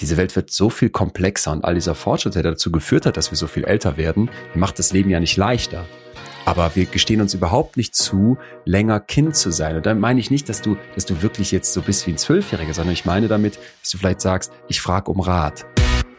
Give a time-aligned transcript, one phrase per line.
[0.00, 3.30] diese Welt wird so viel komplexer und all dieser Fortschritt, der dazu geführt hat, dass
[3.30, 5.86] wir so viel älter werden, macht das Leben ja nicht leichter.
[6.46, 9.76] Aber wir gestehen uns überhaupt nicht zu, länger Kind zu sein.
[9.76, 12.18] Und dann meine ich nicht, dass du, dass du wirklich jetzt so bist wie ein
[12.18, 15.66] Zwölfjähriger, sondern ich meine damit, dass du vielleicht sagst, ich frage um Rat.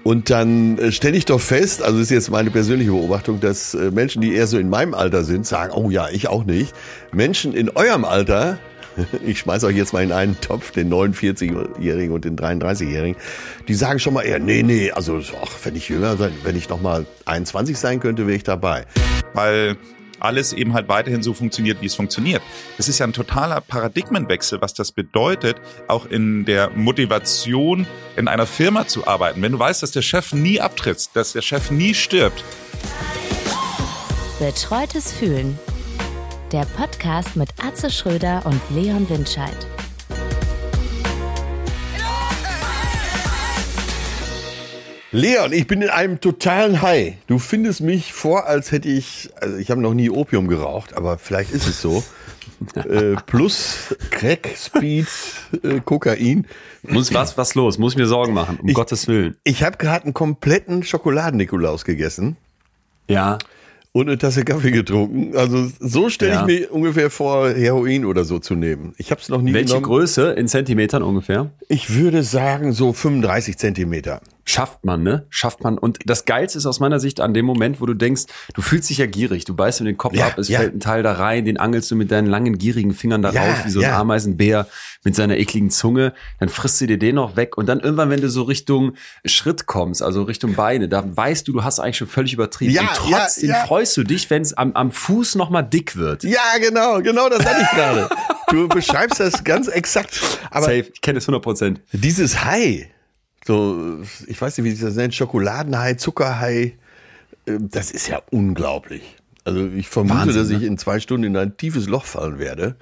[0.03, 3.91] Und dann äh, stelle ich doch fest, also ist jetzt meine persönliche Beobachtung, dass äh,
[3.91, 6.73] Menschen, die eher so in meinem Alter sind, sagen, oh ja, ich auch nicht.
[7.11, 8.57] Menschen in eurem Alter
[9.25, 13.19] ich schmeiß euch jetzt mal in einen Topf, den 49-Jährigen und den 33-Jährigen,
[13.67, 16.69] die sagen schon mal eher, nee, nee, also ach, wenn ich jünger sein, wenn ich
[16.69, 18.85] noch mal 21 sein könnte, wäre ich dabei.
[19.33, 19.77] Weil
[20.19, 22.41] alles eben halt weiterhin so funktioniert, wie es funktioniert.
[22.77, 28.45] Das ist ja ein totaler Paradigmenwechsel, was das bedeutet, auch in der Motivation in einer
[28.45, 29.41] Firma zu arbeiten.
[29.41, 32.43] Wenn du weißt, dass der Chef nie abtritt, dass der Chef nie stirbt.
[34.39, 35.57] Betreutes Fühlen
[36.51, 39.55] der Podcast mit Atze Schröder und Leon Windscheid.
[45.13, 47.15] Leon, ich bin in einem totalen High.
[47.27, 51.17] Du findest mich vor, als hätte ich, also ich habe noch nie Opium geraucht, aber
[51.17, 52.03] vielleicht ist es so.
[52.75, 55.07] äh, plus Crack, Speed,
[55.63, 56.47] äh, Kokain.
[56.83, 57.77] Muss was, was los?
[57.77, 59.37] Muss ich mir Sorgen machen, um ich, Gottes Willen.
[59.45, 62.35] Ich habe gerade einen kompletten Schokoladen-Nikolaus gegessen.
[63.07, 63.37] Ja
[63.93, 65.35] und eine Tasse Kaffee getrunken.
[65.35, 66.41] Also so stelle ja.
[66.41, 68.93] ich mir ungefähr vor, Heroin oder so zu nehmen.
[68.97, 69.85] Ich habe es noch nie Welche genommen.
[69.85, 71.51] Größe in Zentimetern ungefähr?
[71.67, 75.25] Ich würde sagen so 35 Zentimeter schafft man, ne?
[75.29, 75.77] Schafft man.
[75.77, 78.89] Und das Geilste ist aus meiner Sicht an dem Moment, wo du denkst, du fühlst
[78.89, 80.59] dich ja gierig, du beißt in den Kopf ja, ab, es ja.
[80.59, 83.41] fällt ein Teil da rein, den angelst du mit deinen langen, gierigen Fingern da ja,
[83.43, 84.67] raus, wie so ein Ameisenbär
[85.03, 88.21] mit seiner ekligen Zunge, dann frisst du dir den noch weg und dann irgendwann, wenn
[88.21, 88.93] du so Richtung
[89.25, 92.73] Schritt kommst, also Richtung Beine, da weißt du, du hast eigentlich schon völlig übertrieben.
[92.73, 96.23] Ja, und trotzdem freust du dich, wenn es am, am Fuß nochmal dick wird.
[96.23, 98.09] Ja, genau, genau das hatte ich gerade.
[98.49, 100.19] du beschreibst das ganz exakt.
[100.51, 101.81] Aber Safe, ich kenne es 100 Prozent.
[101.93, 102.87] Dieses High,
[103.45, 106.73] so, ich weiß nicht, wie sich das nennt, Schokoladenhai, Zuckerhai,
[107.47, 109.15] ähm, das ist ja unglaublich.
[109.43, 110.67] Also ich vermute, Wahnsinn, dass ich ne?
[110.67, 112.75] in zwei Stunden in ein tiefes Loch fallen werde.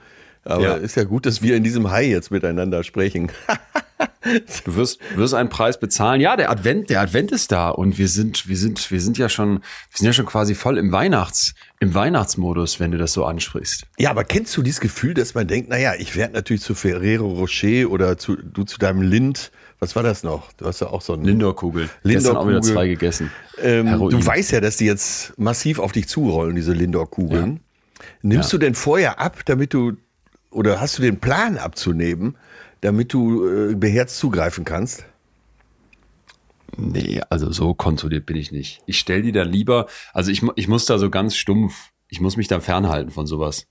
[0.44, 0.74] Aber ja.
[0.76, 3.32] ist ja gut, dass wir in diesem Hai jetzt miteinander sprechen.
[4.66, 6.22] du wirst, wirst einen Preis bezahlen.
[6.22, 9.30] Ja, der Advent, der Advent ist da und wir sind, wir sind, wir sind ja
[9.30, 13.26] schon, wir sind ja schon quasi voll im Weihnachts, im Weihnachtsmodus, wenn du das so
[13.26, 13.86] ansprichst.
[13.98, 17.28] Ja, aber kennst du dieses Gefühl, dass man denkt, naja, ich werde natürlich zu Ferrero
[17.28, 20.52] Rocher oder zu, du zu deinem Lind was war das noch?
[20.54, 21.90] Du hast ja auch so ein Lindor-Kugel.
[22.04, 23.32] Lindor auch wieder zwei gegessen.
[23.62, 27.54] Ähm, du weißt ja, dass die jetzt massiv auf dich zurollen, diese Lindor-Kugeln.
[27.54, 28.06] Ja.
[28.22, 28.58] Nimmst ja.
[28.58, 29.94] du denn vorher ab, damit du,
[30.52, 32.36] oder hast du den Plan abzunehmen,
[32.82, 35.06] damit du äh, beherzt zugreifen kannst?
[36.78, 38.82] Nee, also so kontrolliert bin ich nicht.
[38.86, 42.38] Ich stell die da lieber, also ich, ich muss da so ganz stumpf, ich muss
[42.38, 43.66] mich da fernhalten von sowas.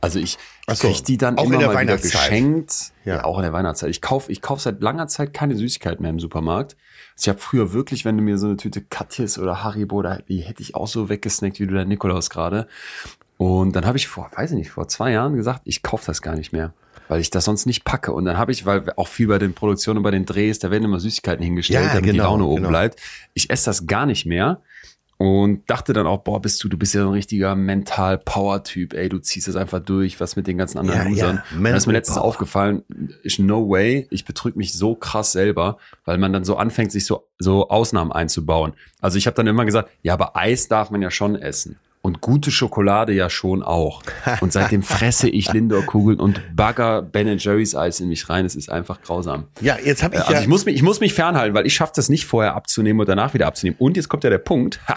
[0.00, 2.92] Also ich, ich so, kriege die dann immer mal wieder geschenkt.
[3.04, 3.16] Ja.
[3.16, 3.24] ja.
[3.24, 3.90] auch in der Weihnachtszeit.
[3.90, 6.76] Ich kaufe ich kauf seit langer Zeit keine Süßigkeiten mehr im Supermarkt.
[7.14, 10.18] Also ich habe früher wirklich, wenn du mir so eine Tüte Katjes oder Haribo, da,
[10.28, 12.68] die hätte ich auch so weggesnackt wie du der Nikolaus gerade.
[13.38, 16.22] Und dann habe ich vor, weiß ich nicht, vor zwei Jahren gesagt, ich kaufe das
[16.22, 16.72] gar nicht mehr,
[17.08, 18.12] weil ich das sonst nicht packe.
[18.12, 20.70] Und dann habe ich, weil auch viel bei den Produktionen und bei den Drehs, da
[20.70, 22.68] werden immer Süßigkeiten hingestellt, ja, damit genau, die Laune oben genau.
[22.68, 23.00] bleibt.
[23.34, 24.62] Ich esse das gar nicht mehr
[25.18, 29.18] und dachte dann auch, boah, bist du, du bist ja ein richtiger Mental-Power-Typ, ey, du
[29.18, 31.36] ziehst es einfach durch, was mit den ganzen anderen ja, Usern.
[31.36, 32.26] Ja, dann ist mir letztens Power.
[32.26, 32.84] aufgefallen,
[33.22, 37.06] ist no way, ich betrüge mich so krass selber, weil man dann so anfängt, sich
[37.06, 38.74] so, so Ausnahmen einzubauen.
[39.00, 42.20] Also ich habe dann immer gesagt, ja, aber Eis darf man ja schon essen und
[42.20, 44.00] gute Schokolade ja schon auch.
[44.40, 48.46] Und seitdem fresse ich Lindor-Kugeln und bagger Ben Jerry's Eis in mich rein.
[48.46, 49.48] Es ist einfach grausam.
[49.60, 50.40] Ja, jetzt habe ich also ja.
[50.40, 53.08] Ich muss, mich, ich muss mich fernhalten, weil ich schaffe das nicht vorher abzunehmen und
[53.08, 53.76] danach wieder abzunehmen.
[53.80, 54.94] Und jetzt kommt ja der Punkt, ha,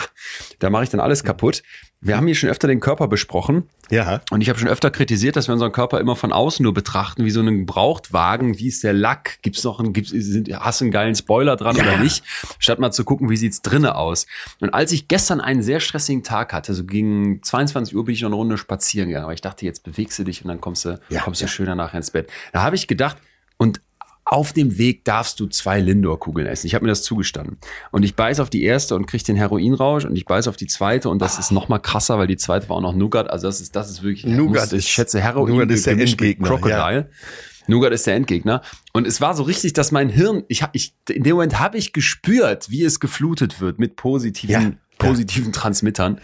[0.59, 1.63] da mache ich dann alles kaputt.
[2.01, 3.67] Wir haben hier schon öfter den Körper besprochen.
[3.89, 4.21] Ja.
[4.31, 7.25] Und ich habe schon öfter kritisiert, dass wir unseren Körper immer von außen nur betrachten,
[7.25, 8.57] wie so einen Gebrauchtwagen.
[8.57, 9.41] Wie ist der Lack?
[9.41, 11.83] Gibt's noch einen, gibt's, sind, hast du einen geilen Spoiler dran ja.
[11.83, 12.23] oder nicht?
[12.57, 14.27] Statt mal zu gucken, wie sieht's drinnen aus.
[14.61, 18.21] Und als ich gestern einen sehr stressigen Tag hatte, so gegen 22 Uhr bin ich
[18.21, 20.85] noch eine Runde spazieren gegangen, weil ich dachte, jetzt bewegst du dich und dann kommst
[20.85, 21.49] du, ja, kommst du ja.
[21.49, 22.29] schöner nachher ins Bett.
[22.53, 23.17] Da habe ich gedacht,
[23.57, 23.81] und
[24.25, 26.67] auf dem Weg darfst du zwei Lindor-Kugeln essen.
[26.67, 27.57] Ich habe mir das zugestanden.
[27.91, 30.67] Und ich beiß auf die erste und krieg den Heroinrausch und ich beiß auf die
[30.67, 31.39] zweite und das ah.
[31.39, 33.29] ist noch mal krasser, weil die zweite war auch noch Nougat.
[33.29, 36.47] Also das ist, das ist wirklich, Nougat muss, ich schätze Heroin Nougat ist der Endgegner.
[36.47, 37.09] Crocodile.
[37.09, 37.67] Ja.
[37.67, 38.61] Nougat ist der Endgegner.
[38.93, 41.91] Und es war so richtig, dass mein Hirn, ich, ich in dem Moment habe ich
[41.91, 44.77] gespürt, wie es geflutet wird mit positiven, ja.
[44.99, 46.19] positiven Transmittern.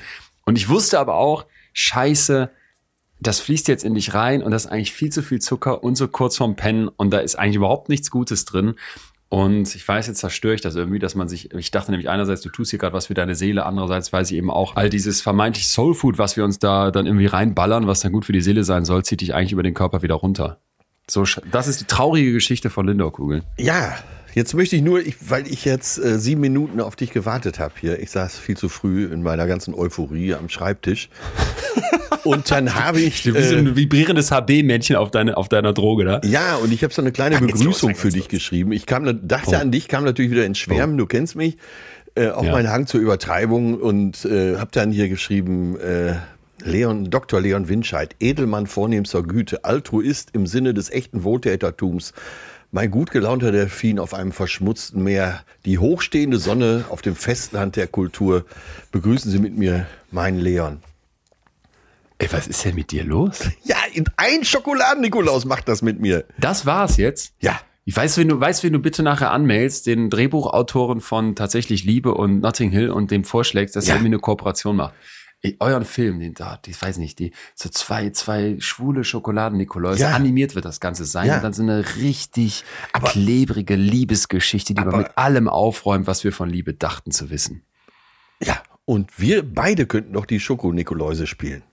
[0.46, 2.50] Und ich wusste aber auch, scheiße,
[3.20, 5.96] das fließt jetzt in dich rein und das ist eigentlich viel zu viel Zucker und
[5.96, 8.76] so kurz vorm Pennen und da ist eigentlich überhaupt nichts Gutes drin.
[9.28, 12.42] Und ich weiß, jetzt zerstöre ich das irgendwie, dass man sich, ich dachte nämlich einerseits,
[12.42, 15.22] du tust hier gerade was für deine Seele, andererseits weiß ich eben auch, all dieses
[15.22, 18.64] vermeintlich Soulfood, was wir uns da dann irgendwie reinballern, was dann gut für die Seele
[18.64, 20.60] sein soll, zieht dich eigentlich über den Körper wieder runter.
[21.10, 23.44] So, das ist die traurige Geschichte von Lindor-Kugeln.
[23.58, 23.96] Ja,
[24.36, 27.74] Jetzt möchte ich nur, ich, weil ich jetzt äh, sieben Minuten auf dich gewartet habe
[27.80, 28.00] hier.
[28.00, 31.08] Ich saß viel zu früh in meiner ganzen Euphorie am Schreibtisch.
[32.26, 33.24] Und dann habe ich.
[33.24, 36.22] Du bist äh, ein vibrierendes HB-Männchen auf, deine, auf deiner Droge, da.
[36.26, 38.30] Ja, und ich habe so eine kleine dann Begrüßung los, für dich los.
[38.30, 38.72] geschrieben.
[38.72, 39.56] Ich kam, dachte oh.
[39.56, 41.00] an dich, kam natürlich wieder ins Schwärmen, oh.
[41.00, 41.58] du kennst mich.
[42.16, 42.52] Äh, auch ja.
[42.52, 46.16] mein Hang zur Übertreibung und äh, habe dann hier geschrieben, äh,
[46.64, 47.40] Leon, Dr.
[47.40, 52.14] Leon Winscheid, Edelmann vornehmster Güte, Altruist im Sinne des echten Wohltätertums.
[52.76, 57.88] Mein gut gelaunter Delfin auf einem verschmutzten Meer, die hochstehende Sonne auf dem Festland der
[57.88, 58.44] Kultur.
[58.92, 60.82] Begrüßen Sie mit mir meinen Leon.
[62.18, 63.50] Ey, was ist denn mit dir los?
[63.64, 63.78] Ja,
[64.18, 66.26] ein Schokoladen-Nikolaus macht das mit mir.
[66.38, 67.32] Das war's jetzt?
[67.40, 67.62] Ja.
[67.86, 72.14] Ich weiß, wenn du weißt, wenn du bitte nachher anmeldest, den Drehbuchautoren von tatsächlich Liebe
[72.14, 73.96] und Notting Hill und dem vorschlägst, dass ja.
[73.96, 74.96] er mir eine Kooperation macht.
[75.42, 80.12] Ich, euren Film, den da, ich weiß nicht, die so zwei zwei schwule Schokoladen-Nikoläuse, ja.
[80.12, 81.36] animiert wird das Ganze sein ja.
[81.36, 86.24] und dann so eine richtig aber, klebrige Liebesgeschichte, die aber, man mit allem aufräumt, was
[86.24, 87.64] wir von Liebe dachten zu wissen.
[88.42, 91.64] Ja, und wir beide könnten doch die Schoko-Nikoläuse spielen.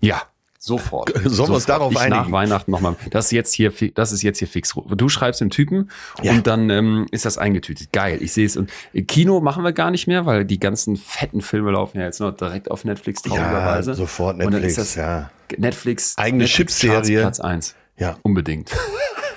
[0.00, 0.22] Ja,
[0.68, 1.12] Sofort.
[1.24, 2.20] Sollen wir uns darauf ich einigen?
[2.20, 2.96] Nach Weihnachten nochmal.
[3.10, 4.74] Das ist jetzt hier, das ist jetzt hier fix.
[4.74, 5.90] Du schreibst dem Typen
[6.22, 6.32] ja.
[6.32, 7.90] und dann ähm, ist das eingetütet.
[7.92, 8.18] Geil.
[8.20, 8.56] Ich sehe es.
[8.58, 8.70] Und
[9.08, 12.36] Kino machen wir gar nicht mehr, weil die ganzen fetten Filme laufen ja jetzt noch
[12.36, 13.92] direkt auf Netflix traurigerweise.
[13.92, 14.94] Ja, sofort Netflix.
[14.94, 15.30] ja.
[15.56, 16.18] Netflix.
[16.18, 17.20] Eigene Chipserie.
[17.20, 17.74] Platz eins.
[17.96, 18.18] Ja.
[18.22, 18.70] Unbedingt.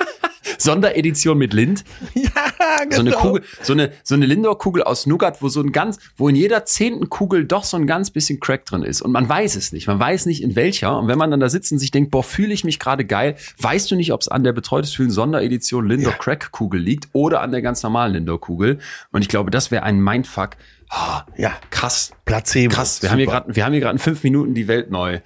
[0.57, 1.83] Sonderedition mit Lind.
[2.13, 2.95] Ja, genau.
[2.95, 3.21] So eine genau.
[3.21, 6.65] Kugel, so eine, so eine Lindor-Kugel aus Nougat, wo so ein ganz, wo in jeder
[6.65, 9.01] zehnten Kugel doch so ein ganz bisschen Crack drin ist.
[9.01, 9.87] Und man weiß es nicht.
[9.87, 10.97] Man weiß nicht in welcher.
[10.97, 13.35] Und wenn man dann da sitzt und sich denkt, boah, fühle ich mich gerade geil,
[13.59, 17.41] weißt du nicht, ob es an der betreutes Fühlen Sonderedition Lindor Crack Kugel liegt oder
[17.41, 18.79] an der ganz normalen Lindor Kugel.
[19.11, 20.51] Und ich glaube, das wäre ein Mindfuck.
[20.91, 22.11] Oh, ja, krass.
[22.25, 22.75] Placebo.
[22.75, 23.01] Krass.
[23.01, 23.11] Wir Super.
[23.11, 25.19] haben hier gerade, wir haben hier gerade in fünf Minuten die Welt neu,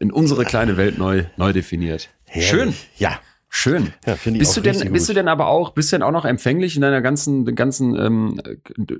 [0.00, 2.08] in unsere kleine Welt neu, neu definiert.
[2.26, 2.48] Herrlich.
[2.48, 2.74] Schön.
[2.96, 3.20] Ja.
[3.56, 3.92] Schön.
[4.04, 6.24] Ja, ich bist du denn, bist du denn aber auch, bist du denn auch noch
[6.24, 8.40] empfänglich in deiner ganzen, ganzen ähm,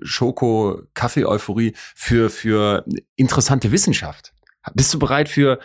[0.02, 2.84] Schoko-Kaffee-Euphorie für für
[3.16, 4.32] interessante Wissenschaft?
[4.72, 5.58] Bist du bereit für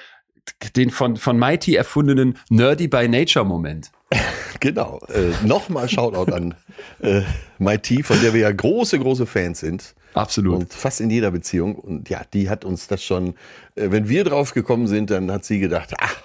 [0.76, 3.92] den von von Mighty erfundenen Nerdy by Nature Moment?
[4.60, 5.00] Genau.
[5.08, 6.54] Äh, Nochmal Shoutout an
[7.02, 7.22] äh,
[7.60, 9.96] Mighty, von der wir ja große, große Fans sind.
[10.16, 10.56] Absolut.
[10.56, 11.76] Und fast in jeder Beziehung.
[11.76, 13.36] Und ja, die hat uns das schon,
[13.76, 16.24] äh, wenn wir drauf gekommen sind, dann hat sie gedacht, ach,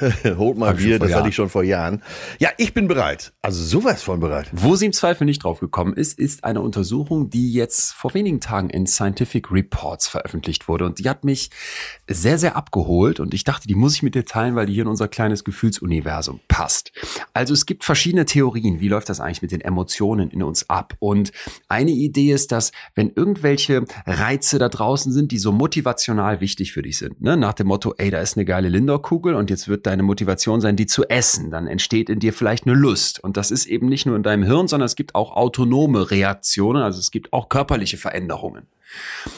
[0.36, 2.02] Holt mal Bier, das hatte ich schon vor Jahren.
[2.38, 3.32] Ja, ich bin bereit.
[3.42, 4.48] Also sowas von bereit.
[4.52, 8.40] Wo sie im Zweifel nicht drauf gekommen ist, ist eine Untersuchung, die jetzt vor wenigen
[8.40, 10.86] Tagen in Scientific Reports veröffentlicht wurde.
[10.86, 11.50] Und die hat mich
[12.08, 13.20] sehr, sehr abgeholt.
[13.20, 15.44] Und ich dachte, die muss ich mit dir teilen, weil die hier in unser kleines
[15.44, 16.92] Gefühlsuniversum passt.
[17.32, 18.80] Also es gibt verschiedene Theorien.
[18.80, 20.94] Wie läuft das eigentlich mit den Emotionen in uns ab?
[20.98, 21.32] Und
[21.68, 26.82] eine Idee ist, dass wenn irgendwelche Reize da draußen sind, die so motivational wichtig für
[26.82, 27.36] dich sind, ne?
[27.36, 30.76] nach dem Motto, ey, da ist eine geile Lindor-Kugel und jetzt wird deine Motivation sein,
[30.76, 31.50] die zu essen.
[31.50, 33.22] Dann entsteht in dir vielleicht eine Lust.
[33.22, 36.82] Und das ist eben nicht nur in deinem Hirn, sondern es gibt auch autonome Reaktionen,
[36.82, 38.66] also es gibt auch körperliche Veränderungen.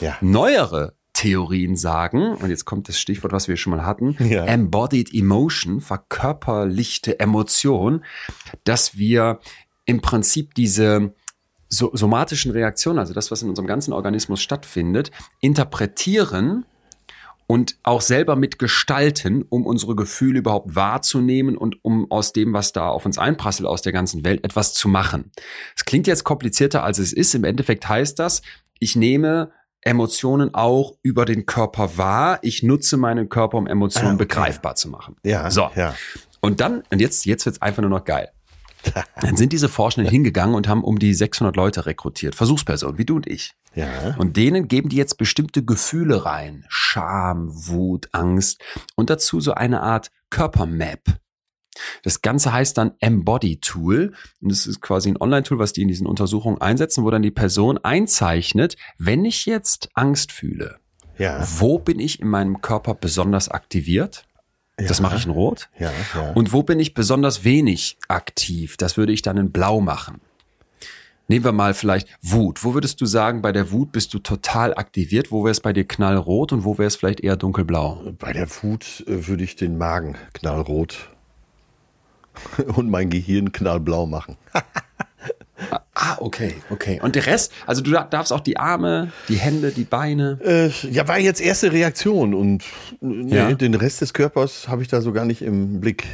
[0.01, 0.17] Ja.
[0.21, 4.45] Neuere Theorien sagen, und jetzt kommt das Stichwort, was wir schon mal hatten, ja.
[4.45, 8.05] embodied emotion, verkörperlichte Emotion,
[8.65, 9.41] dass wir
[9.87, 11.15] im Prinzip diese
[11.69, 15.11] so somatischen Reaktionen, also das, was in unserem ganzen Organismus stattfindet,
[15.41, 16.67] interpretieren
[17.47, 22.89] und auch selber mitgestalten, um unsere Gefühle überhaupt wahrzunehmen und um aus dem, was da
[22.89, 25.31] auf uns einprasselt aus der ganzen Welt, etwas zu machen.
[25.77, 27.35] Es klingt jetzt komplizierter, als es ist.
[27.35, 28.43] Im Endeffekt heißt das,
[28.79, 32.41] ich nehme Emotionen auch über den Körper wahr.
[32.43, 34.25] Ich nutze meinen Körper, um Emotionen ah, okay.
[34.25, 35.17] begreifbar zu machen.
[35.25, 35.49] Ja.
[35.51, 35.71] So.
[35.77, 35.95] Ja.
[36.41, 38.31] Und dann, und jetzt, jetzt wird's einfach nur noch geil.
[39.21, 43.17] Dann sind diese Forschenden hingegangen und haben um die 600 Leute rekrutiert, Versuchspersonen, wie du
[43.17, 43.55] und ich.
[43.75, 44.15] Ja.
[44.17, 46.65] Und denen geben die jetzt bestimmte Gefühle rein.
[46.69, 48.63] Scham, Wut, Angst
[48.95, 51.19] und dazu so eine Art Körpermap.
[52.03, 55.89] Das Ganze heißt dann Embody Tool und das ist quasi ein Online-Tool, was die in
[55.89, 60.79] diesen Untersuchungen einsetzen, wo dann die Person einzeichnet, wenn ich jetzt Angst fühle,
[61.19, 61.47] ja.
[61.59, 64.26] wo bin ich in meinem Körper besonders aktiviert?
[64.79, 64.89] Ja.
[64.89, 65.69] Das mache ich in Rot.
[65.79, 66.33] Ja, ja.
[66.33, 68.77] Und wo bin ich besonders wenig aktiv?
[68.77, 70.21] Das würde ich dann in Blau machen.
[71.29, 72.63] Nehmen wir mal vielleicht Wut.
[72.63, 75.33] Wo würdest du sagen, bei der Wut bist du total aktiviert?
[75.33, 78.13] Wo wäre es bei dir knallrot und wo wäre es vielleicht eher dunkelblau?
[78.19, 81.11] Bei der Wut äh, würde ich den Magen knallrot
[82.77, 84.37] und mein Gehirn knallblau machen.
[85.95, 87.01] Ah, okay, okay.
[87.03, 90.39] Und der Rest, also du darfst auch die Arme, die Hände, die Beine.
[90.45, 92.63] Äh, ja, war jetzt erste Reaktion und
[93.01, 93.53] nee, ja.
[93.53, 96.05] den Rest des Körpers habe ich da so gar nicht im Blick.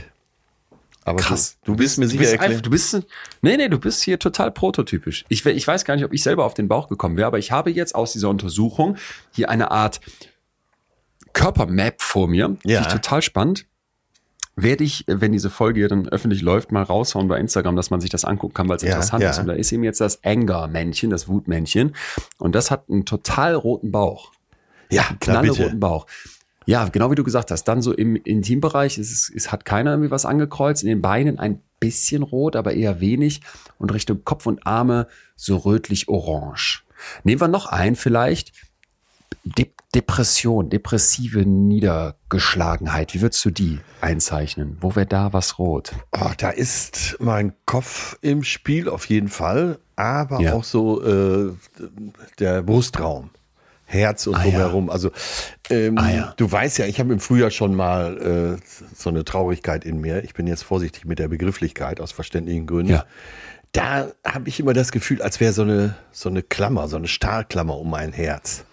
[1.05, 1.57] Aber Krass.
[1.65, 2.63] Du, du bist mir sicher erklären.
[2.63, 3.03] Du bist,
[3.41, 5.25] nee, nee, du bist hier total prototypisch.
[5.29, 7.51] Ich, ich weiß gar nicht, ob ich selber auf den Bauch gekommen wäre, aber ich
[7.51, 8.97] habe jetzt aus dieser Untersuchung
[9.33, 10.01] hier eine Art
[11.33, 12.57] Körpermap vor mir.
[12.65, 12.83] Ja.
[12.83, 13.67] Finde ich total spannend
[14.63, 18.01] werde ich, wenn diese Folge hier dann öffentlich läuft, mal raushauen bei Instagram, dass man
[18.01, 19.31] sich das angucken kann, weil es ja, interessant ja.
[19.31, 19.39] ist.
[19.39, 21.95] Und da ist eben jetzt das Anger-Männchen, das Wutmännchen.
[22.39, 24.33] Und das hat einen total roten Bauch.
[24.91, 26.07] Ja, knallroten Bauch.
[26.67, 27.65] Ja, genau wie du gesagt hast.
[27.65, 30.83] Dann so im Intimbereich ist es, es hat keiner irgendwie was angekreuzt.
[30.83, 33.41] In den Beinen ein bisschen rot, aber eher wenig.
[33.79, 36.85] Und Richtung Kopf und Arme so rötlich-orange.
[37.25, 38.53] Nehmen wir noch ein vielleicht.
[39.45, 43.13] De Depression, depressive Niedergeschlagenheit.
[43.13, 44.79] Wie würdest du die einzeichnen?
[44.81, 45.93] Wo wäre da was rot?
[46.13, 50.55] Oh, da ist mein Kopf im Spiel auf jeden Fall, aber ja.
[50.55, 51.53] auch so äh,
[52.39, 53.31] der Brustraum.
[53.85, 54.87] Herz und ah, drumherum.
[54.87, 54.93] Ja.
[54.93, 55.11] Also
[55.69, 56.35] ähm, ah, ja.
[56.39, 60.25] du weißt ja, ich habe im Frühjahr schon mal äh, so eine Traurigkeit in mir.
[60.25, 62.93] Ich bin jetzt vorsichtig mit der Begrifflichkeit aus verständlichen Gründen.
[62.93, 63.05] Ja.
[63.73, 67.09] Da habe ich immer das Gefühl, als wäre so eine, so eine Klammer, so eine
[67.09, 68.65] Stahlklammer um mein Herz.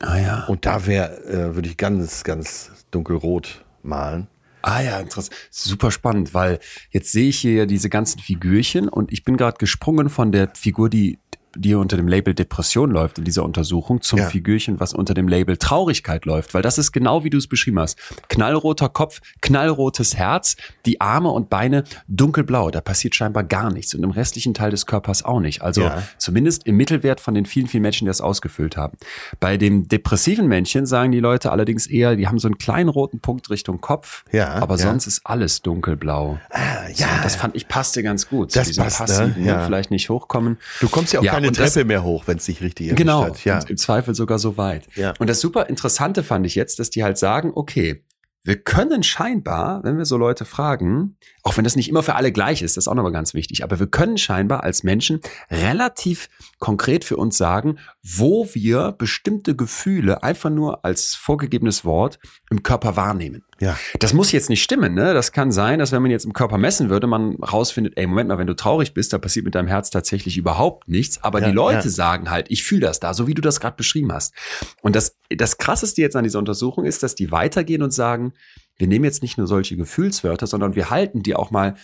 [0.00, 0.44] Ah ja.
[0.44, 4.28] Und da wäre, äh, würde ich ganz, ganz dunkelrot malen.
[4.62, 5.36] Ah ja, interessant.
[5.50, 6.58] Super spannend, weil
[6.90, 10.50] jetzt sehe ich hier ja diese ganzen Figürchen und ich bin gerade gesprungen von der
[10.54, 11.18] Figur, die
[11.58, 14.26] die unter dem Label Depression läuft in dieser Untersuchung, zum ja.
[14.26, 16.54] Figürchen, was unter dem Label Traurigkeit läuft.
[16.54, 17.98] Weil das ist genau wie du es beschrieben hast.
[18.28, 22.70] Knallroter Kopf, knallrotes Herz, die Arme und Beine dunkelblau.
[22.70, 25.62] Da passiert scheinbar gar nichts und im restlichen Teil des Körpers auch nicht.
[25.62, 26.02] Also ja.
[26.18, 28.96] zumindest im Mittelwert von den vielen, vielen Menschen, die das ausgefüllt haben.
[29.40, 33.20] Bei dem depressiven Männchen sagen die Leute allerdings eher, die haben so einen kleinen roten
[33.20, 34.82] Punkt Richtung Kopf, ja, aber ja.
[34.82, 36.38] sonst ist alles dunkelblau.
[36.50, 37.08] Ah, ja.
[37.08, 38.54] So, das fand ich passte ganz gut.
[38.54, 39.06] Das passt, ne?
[39.06, 39.48] passiven, ne?
[39.48, 39.64] ja.
[39.64, 40.58] vielleicht nicht hochkommen.
[40.80, 43.44] Du kommst ja auch keine Treppe das, mehr hoch, wenn es dich richtig genau, hat.
[43.44, 43.60] Ja.
[43.68, 44.88] im Zweifel sogar so weit.
[44.94, 45.14] Ja.
[45.18, 48.04] Und das super Interessante fand ich jetzt, dass die halt sagen, okay,
[48.44, 51.16] wir können scheinbar, wenn wir so Leute fragen,
[51.48, 53.64] auch wenn das nicht immer für alle gleich ist, das ist auch nochmal ganz wichtig,
[53.64, 56.28] aber wir können scheinbar als Menschen relativ
[56.58, 62.18] konkret für uns sagen, wo wir bestimmte Gefühle einfach nur als vorgegebenes Wort
[62.50, 63.44] im Körper wahrnehmen.
[63.60, 63.78] Ja.
[63.98, 65.14] Das muss jetzt nicht stimmen, ne?
[65.14, 68.28] Das kann sein, dass wenn man jetzt im Körper messen würde, man rausfindet, ey, Moment
[68.28, 71.24] mal, wenn du traurig bist, da passiert mit deinem Herz tatsächlich überhaupt nichts.
[71.24, 71.90] Aber ja, die Leute ja.
[71.90, 74.34] sagen halt, ich fühle das da, so wie du das gerade beschrieben hast.
[74.82, 78.34] Und das, das krasseste jetzt an dieser Untersuchung ist, dass die weitergehen und sagen,
[78.78, 81.76] wir nehmen jetzt nicht nur solche Gefühlswörter, sondern wir halten die auch mal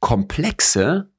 [0.00, 1.10] komplexe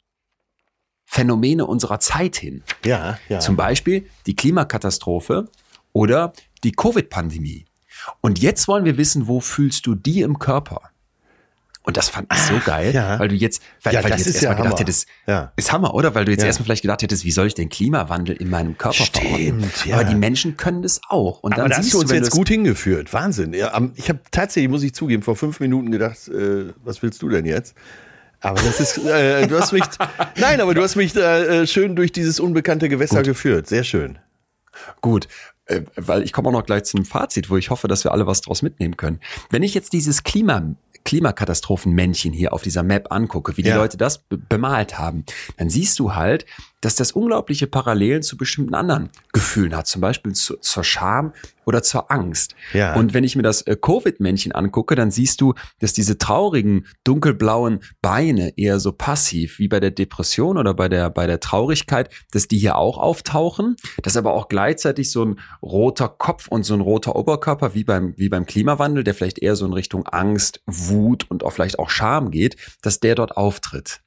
[1.06, 2.64] Phänomene unserer Zeit hin.
[2.86, 3.40] Ja, ja.
[3.40, 5.50] Zum Beispiel die Klimakatastrophe
[5.92, 7.66] oder die Covid-Pandemie.
[8.22, 10.93] Und jetzt wollen wir wissen, wo fühlst du die im Körper?
[11.86, 13.20] Und das fand ich so geil, ja.
[13.20, 14.80] weil du jetzt, weil, ja, weil du jetzt erstmal ja gedacht Hammer.
[14.80, 15.52] hättest, ja.
[15.58, 16.16] ist Hammer, oder?
[16.16, 19.04] Weil du jetzt erstmal vielleicht gedacht hättest, wie soll ich den Klimawandel in meinem Körper
[19.04, 19.96] Stimmt, Ja.
[19.96, 21.44] Aber die Menschen können das auch.
[21.44, 23.12] Und dann Aber da hast du uns jetzt gut hingeführt.
[23.12, 23.54] Wahnsinn.
[23.54, 23.64] Ich
[24.10, 27.76] habe tatsächlich, muss ich zugeben, vor fünf Minuten gedacht, äh, was willst du denn jetzt?
[28.40, 29.84] Aber das ist, äh, du hast mich,
[30.38, 33.26] nein, aber du hast mich da äh, schön durch dieses unbekannte Gewässer gut.
[33.26, 33.68] geführt.
[33.68, 34.20] Sehr schön.
[35.02, 35.28] Gut,
[35.66, 38.12] äh, weil ich komme auch noch gleich zu einem Fazit, wo ich hoffe, dass wir
[38.12, 39.22] alle was draus mitnehmen können.
[39.50, 43.76] Wenn ich jetzt dieses Klima, Klimakatastrophenmännchen hier auf dieser Map angucke, wie die ja.
[43.76, 45.26] Leute das bemalt haben,
[45.58, 46.46] dann siehst du halt,
[46.84, 51.34] dass das unglaubliche Parallelen zu bestimmten anderen Gefühlen hat, zum Beispiel zu, zur Scham
[51.66, 52.56] oder zur Angst.
[52.74, 52.96] Ja.
[52.96, 57.80] Und wenn ich mir das äh, Covid-Männchen angucke, dann siehst du, dass diese traurigen, dunkelblauen
[58.02, 62.50] Beine eher so passiv, wie bei der Depression oder bei der, bei der Traurigkeit, dass
[62.50, 66.82] die hier auch auftauchen, dass aber auch gleichzeitig so ein roter Kopf und so ein
[66.82, 71.26] roter Oberkörper, wie beim, wie beim Klimawandel, der vielleicht eher so in Richtung Angst, Wut
[71.30, 74.03] und auch vielleicht auch Scham geht, dass der dort auftritt.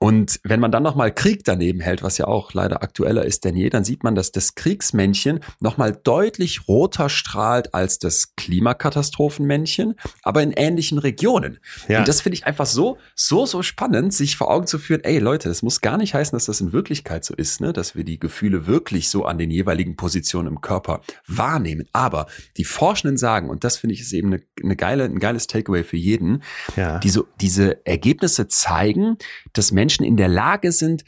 [0.00, 3.56] Und wenn man dann nochmal Krieg daneben hält, was ja auch leider aktueller ist denn
[3.56, 10.42] je, dann sieht man, dass das Kriegsmännchen nochmal deutlich roter strahlt als das Klimakatastrophenmännchen, aber
[10.42, 11.58] in ähnlichen Regionen.
[11.88, 11.98] Ja.
[11.98, 15.18] Und das finde ich einfach so, so, so spannend, sich vor Augen zu führen, ey
[15.18, 17.72] Leute, das muss gar nicht heißen, dass das in Wirklichkeit so ist, ne?
[17.72, 21.88] dass wir die Gefühle wirklich so an den jeweiligen Positionen im Körper wahrnehmen.
[21.92, 22.26] Aber
[22.56, 25.82] die Forschenden sagen, und das finde ich ist eben eine, eine geile, ein geiles Takeaway
[25.82, 26.44] für jeden,
[26.76, 26.98] ja.
[27.00, 29.16] diese, diese Ergebnisse zeigen,
[29.52, 31.04] dass Menschen in der Lage sind,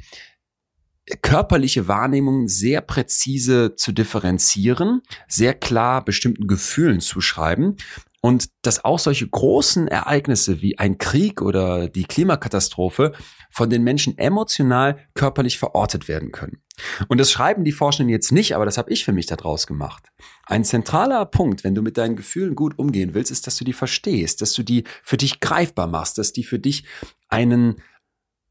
[1.23, 7.77] körperliche Wahrnehmungen sehr präzise zu differenzieren, sehr klar bestimmten Gefühlen zu schreiben
[8.21, 13.13] und dass auch solche großen Ereignisse wie ein Krieg oder die Klimakatastrophe
[13.51, 16.63] von den Menschen emotional körperlich verortet werden können.
[17.09, 20.09] Und das schreiben die Forschenden jetzt nicht, aber das habe ich für mich daraus gemacht.
[20.47, 23.73] Ein zentraler Punkt, wenn du mit deinen Gefühlen gut umgehen willst, ist, dass du die
[23.73, 26.85] verstehst, dass du die für dich greifbar machst, dass die für dich
[27.29, 27.77] einen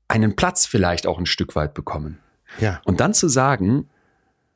[0.09, 2.19] einen Platz vielleicht auch ein Stück weit bekommen.
[2.59, 2.81] Ja.
[2.83, 3.87] Und dann zu sagen,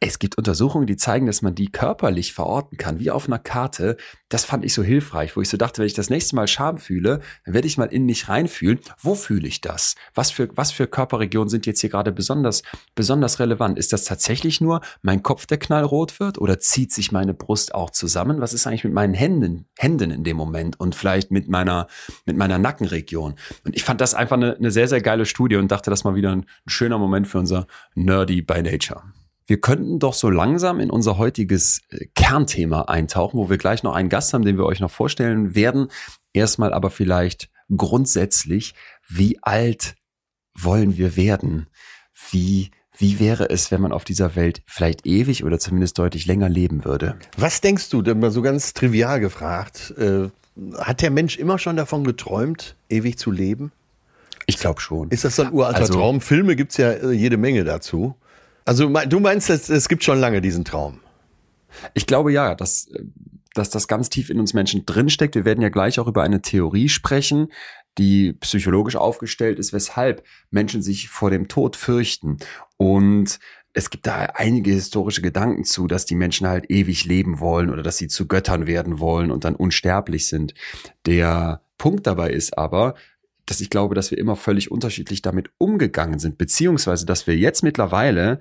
[0.05, 3.95] es gibt Untersuchungen, die zeigen, dass man die körperlich verorten kann, wie auf einer Karte.
[4.27, 6.77] Das fand ich so hilfreich, wo ich so dachte, wenn ich das nächste Mal Scham
[6.77, 8.79] fühle, dann werde ich mal in mich reinfühlen.
[9.00, 9.95] Wo fühle ich das?
[10.13, 12.63] Was für, was für Körperregionen sind jetzt hier gerade besonders,
[12.95, 13.79] besonders relevant?
[13.79, 17.89] Ist das tatsächlich nur mein Kopf, der knallrot wird oder zieht sich meine Brust auch
[17.89, 18.41] zusammen?
[18.41, 21.88] Was ist eigentlich mit meinen Händen, Händen in dem Moment und vielleicht mit meiner,
[22.25, 23.35] mit meiner Nackenregion?
[23.63, 26.15] Und ich fand das einfach eine, eine sehr, sehr geile Studie und dachte, das mal
[26.15, 29.03] wieder ein, ein schöner Moment für unser Nerdy by Nature.
[29.45, 33.93] Wir könnten doch so langsam in unser heutiges äh, Kernthema eintauchen, wo wir gleich noch
[33.93, 35.88] einen Gast haben, den wir euch noch vorstellen werden.
[36.33, 38.73] Erstmal aber vielleicht grundsätzlich,
[39.07, 39.95] wie alt
[40.55, 41.67] wollen wir werden?
[42.31, 46.50] Wie, wie wäre es, wenn man auf dieser Welt vielleicht ewig oder zumindest deutlich länger
[46.50, 47.17] leben würde?
[47.38, 50.29] Was denkst du, denn mal so ganz trivial gefragt, äh,
[50.77, 53.71] hat der Mensch immer schon davon geträumt, ewig zu leben?
[54.45, 55.09] Ich glaube schon.
[55.09, 56.21] Ist das so ein uralter also, Traum?
[56.21, 58.15] Filme gibt's ja äh, jede Menge dazu.
[58.65, 61.00] Also du meinst, es gibt schon lange diesen Traum?
[61.93, 62.89] Ich glaube ja, dass,
[63.53, 65.36] dass das ganz tief in uns Menschen drinsteckt.
[65.36, 67.51] Wir werden ja gleich auch über eine Theorie sprechen,
[67.98, 72.38] die psychologisch aufgestellt ist, weshalb Menschen sich vor dem Tod fürchten.
[72.77, 73.39] Und
[73.74, 77.84] es gibt da einige historische Gedanken zu, dass die Menschen halt ewig leben wollen oder
[77.84, 80.53] dass sie zu Göttern werden wollen und dann unsterblich sind.
[81.05, 82.96] Der Punkt dabei ist aber,
[83.45, 87.63] dass ich glaube, dass wir immer völlig unterschiedlich damit umgegangen sind, beziehungsweise dass wir jetzt
[87.63, 88.39] mittlerweile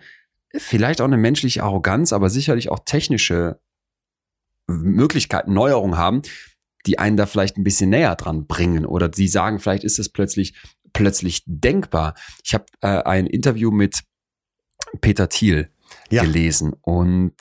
[0.54, 3.60] vielleicht auch eine menschliche Arroganz, aber sicherlich auch technische
[4.68, 6.22] Möglichkeiten, Neuerungen haben,
[6.86, 10.08] die einen da vielleicht ein bisschen näher dran bringen oder sie sagen, vielleicht ist es
[10.08, 10.54] plötzlich
[10.92, 12.14] plötzlich denkbar.
[12.44, 14.02] Ich habe äh, ein Interview mit
[15.00, 15.70] Peter Thiel
[16.10, 16.22] ja.
[16.22, 17.34] gelesen und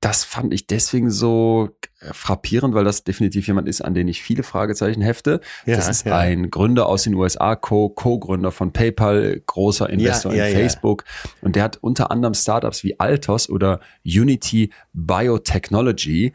[0.00, 4.22] das fand ich deswegen so äh, frappierend, weil das definitiv jemand ist, an den ich
[4.22, 5.40] viele Fragezeichen hefte.
[5.64, 6.16] Ja, das ist ja.
[6.16, 11.04] ein Gründer aus den USA, Co-Gründer von PayPal, großer Investor ja, in Facebook.
[11.40, 16.32] Und der hat unter anderem Startups wie Altos oder Unity Biotechnology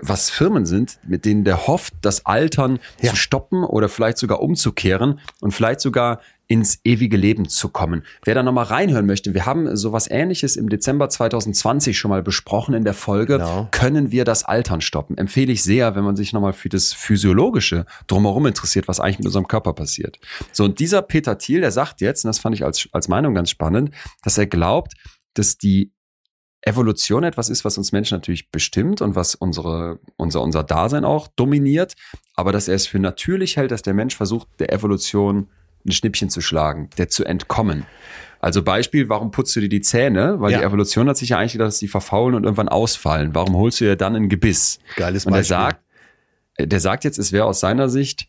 [0.00, 3.10] was Firmen sind, mit denen der hofft, das Altern ja.
[3.10, 6.20] zu stoppen oder vielleicht sogar umzukehren und vielleicht sogar
[6.52, 8.04] ins ewige Leben zu kommen.
[8.26, 12.74] Wer da nochmal reinhören möchte, wir haben sowas ähnliches im Dezember 2020 schon mal besprochen
[12.74, 13.68] in der Folge, genau.
[13.70, 15.16] können wir das Altern stoppen?
[15.16, 19.28] Empfehle ich sehr, wenn man sich nochmal für das Physiologische drumherum interessiert, was eigentlich mit
[19.28, 20.18] unserem Körper passiert.
[20.52, 23.34] So, und dieser Peter Thiel, der sagt jetzt, und das fand ich als, als Meinung
[23.34, 23.90] ganz spannend,
[24.22, 24.92] dass er glaubt,
[25.32, 25.90] dass die
[26.60, 31.28] Evolution etwas ist, was uns Menschen natürlich bestimmt und was unsere, unser, unser Dasein auch
[31.28, 31.94] dominiert,
[32.34, 35.48] aber dass er es für natürlich hält, dass der Mensch versucht, der Evolution
[35.86, 37.86] ein Schnippchen zu schlagen, der zu entkommen.
[38.40, 40.40] Also Beispiel, warum putzt du dir die Zähne?
[40.40, 40.58] Weil ja.
[40.58, 43.34] die Evolution hat sich ja eigentlich gedacht, dass sie verfaulen und irgendwann ausfallen.
[43.34, 44.80] Warum holst du dir dann ein Gebiss?
[44.96, 45.28] Geiles Beispiel.
[45.28, 45.80] Und der sagt,
[46.58, 48.28] der sagt jetzt, es wäre aus seiner Sicht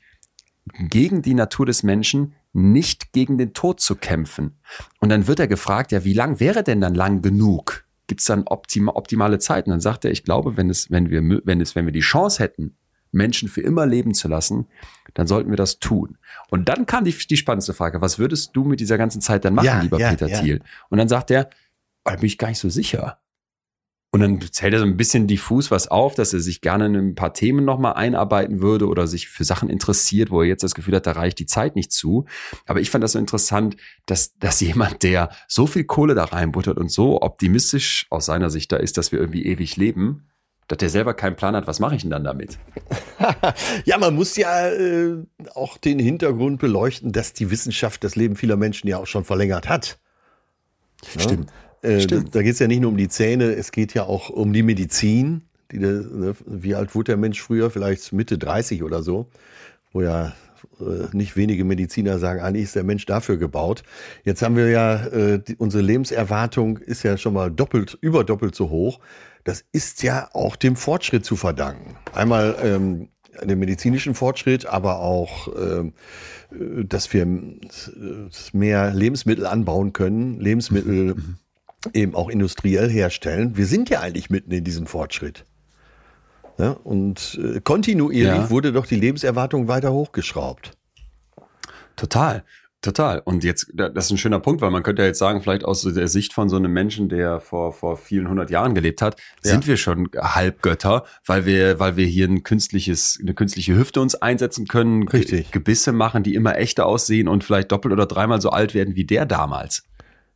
[0.78, 4.60] gegen die Natur des Menschen nicht gegen den Tod zu kämpfen.
[5.00, 7.84] Und dann wird er gefragt, ja, wie lang wäre denn dann lang genug?
[8.08, 9.70] gibt es dann optima, optimale Zeiten?
[9.70, 12.42] Dann sagt er, ich glaube, wenn es, wenn wir, wenn es, wenn wir die Chance
[12.44, 12.76] hätten,
[13.13, 14.67] Menschen für immer leben zu lassen,
[15.13, 16.17] dann sollten wir das tun.
[16.49, 19.54] Und dann kam die, die spannendste Frage, was würdest du mit dieser ganzen Zeit dann
[19.54, 20.39] machen, ja, lieber ja, Peter ja.
[20.39, 20.62] Thiel?
[20.89, 21.49] Und dann sagt er,
[22.04, 23.19] da bin ich gar nicht so sicher.
[24.12, 26.95] Und dann zählt er so ein bisschen diffus was auf, dass er sich gerne in
[26.95, 30.76] ein paar Themen nochmal einarbeiten würde oder sich für Sachen interessiert, wo er jetzt das
[30.76, 32.26] Gefühl hat, da reicht die Zeit nicht zu.
[32.67, 36.78] Aber ich fand das so interessant, dass, dass jemand, der so viel Kohle da reinbuttert
[36.78, 40.28] und so optimistisch aus seiner Sicht da ist, dass wir irgendwie ewig leben,
[40.67, 42.58] dass der selber keinen Plan hat, was mache ich denn dann damit?
[43.86, 45.17] ja, man muss ja äh,
[45.56, 49.69] auch den Hintergrund beleuchten, dass die Wissenschaft das Leben vieler Menschen ja auch schon verlängert
[49.69, 49.99] hat.
[51.17, 51.52] Stimmt.
[51.84, 51.89] Ja?
[51.89, 54.30] Äh, da da geht es ja nicht nur um die Zähne, es geht ja auch
[54.30, 55.43] um die Medizin.
[55.71, 57.69] Die, ne, wie alt wurde der Mensch früher?
[57.69, 59.28] Vielleicht Mitte 30 oder so,
[59.91, 60.34] wo ja
[61.12, 63.84] nicht wenige Mediziner sagen, eigentlich ist der Mensch dafür gebaut.
[64.24, 68.69] Jetzt haben wir ja, äh, die, unsere Lebenserwartung ist ja schon mal doppelt, überdoppelt so
[68.69, 69.00] hoch.
[69.43, 71.96] Das ist ja auch dem Fortschritt zu verdanken.
[72.13, 73.10] Einmal ähm,
[73.43, 75.93] dem medizinischen Fortschritt, aber auch, ähm,
[76.52, 77.28] dass wir äh,
[78.54, 81.38] mehr Lebensmittel anbauen können, Lebensmittel mhm
[81.93, 83.58] eben auch industriell herstellen.
[83.58, 85.46] Wir sind ja eigentlich mitten in diesem Fortschritt.
[86.58, 88.50] Ja, und äh, kontinuierlich ja.
[88.50, 90.72] wurde doch die Lebenserwartung weiter hochgeschraubt.
[91.96, 92.44] Total.
[92.84, 93.22] Total.
[93.24, 95.84] Und jetzt, das ist ein schöner Punkt, weil man könnte ja jetzt sagen, vielleicht aus
[95.84, 99.52] der Sicht von so einem Menschen, der vor, vor vielen hundert Jahren gelebt hat, ja.
[99.52, 104.16] sind wir schon Halbgötter, weil wir, weil wir hier ein künstliches, eine künstliche Hüfte uns
[104.16, 105.52] einsetzen können, Richtig.
[105.52, 109.06] Gebisse machen, die immer echter aussehen und vielleicht doppelt oder dreimal so alt werden wie
[109.06, 109.86] der damals.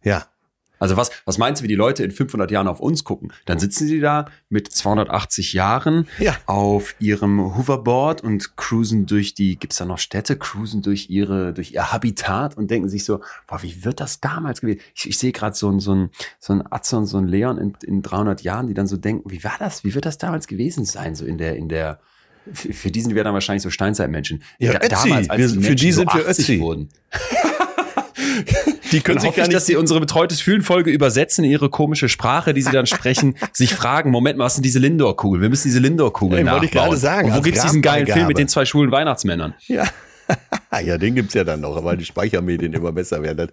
[0.01, 0.27] Ja,
[0.79, 3.33] Also was, was meinst du, wie die Leute in 500 Jahren auf uns gucken?
[3.45, 6.35] Dann sitzen sie da mit 280 Jahren ja.
[6.45, 11.71] auf ihrem Hoverboard und cruisen durch die, gibt's da noch Städte, cruisen durch ihre, durch
[11.71, 14.81] ihr Habitat und denken sich so, boah, wie wird das damals gewesen?
[14.95, 16.09] Ich, ich sehe gerade so ein, so ein,
[16.39, 19.29] so ein Atze und so ein Leon in, in 300 Jahren, die dann so denken,
[19.29, 19.83] wie war das?
[19.83, 21.15] Wie wird das damals gewesen sein?
[21.15, 21.99] So in der, in der,
[22.53, 24.43] für die sind wir dann wahrscheinlich so Steinzeitmenschen.
[24.59, 26.59] Ja, da, damals, als wir, die für die sind so wir Ötzi.
[26.59, 26.89] wurden.
[28.91, 32.09] Die können sich gar nicht, dass sie unsere betreutes Fühlen Folge übersetzen in ihre komische
[32.09, 35.41] Sprache, die sie dann sprechen, sich fragen, Moment mal, was sind diese Lindor-Kugel?
[35.41, 36.61] Wir müssen diese Lindor-Kugel nachbauen.
[36.61, 37.29] Wollte ich gerade sagen.
[37.29, 39.53] Und wo gibt's diesen geilen Film mit den zwei schwulen Weihnachtsmännern?
[39.67, 39.85] Ja.
[40.83, 43.49] ja, den gibt's ja dann noch, weil die Speichermedien immer besser werden.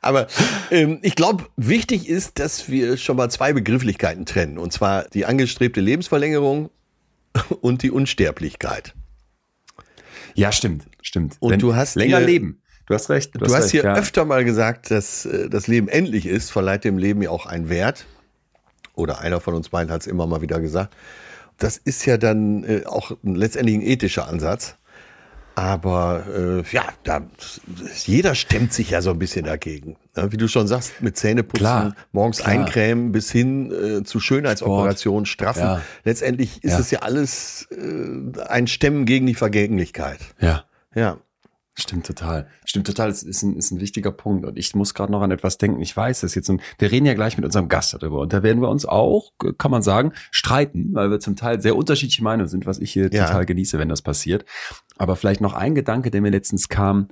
[0.00, 0.26] Aber
[0.70, 4.58] ähm, ich glaube, wichtig ist, dass wir schon mal zwei Begrifflichkeiten trennen.
[4.58, 6.70] Und zwar die angestrebte Lebensverlängerung
[7.60, 8.94] und die Unsterblichkeit.
[10.34, 11.36] Ja, stimmt, stimmt.
[11.40, 12.60] Und Wenn du hast länger leben.
[12.86, 13.34] Du hast recht.
[13.34, 13.94] Du, du hast, hast recht, hier ja.
[13.94, 17.68] öfter mal gesagt, dass äh, das Leben endlich ist, verleiht dem Leben ja auch einen
[17.68, 18.06] Wert.
[18.94, 20.94] Oder einer von uns beiden hat es immer mal wieder gesagt.
[21.58, 24.76] Das ist ja dann äh, auch letztendlich ein ethischer Ansatz.
[25.54, 27.22] Aber äh, ja, da,
[28.04, 29.96] jeder stemmt sich ja so ein bisschen dagegen.
[30.14, 32.50] Ja, wie du schon sagst, mit Zähneputzen, klar, morgens klar.
[32.50, 35.62] eincremen bis hin äh, zu Schönheitsoperationen, Straffen.
[35.62, 35.82] Ja.
[36.04, 36.78] Letztendlich ist ja.
[36.78, 40.18] es ja alles äh, ein Stemmen gegen die Vergänglichkeit.
[40.38, 40.64] Ja.
[40.94, 41.16] Ja.
[41.78, 42.48] Stimmt total.
[42.64, 43.08] Stimmt total.
[43.08, 44.46] Das ist ein, ist ein wichtiger Punkt.
[44.46, 45.82] Und ich muss gerade noch an etwas denken.
[45.82, 46.48] Ich weiß es jetzt.
[46.48, 48.20] Und wir reden ja gleich mit unserem Gast darüber.
[48.20, 51.76] Und da werden wir uns auch, kann man sagen, streiten, weil wir zum Teil sehr
[51.76, 53.26] unterschiedliche Meinungen sind, was ich hier ja.
[53.26, 54.46] total genieße, wenn das passiert.
[54.96, 57.08] Aber vielleicht noch ein Gedanke, der mir letztens kam.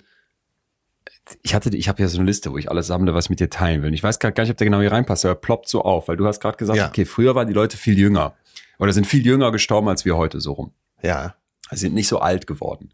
[1.42, 3.40] Ich hatte, ich habe ja so eine Liste, wo ich alles sammle, was ich mit
[3.40, 3.88] dir teilen will.
[3.88, 6.16] Und ich weiß gar nicht, ob der genau hier reinpasst, aber ploppt so auf, weil
[6.16, 6.88] du hast gerade gesagt, ja.
[6.88, 8.34] okay, früher waren die Leute viel jünger.
[8.78, 10.72] Oder sind viel jünger gestorben als wir heute so rum.
[11.02, 11.34] Ja.
[11.70, 12.92] Sie sind nicht so alt geworden.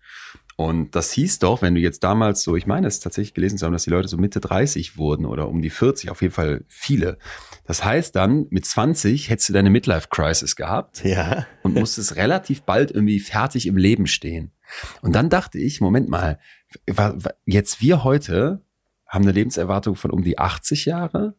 [0.61, 3.65] Und das hieß doch, wenn du jetzt damals so, ich meine es tatsächlich gelesen zu
[3.65, 6.67] haben, dass die Leute so Mitte 30 wurden oder um die 40, auf jeden Fall
[6.69, 7.17] viele.
[7.65, 11.47] Das heißt dann, mit 20 hättest du deine Midlife-Crisis gehabt ja.
[11.63, 14.53] und musstest relativ bald irgendwie fertig im Leben stehen.
[15.01, 16.39] Und dann dachte ich, Moment mal,
[17.47, 18.63] jetzt wir heute
[19.07, 21.37] haben eine Lebenserwartung von um die 80 Jahre.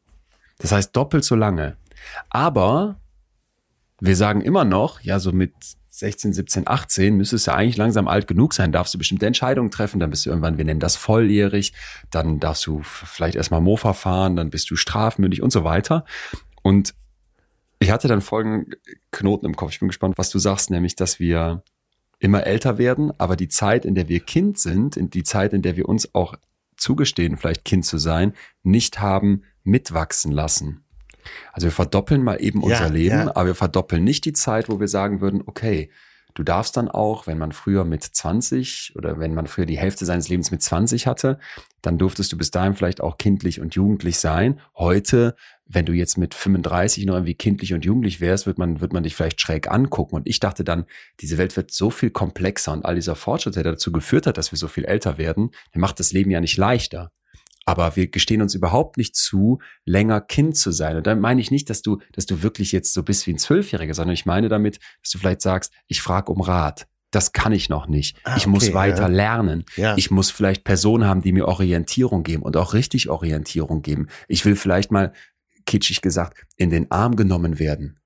[0.57, 1.77] Das heißt doppelt so lange.
[2.31, 2.99] Aber
[3.99, 5.53] wir sagen immer noch, ja, so mit
[5.93, 9.99] 16, 17, 18 müsstest du eigentlich langsam alt genug sein, darfst du bestimmte Entscheidungen treffen,
[9.99, 11.73] dann bist du irgendwann, wir nennen das volljährig,
[12.09, 16.05] dann darfst du vielleicht erstmal Mofa fahren, dann bist du strafmündig und so weiter.
[16.61, 16.95] Und
[17.79, 18.75] ich hatte dann folgenden
[19.11, 19.71] Knoten im Kopf.
[19.73, 21.61] Ich bin gespannt, was du sagst, nämlich, dass wir
[22.19, 25.61] immer älter werden, aber die Zeit, in der wir Kind sind, in die Zeit, in
[25.61, 26.35] der wir uns auch
[26.77, 30.85] zugestehen, vielleicht Kind zu sein, nicht haben mitwachsen lassen.
[31.53, 33.35] Also wir verdoppeln mal eben unser Leben, ja.
[33.35, 35.89] aber wir verdoppeln nicht die Zeit, wo wir sagen würden, okay,
[36.33, 40.05] du darfst dann auch, wenn man früher mit 20 oder wenn man früher die Hälfte
[40.05, 41.39] seines Lebens mit 20 hatte,
[41.81, 44.59] dann durftest du bis dahin vielleicht auch kindlich und jugendlich sein.
[44.75, 48.93] Heute, wenn du jetzt mit 35 noch irgendwie kindlich und jugendlich wärst, wird man, wird
[48.93, 50.15] man dich vielleicht schräg angucken.
[50.15, 50.85] Und ich dachte dann,
[51.19, 54.51] diese Welt wird so viel komplexer und all dieser Fortschritt, der dazu geführt hat, dass
[54.51, 57.11] wir so viel älter werden, der macht das Leben ja nicht leichter.
[57.71, 60.97] Aber wir gestehen uns überhaupt nicht zu, länger Kind zu sein.
[60.97, 63.37] Und dann meine ich nicht, dass du, dass du wirklich jetzt so bist wie ein
[63.37, 66.87] Zwölfjähriger, sondern ich meine damit, dass du vielleicht sagst, ich frage um Rat.
[67.11, 68.17] Das kann ich noch nicht.
[68.23, 69.07] Ah, ich okay, muss weiter ja.
[69.07, 69.65] lernen.
[69.75, 69.97] Ja.
[69.97, 74.07] Ich muss vielleicht Personen haben, die mir Orientierung geben und auch richtig Orientierung geben.
[74.29, 75.11] Ich will vielleicht mal,
[75.65, 78.00] kitschig gesagt, in den Arm genommen werden.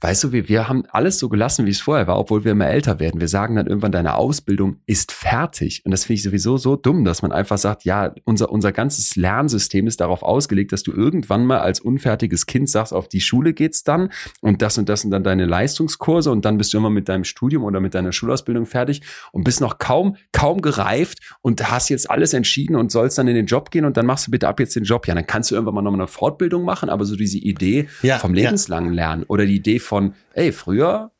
[0.00, 2.66] Weißt du, wir, wir haben alles so gelassen, wie es vorher war, obwohl wir immer
[2.66, 3.20] älter werden.
[3.20, 5.82] Wir sagen dann irgendwann, deine Ausbildung ist fertig.
[5.84, 9.16] Und das finde ich sowieso so dumm, dass man einfach sagt, ja, unser, unser ganzes
[9.16, 13.52] Lernsystem ist darauf ausgelegt, dass du irgendwann mal als unfertiges Kind sagst, auf die Schule
[13.52, 16.90] geht's dann und das und das sind dann deine Leistungskurse und dann bist du immer
[16.90, 19.02] mit deinem Studium oder mit deiner Schulausbildung fertig
[19.32, 23.34] und bist noch kaum, kaum gereift und hast jetzt alles entschieden und sollst dann in
[23.34, 25.06] den Job gehen und dann machst du bitte ab jetzt den Job.
[25.06, 28.18] Ja, dann kannst du irgendwann mal noch eine Fortbildung machen, aber so diese Idee ja,
[28.18, 29.06] vom lebenslangen ja.
[29.06, 31.10] Lernen oder die Idee von, ey, früher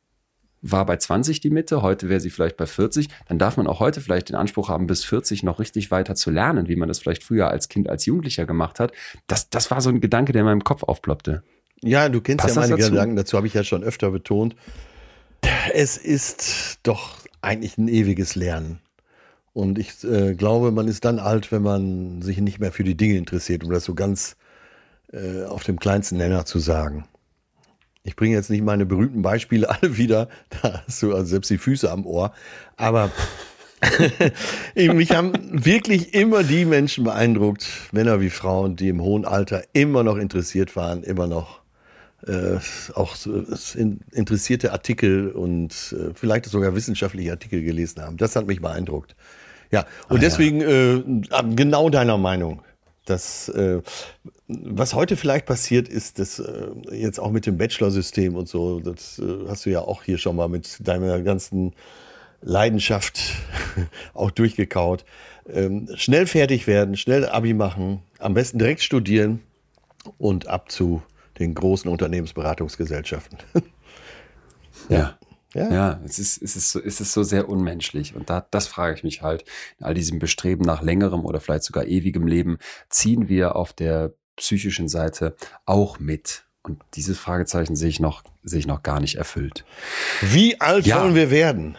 [0.61, 3.79] war bei 20 die Mitte, heute wäre sie vielleicht bei 40, dann darf man auch
[3.79, 6.99] heute vielleicht den Anspruch haben, bis 40 noch richtig weiter zu lernen, wie man das
[6.99, 8.91] vielleicht früher als Kind, als Jugendlicher gemacht hat.
[9.27, 11.43] Das, das war so ein Gedanke, der in meinem Kopf aufploppte.
[11.83, 12.91] Ja, du kennst Passt ja meine dazu?
[12.91, 14.55] Gedanken, dazu habe ich ja schon öfter betont.
[15.73, 18.79] Es ist doch eigentlich ein ewiges Lernen.
[19.53, 22.95] Und ich äh, glaube, man ist dann alt, wenn man sich nicht mehr für die
[22.95, 24.37] Dinge interessiert, um das so ganz
[25.11, 27.05] äh, auf dem kleinsten Nenner zu sagen.
[28.07, 31.57] Ich bringe jetzt nicht meine berühmten Beispiele alle wieder, da hast du also selbst die
[31.57, 32.31] Füße am Ohr,
[32.77, 33.11] aber
[34.75, 40.03] mich haben wirklich immer die Menschen beeindruckt, Männer wie Frauen, die im hohen Alter immer
[40.03, 41.59] noch interessiert waren, immer noch
[42.25, 42.57] äh,
[42.95, 43.15] auch
[44.13, 48.17] interessierte Artikel und äh, vielleicht sogar wissenschaftliche Artikel gelesen haben.
[48.17, 49.15] Das hat mich beeindruckt.
[49.69, 50.95] Ja, und ah, deswegen ja.
[50.95, 51.03] Äh,
[51.55, 52.61] genau deiner Meinung.
[53.07, 53.81] Das, äh,
[54.49, 59.17] was heute vielleicht passiert, ist, dass äh, jetzt auch mit dem Bachelor-System und so, das
[59.19, 61.73] äh, hast du ja auch hier schon mal mit deiner ganzen
[62.41, 63.19] Leidenschaft
[64.13, 65.05] auch durchgekaut.
[65.49, 69.41] Ähm, schnell fertig werden, schnell Abi machen, am besten direkt studieren
[70.17, 71.01] und ab zu
[71.39, 73.37] den großen Unternehmensberatungsgesellschaften.
[74.89, 75.17] ja.
[75.57, 75.71] Ja.
[75.71, 78.15] ja, es ist, es ist so, es ist so sehr unmenschlich.
[78.15, 79.43] Und da, das frage ich mich halt.
[79.79, 84.13] In all diesem Bestreben nach längerem oder vielleicht sogar ewigem Leben ziehen wir auf der
[84.35, 86.45] psychischen Seite auch mit.
[86.61, 89.65] Und dieses Fragezeichen sehe ich noch, sehe ich noch gar nicht erfüllt.
[90.21, 91.01] Wie alt ja.
[91.01, 91.77] wollen wir werden?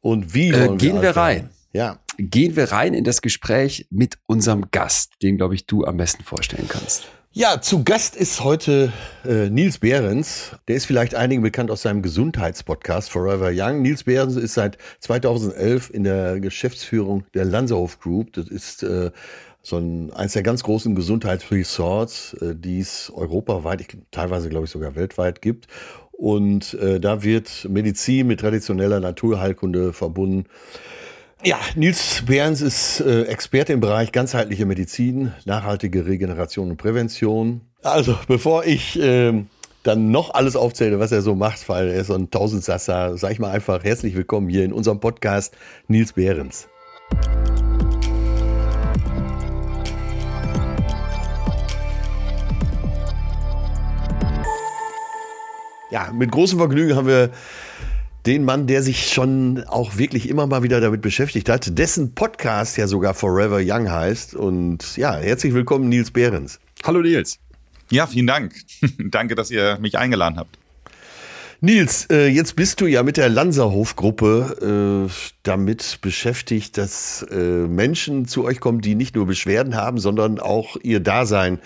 [0.00, 1.36] Und wie äh, wollen äh, gehen wir, wir rein?
[1.36, 1.50] Werden?
[1.74, 1.98] Ja.
[2.16, 6.24] Gehen wir rein in das Gespräch mit unserem Gast, den, glaube ich, du am besten
[6.24, 7.08] vorstellen kannst.
[7.34, 8.92] Ja, zu Gast ist heute
[9.24, 10.50] äh, Nils Behrens.
[10.68, 13.80] Der ist vielleicht einigen bekannt aus seinem Gesundheitspodcast Forever Young.
[13.80, 18.34] Nils Behrens ist seit 2011 in der Geschäftsführung der Lanzerhof Group.
[18.34, 19.12] Das ist äh,
[19.62, 24.70] so ein, eines der ganz großen Gesundheitsresorts, äh, die es europaweit, ich, teilweise glaube ich
[24.70, 25.68] sogar weltweit gibt.
[26.12, 30.44] Und äh, da wird Medizin mit traditioneller Naturheilkunde verbunden.
[31.44, 37.62] Ja, Nils Behrens ist äh, Experte im Bereich ganzheitliche Medizin, nachhaltige Regeneration und Prävention.
[37.82, 39.42] Also, bevor ich äh,
[39.82, 43.32] dann noch alles aufzähle, was er so macht, weil er ist so ein Tausendsasser, sag
[43.32, 45.56] ich mal einfach herzlich willkommen hier in unserem Podcast
[45.88, 46.68] Nils Behrens.
[55.90, 57.30] Ja, mit großem Vergnügen haben wir
[58.26, 62.76] den Mann, der sich schon auch wirklich immer mal wieder damit beschäftigt hat, dessen Podcast
[62.76, 64.34] ja sogar Forever Young heißt.
[64.34, 66.60] Und ja, herzlich willkommen, Nils Behrens.
[66.84, 67.38] Hallo Nils.
[67.90, 68.54] Ja, vielen Dank.
[68.98, 70.58] Danke, dass ihr mich eingeladen habt.
[71.60, 75.12] Nils, äh, jetzt bist du ja mit der Lanzerhof-Gruppe äh,
[75.44, 80.76] damit beschäftigt, dass äh, Menschen zu euch kommen, die nicht nur Beschwerden haben, sondern auch
[80.82, 81.60] ihr Dasein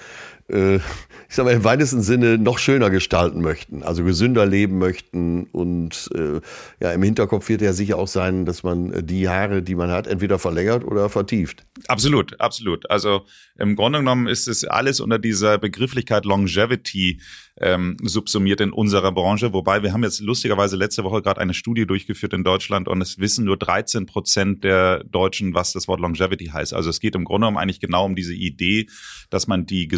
[1.29, 6.11] ich sag mal, im weitesten Sinne noch schöner gestalten möchten, also gesünder leben möchten und
[6.15, 6.41] äh,
[6.81, 9.91] ja, im Hinterkopf wird ja sicher auch sein, dass man äh, die Haare, die man
[9.91, 11.65] hat, entweder verlängert oder vertieft.
[11.89, 12.91] Absolut, absolut.
[12.91, 13.23] Also
[13.59, 17.21] im Grunde genommen ist es alles unter dieser Begrifflichkeit Longevity
[17.59, 19.53] ähm, subsumiert in unserer Branche.
[19.53, 23.19] Wobei wir haben jetzt lustigerweise letzte Woche gerade eine Studie durchgeführt in Deutschland und es
[23.19, 26.75] wissen nur 13 Prozent der Deutschen, was das Wort Longevity heißt.
[26.75, 28.89] Also es geht im Grunde genommen eigentlich genau um diese Idee,
[29.31, 29.89] dass man die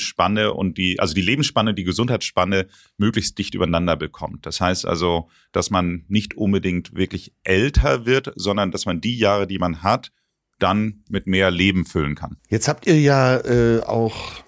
[0.00, 2.66] Gesundheitslebenspanne und die, also die Lebensspanne, die Gesundheitsspanne
[2.98, 4.46] möglichst dicht übereinander bekommt.
[4.46, 9.46] Das heißt also, dass man nicht unbedingt wirklich älter wird, sondern dass man die Jahre,
[9.46, 10.10] die man hat,
[10.58, 12.36] dann mit mehr Leben füllen kann.
[12.48, 14.42] Jetzt habt ihr ja äh, auch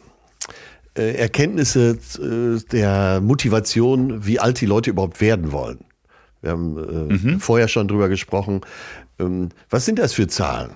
[0.97, 5.85] äh, Erkenntnisse äh, der Motivation, wie alt die Leute überhaupt werden wollen.
[6.43, 7.41] Wir haben äh, mhm.
[7.41, 8.61] vorher schon drüber gesprochen.
[9.19, 10.73] Ähm, was sind das für Zahlen?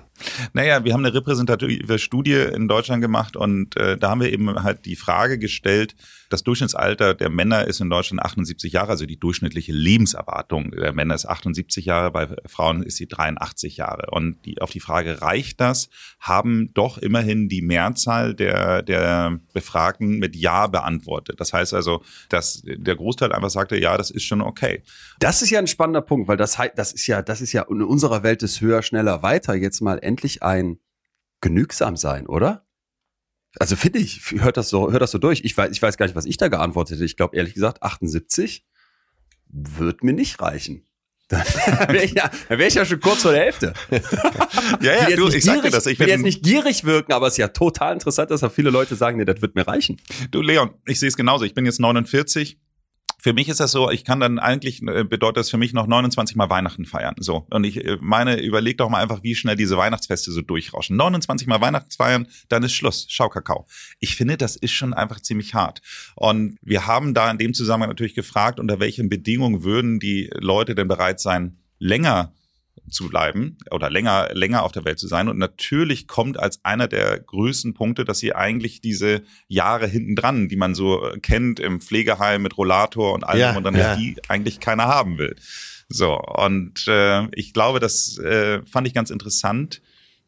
[0.53, 4.63] Naja, wir haben eine repräsentative Studie in Deutschland gemacht und äh, da haben wir eben
[4.63, 5.95] halt die Frage gestellt,
[6.29, 11.15] das Durchschnittsalter der Männer ist in Deutschland 78 Jahre, also die durchschnittliche Lebenserwartung der Männer
[11.15, 14.07] ist 78 Jahre, bei Frauen ist sie 83 Jahre.
[14.11, 20.19] Und die, auf die Frage, reicht das, haben doch immerhin die Mehrzahl der, der Befragten
[20.19, 21.39] mit Ja beantwortet.
[21.39, 24.83] Das heißt also, dass der Großteil einfach sagte, ja, das ist schon okay.
[25.19, 27.81] Das ist ja ein spannender Punkt, weil das, das ist ja, das ist ja in
[27.81, 30.79] unserer Welt des höher, schneller, weiter jetzt mal endlich ein
[31.41, 32.65] genügsam sein, oder?
[33.59, 35.41] Also finde ich, hört das so, hört das so durch.
[35.43, 37.05] Ich weiß, ich weiß gar nicht, was ich da geantwortet hätte.
[37.05, 38.65] Ich glaube ehrlich gesagt, 78
[39.49, 40.83] wird mir nicht reichen.
[41.29, 41.43] Dann
[41.89, 43.73] wäre ich, ja, wär ich ja schon kurz vor der Hälfte.
[44.81, 45.85] ja, ja, du, ich sag dir das.
[45.85, 48.69] Ich will jetzt nicht gierig wirken, aber es ist ja total interessant, dass da viele
[48.69, 49.99] Leute sagen, nee, das wird mir reichen.
[50.31, 51.43] Du, Leon, ich sehe es genauso.
[51.43, 52.57] Ich bin jetzt 49
[53.27, 55.85] für mich ist das so, ich kann dann eigentlich, äh, bedeutet das für mich noch
[55.85, 57.15] 29 Mal Weihnachten feiern.
[57.19, 57.45] So.
[57.49, 60.95] Und ich äh, meine, überleg doch mal einfach, wie schnell diese Weihnachtsfeste so durchrauschen.
[60.95, 63.05] 29 Mal Weihnachtsfeiern, dann ist Schluss.
[63.09, 63.67] Schau Kakao.
[63.99, 65.81] Ich finde, das ist schon einfach ziemlich hart.
[66.15, 70.73] Und wir haben da in dem Zusammenhang natürlich gefragt, unter welchen Bedingungen würden die Leute
[70.73, 72.31] denn bereit sein, länger
[72.89, 75.27] zu bleiben oder länger, länger auf der Welt zu sein.
[75.27, 80.47] Und natürlich kommt als einer der größten Punkte, dass sie eigentlich diese Jahre hinten dran,
[80.47, 83.95] die man so äh, kennt im Pflegeheim mit Rollator und allem, ja, und dann ja.
[83.95, 85.35] die eigentlich keiner haben will.
[85.89, 89.81] So, und äh, ich glaube, das äh, fand ich ganz interessant,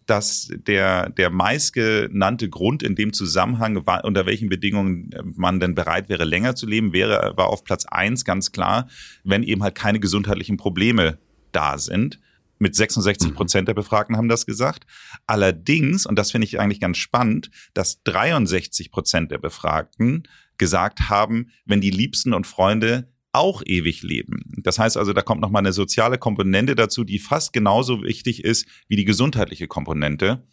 [0.09, 6.09] dass der, der meistgenannte Grund in dem Zusammenhang, war, unter welchen Bedingungen man denn bereit
[6.09, 8.87] wäre, länger zu leben, wäre, war auf Platz eins ganz klar,
[9.23, 11.19] wenn eben halt keine gesundheitlichen Probleme
[11.51, 12.19] da sind.
[12.59, 13.35] Mit 66 mhm.
[13.35, 14.85] Prozent der Befragten haben das gesagt.
[15.25, 21.51] Allerdings, und das finde ich eigentlich ganz spannend, dass 63 Prozent der Befragten gesagt haben,
[21.65, 24.43] wenn die Liebsten und Freunde auch ewig leben.
[24.57, 28.67] Das heißt also, da kommt nochmal eine soziale Komponente dazu, die fast genauso wichtig ist
[28.87, 30.43] wie die gesundheitliche Komponente.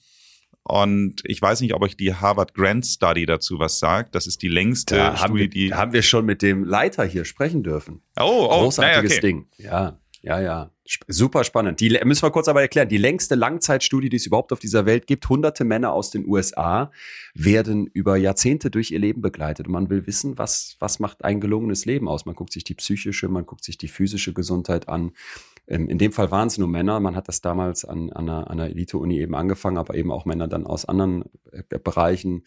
[0.62, 4.16] Und ich weiß nicht, ob euch die Harvard Grant Study dazu was sagt.
[4.16, 5.74] Das ist die längste da Studie, haben wir, die.
[5.74, 8.02] Haben wir schon mit dem Leiter hier sprechen dürfen.
[8.18, 9.20] Oh, oh, großartiges naja, okay.
[9.20, 9.46] Ding.
[9.58, 10.70] Ja, ja, ja.
[11.08, 11.80] Super spannend.
[11.80, 12.88] Die müssen wir kurz aber erklären.
[12.88, 15.28] Die längste Langzeitstudie, die es überhaupt auf dieser Welt gibt.
[15.28, 16.92] Hunderte Männer aus den USA
[17.34, 19.66] werden über Jahrzehnte durch ihr Leben begleitet.
[19.66, 22.24] Und man will wissen, was, was macht ein gelungenes Leben aus?
[22.24, 25.12] Man guckt sich die psychische, man guckt sich die physische Gesundheit an.
[25.66, 27.00] Ähm, in dem Fall waren es nur Männer.
[27.00, 30.46] Man hat das damals an, an einer, einer Elite-Uni eben angefangen, aber eben auch Männer
[30.46, 32.44] dann aus anderen äh, Bereichen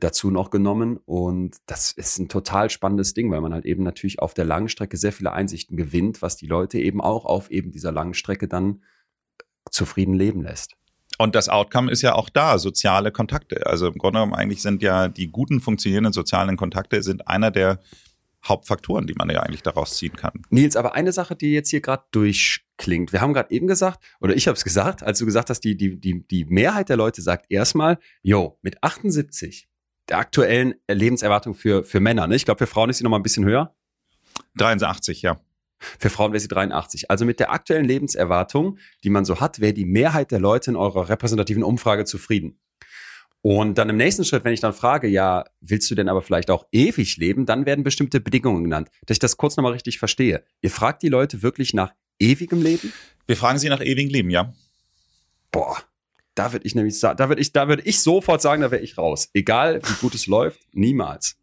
[0.00, 0.98] dazu noch genommen.
[1.04, 4.68] Und das ist ein total spannendes Ding, weil man halt eben natürlich auf der langen
[4.68, 8.48] Strecke sehr viele Einsichten gewinnt, was die Leute eben auch auf eben dieser langen Strecke
[8.48, 8.82] dann
[9.38, 10.74] äh, zufrieden leben lässt.
[11.18, 13.66] Und das Outcome ist ja auch da, soziale Kontakte.
[13.66, 17.80] Also im Grunde genommen eigentlich sind ja die guten funktionierenden sozialen Kontakte sind einer der
[18.46, 20.42] Hauptfaktoren, die man ja eigentlich daraus ziehen kann.
[20.50, 23.12] Nils, aber eine Sache, die jetzt hier gerade durchklingt.
[23.12, 25.76] Wir haben gerade eben gesagt, oder ich habe es gesagt, als du gesagt hast, die,
[25.76, 29.68] die, die, die Mehrheit der Leute sagt erstmal, yo, mit 78,
[30.08, 32.36] der aktuellen Lebenserwartung für, für Männer, ne?
[32.36, 33.74] ich glaube, für Frauen ist sie noch mal ein bisschen höher.
[34.56, 35.40] 83, ja.
[35.98, 37.10] Für Frauen wäre sie 83.
[37.10, 40.76] Also mit der aktuellen Lebenserwartung, die man so hat, wäre die Mehrheit der Leute in
[40.76, 42.58] eurer repräsentativen Umfrage zufrieden.
[43.42, 46.50] Und dann im nächsten Schritt, wenn ich dann frage, ja, willst du denn aber vielleicht
[46.50, 48.88] auch ewig leben, dann werden bestimmte Bedingungen genannt.
[49.04, 50.44] Dass ich das kurz nochmal richtig verstehe.
[50.62, 52.92] Ihr fragt die Leute wirklich nach ewigem Leben?
[53.26, 54.54] Wir fragen sie nach ewigem Leben, ja.
[55.50, 55.76] Boah,
[56.34, 58.82] da würde ich nämlich sagen, da würde ich, da würde ich sofort sagen, da wäre
[58.82, 59.28] ich raus.
[59.34, 61.36] Egal wie gut es läuft, niemals.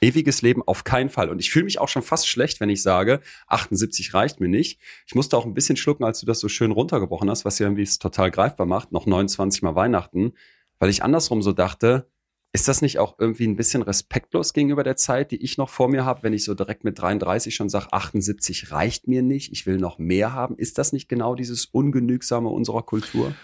[0.00, 1.28] Ewiges Leben auf keinen Fall.
[1.28, 4.78] Und ich fühle mich auch schon fast schlecht, wenn ich sage, 78 reicht mir nicht.
[5.06, 7.66] Ich musste auch ein bisschen schlucken, als du das so schön runtergebrochen hast, was ja
[7.66, 8.92] irgendwie es total greifbar macht.
[8.92, 10.34] Noch 29 Mal Weihnachten
[10.78, 12.08] weil ich andersrum so dachte,
[12.52, 15.88] ist das nicht auch irgendwie ein bisschen respektlos gegenüber der Zeit, die ich noch vor
[15.88, 19.66] mir habe, wenn ich so direkt mit 33 schon sage, 78 reicht mir nicht, ich
[19.66, 20.56] will noch mehr haben?
[20.56, 23.34] Ist das nicht genau dieses Ungenügsame unserer Kultur?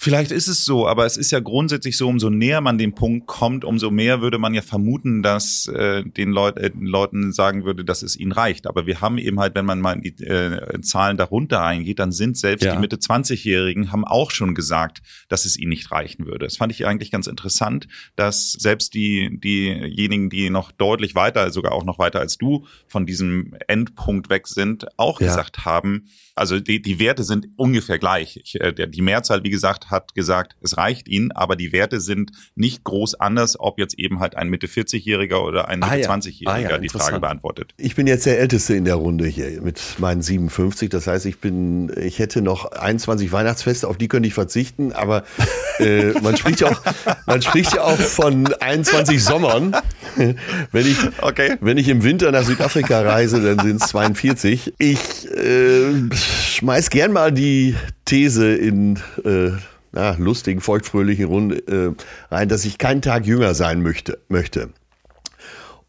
[0.00, 3.26] Vielleicht ist es so, aber es ist ja grundsätzlich so, umso näher man dem Punkt
[3.26, 7.64] kommt, umso mehr würde man ja vermuten, dass äh, den, Leut äh, den Leuten sagen
[7.64, 8.68] würde, dass es ihnen reicht.
[8.68, 12.12] Aber wir haben eben halt, wenn man mal in die äh, Zahlen darunter eingeht, dann
[12.12, 12.74] sind selbst ja.
[12.74, 16.46] die Mitte 20-Jährigen haben auch schon gesagt, dass es ihnen nicht reichen würde.
[16.46, 21.72] Das fand ich eigentlich ganz interessant, dass selbst die diejenigen, die noch deutlich weiter, sogar
[21.72, 25.26] auch noch weiter als du von diesem Endpunkt weg sind, auch ja.
[25.26, 26.04] gesagt haben,
[26.38, 28.40] also die, die Werte sind ungefähr gleich.
[28.42, 32.32] Ich, äh, die Mehrzahl, wie gesagt, hat gesagt, es reicht ihnen, aber die Werte sind
[32.54, 36.10] nicht groß anders, ob jetzt eben halt ein Mitte 40-Jähriger oder ein Mitte ah, ja.
[36.10, 37.74] 20-Jähriger ah, ja, die Frage beantwortet.
[37.76, 40.88] Ich bin jetzt der Älteste in der Runde hier mit meinen 57.
[40.90, 45.24] Das heißt, ich bin, ich hätte noch 21 Weihnachtsfeste, auf die könnte ich verzichten, aber
[45.78, 46.80] äh, man spricht ja auch,
[47.26, 49.76] man spricht ja auch von 21 Sommern.
[50.72, 51.56] wenn ich, okay.
[51.60, 54.74] wenn ich im Winter nach Südafrika reise, dann sind es 42.
[54.78, 57.74] Ich äh, schmeiß gern mal die
[58.04, 59.50] These in äh,
[59.92, 64.18] na, lustigen, feuchtfröhlichen Runde äh, rein, dass ich keinen Tag jünger sein möchte.
[64.28, 64.70] möchte.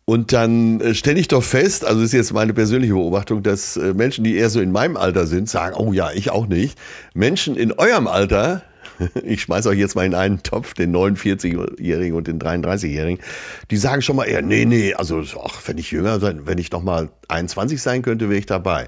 [0.09, 3.93] Und dann äh, stelle ich doch fest, also ist jetzt meine persönliche Beobachtung, dass äh,
[3.93, 6.79] Menschen, die eher so in meinem Alter sind, sagen, oh ja, ich auch nicht.
[7.13, 8.63] Menschen in eurem Alter,
[9.23, 13.23] ich schmeiße euch jetzt mal in einen Topf, den 49-Jährigen und den 33-Jährigen,
[13.69, 16.71] die sagen schon mal eher, nee, nee, also ach, wenn ich jünger sein, wenn ich
[16.71, 18.87] noch mal 21 sein könnte, wäre ich dabei.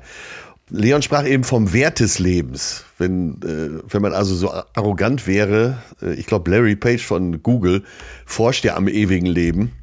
[0.71, 2.85] Leon sprach eben vom Wert des Lebens.
[2.97, 7.83] Wenn, äh, wenn man also so arrogant wäre, äh, ich glaube, Larry Page von Google
[8.25, 9.73] forscht ja am ewigen Leben.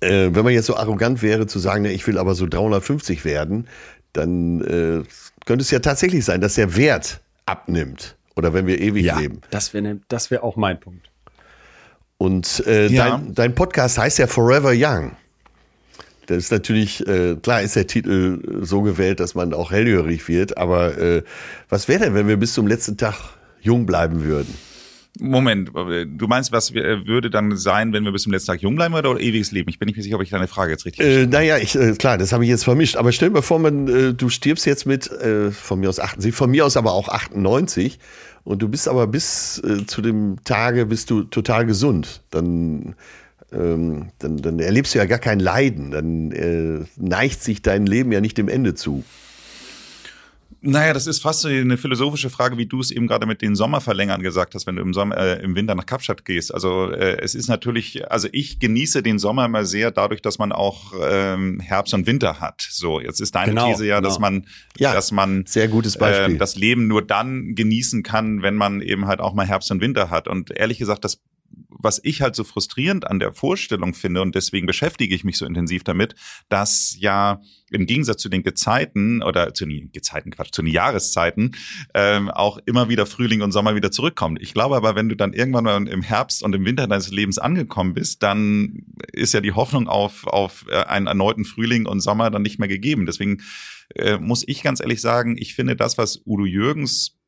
[0.00, 3.68] Äh, wenn man jetzt so arrogant wäre zu sagen, ich will aber so 350 werden,
[4.12, 5.02] dann äh,
[5.46, 8.16] könnte es ja tatsächlich sein, dass der Wert abnimmt.
[8.36, 9.40] Oder wenn wir ewig ja, leben.
[9.50, 11.10] Das wäre ne, das wär auch mein Punkt.
[12.18, 13.10] Und äh, ja.
[13.10, 15.16] dein, dein Podcast heißt ja Forever Young.
[16.34, 20.56] Das ist natürlich, äh, klar ist der Titel so gewählt, dass man auch hellhörig wird,
[20.56, 21.22] aber äh,
[21.68, 23.14] was wäre denn, wenn wir bis zum letzten Tag
[23.60, 24.54] jung bleiben würden?
[25.20, 28.94] Moment, du meinst, was würde dann sein, wenn wir bis zum letzten Tag jung bleiben
[28.94, 29.68] oder ewiges Leben?
[29.68, 31.92] Ich bin nicht mehr sicher, ob ich deine Frage jetzt richtig äh, Naja, ich, äh,
[31.92, 32.96] klar, das habe ich jetzt vermischt.
[32.96, 36.34] Aber stell dir vor, man, äh, du stirbst jetzt mit, äh, von mir aus 78,
[36.34, 37.98] von mir aus aber auch 98
[38.44, 42.22] und du bist aber bis äh, zu dem Tage bist du total gesund.
[42.30, 42.94] Dann
[43.52, 48.12] ähm, dann, dann erlebst du ja gar kein Leiden, dann äh, neigt sich dein Leben
[48.12, 49.04] ja nicht dem Ende zu.
[50.64, 53.56] Naja, das ist fast so eine philosophische Frage, wie du es eben gerade mit den
[53.56, 56.54] Sommerverlängern gesagt hast, wenn du im, Sommer, äh, im Winter nach Kapstadt gehst.
[56.54, 60.52] Also äh, es ist natürlich, also ich genieße den Sommer immer sehr dadurch, dass man
[60.52, 62.64] auch ähm, Herbst und Winter hat.
[62.70, 64.08] So, jetzt ist deine genau, These ja, genau.
[64.08, 64.46] dass man,
[64.78, 66.36] ja, dass man sehr gutes Beispiel.
[66.36, 69.80] Äh, das Leben nur dann genießen kann, wenn man eben halt auch mal Herbst und
[69.80, 70.28] Winter hat.
[70.28, 71.18] Und ehrlich gesagt, das
[71.82, 75.44] was ich halt so frustrierend an der Vorstellung finde und deswegen beschäftige ich mich so
[75.44, 76.14] intensiv damit,
[76.48, 81.52] dass ja im Gegensatz zu den Gezeiten oder zu den Gezeiten, Quatsch, zu den Jahreszeiten
[81.94, 84.40] ähm, auch immer wieder Frühling und Sommer wieder zurückkommt.
[84.40, 87.38] Ich glaube aber, wenn du dann irgendwann mal im Herbst und im Winter deines Lebens
[87.38, 92.30] angekommen bist, dann ist ja die Hoffnung auf, auf äh, einen erneuten Frühling und Sommer
[92.30, 93.06] dann nicht mehr gegeben.
[93.06, 93.42] Deswegen
[93.94, 97.18] äh, muss ich ganz ehrlich sagen, ich finde das, was Udo Jürgens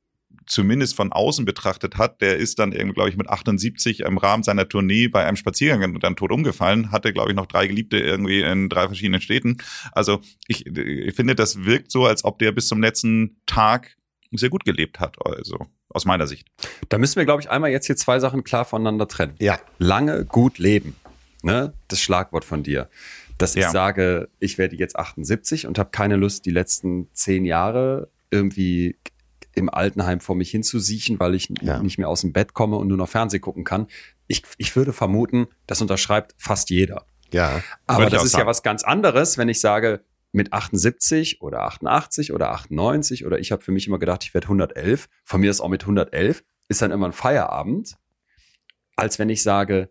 [0.47, 4.43] zumindest von außen betrachtet hat, der ist dann irgendwie, glaube ich, mit 78 im Rahmen
[4.43, 8.43] seiner Tournee bei einem Spaziergang dann tot umgefallen, hatte, glaube ich, noch drei Geliebte irgendwie
[8.43, 9.59] in drei verschiedenen Städten.
[9.93, 13.97] Also ich, ich finde, das wirkt so, als ob der bis zum letzten Tag
[14.33, 16.49] sehr gut gelebt hat, also aus meiner Sicht.
[16.89, 19.35] Da müssen wir, glaube ich, einmal jetzt hier zwei Sachen klar voneinander trennen.
[19.39, 19.59] Ja.
[19.79, 20.97] Lange gut leben,
[21.43, 21.73] ne?
[21.89, 22.89] Das Schlagwort von dir.
[23.39, 23.67] Dass ja.
[23.67, 28.97] ich sage, ich werde jetzt 78 und habe keine Lust, die letzten zehn Jahre irgendwie
[29.55, 31.83] im Altenheim vor mich hinzusiechen, weil ich ja.
[31.83, 33.87] nicht mehr aus dem Bett komme und nur noch Fernsehen gucken kann.
[34.27, 37.07] Ich, ich würde vermuten, das unterschreibt fast jeder.
[37.33, 37.63] Ja.
[37.87, 38.43] Aber das ist sagen.
[38.43, 43.53] ja was ganz anderes, wenn ich sage, mit 78 oder 88 oder 98 oder ich
[43.53, 45.09] habe für mich immer gedacht, ich werde 111.
[45.25, 47.97] Von mir ist auch mit 111 ist dann immer ein Feierabend,
[48.97, 49.91] als wenn ich sage,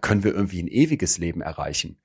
[0.00, 1.98] können wir irgendwie ein ewiges Leben erreichen.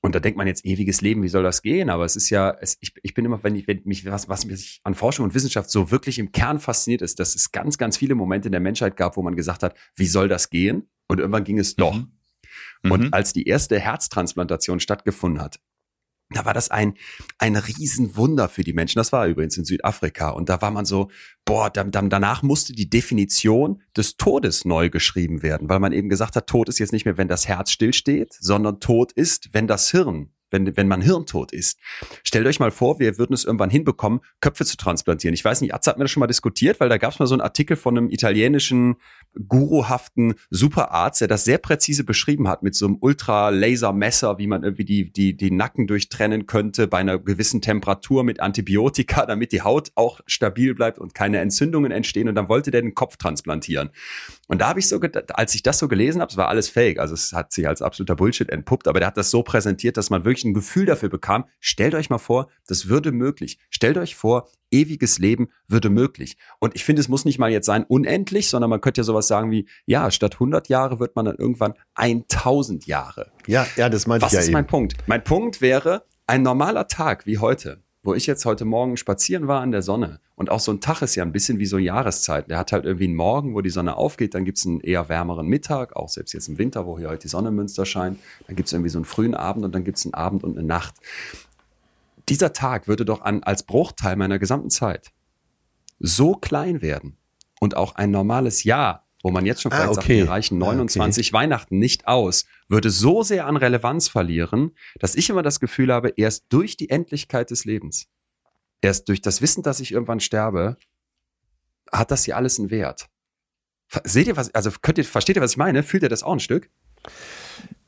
[0.00, 1.90] Und da denkt man jetzt ewiges Leben, wie soll das gehen?
[1.90, 4.44] Aber es ist ja, es, ich, ich bin immer, wenn ich, wenn mich, was, was
[4.46, 7.96] mich an Forschung und Wissenschaft so wirklich im Kern fasziniert ist, dass es ganz, ganz
[7.96, 10.88] viele Momente in der Menschheit gab, wo man gesagt hat, wie soll das gehen?
[11.08, 11.94] Und irgendwann ging es doch.
[11.94, 12.90] Mhm.
[12.90, 13.08] Und mhm.
[13.12, 15.60] als die erste Herztransplantation stattgefunden hat,
[16.30, 16.94] da war das ein,
[17.38, 18.98] ein Riesenwunder für die Menschen.
[18.98, 20.30] Das war übrigens in Südafrika.
[20.30, 21.08] Und da war man so,
[21.44, 26.08] boah, dann, dann, danach musste die Definition des Todes neu geschrieben werden, weil man eben
[26.08, 29.68] gesagt hat, Tod ist jetzt nicht mehr, wenn das Herz stillsteht, sondern Tod ist, wenn
[29.68, 31.78] das Hirn wenn, wenn man hirntot ist.
[32.22, 35.34] Stellt euch mal vor, wir würden es irgendwann hinbekommen, Köpfe zu transplantieren.
[35.34, 37.26] Ich weiß nicht, Atze hat mir das schon mal diskutiert, weil da gab es mal
[37.26, 38.96] so einen Artikel von einem italienischen
[39.48, 44.84] guruhaften Superarzt, der das sehr präzise beschrieben hat mit so einem Ultra-Laser-Messer, wie man irgendwie
[44.84, 49.92] die, die, die Nacken durchtrennen könnte bei einer gewissen Temperatur mit Antibiotika, damit die Haut
[49.94, 52.28] auch stabil bleibt und keine Entzündungen entstehen.
[52.28, 53.90] Und dann wollte der den Kopf transplantieren.
[54.48, 55.00] Und da habe ich so,
[55.34, 57.82] als ich das so gelesen habe, es war alles fake, also es hat sich als
[57.82, 61.08] absoluter Bullshit entpuppt, aber der hat das so präsentiert, dass man wirklich ein Gefühl dafür
[61.08, 61.46] bekam.
[61.58, 63.58] Stellt euch mal vor, das würde möglich.
[63.70, 66.36] Stellt euch vor, ewiges Leben würde möglich.
[66.60, 69.26] Und ich finde, es muss nicht mal jetzt sein unendlich, sondern man könnte ja sowas
[69.28, 73.32] sagen wie, ja, statt 100 Jahre wird man dann irgendwann 1000 Jahre.
[73.46, 74.54] Ja, ja, das meinte Was ich ja ist eben.
[74.54, 74.96] mein Punkt?
[75.06, 79.64] Mein Punkt wäre, ein normaler Tag wie heute, wo ich jetzt heute Morgen spazieren war
[79.64, 80.20] in der Sonne.
[80.36, 82.48] Und auch so ein Tag ist ja ein bisschen wie so Jahreszeit.
[82.48, 85.48] Der hat halt irgendwie einen Morgen, wo die Sonne aufgeht, dann gibt's einen eher wärmeren
[85.48, 88.18] Mittag, auch selbst jetzt im Winter, wo hier heute die Sonne in Münster scheint.
[88.46, 90.94] Dann gibt's irgendwie so einen frühen Abend und dann gibt's einen Abend und eine Nacht.
[92.28, 95.12] Dieser Tag würde doch an, als Bruchteil meiner gesamten Zeit
[95.98, 97.16] so klein werden
[97.60, 100.00] und auch ein normales Jahr wo man jetzt schon vielleicht ah, okay.
[100.00, 101.32] sagt, wir reichen 29 ah, okay.
[101.32, 104.70] Weihnachten nicht aus, würde so sehr an Relevanz verlieren,
[105.00, 108.06] dass ich immer das Gefühl habe, erst durch die Endlichkeit des Lebens,
[108.82, 110.76] erst durch das Wissen, dass ich irgendwann sterbe,
[111.90, 113.08] hat das hier alles einen Wert.
[114.04, 115.82] Seht ihr was, also könnt ihr, versteht ihr, was ich meine?
[115.82, 116.70] Fühlt ihr das auch ein Stück?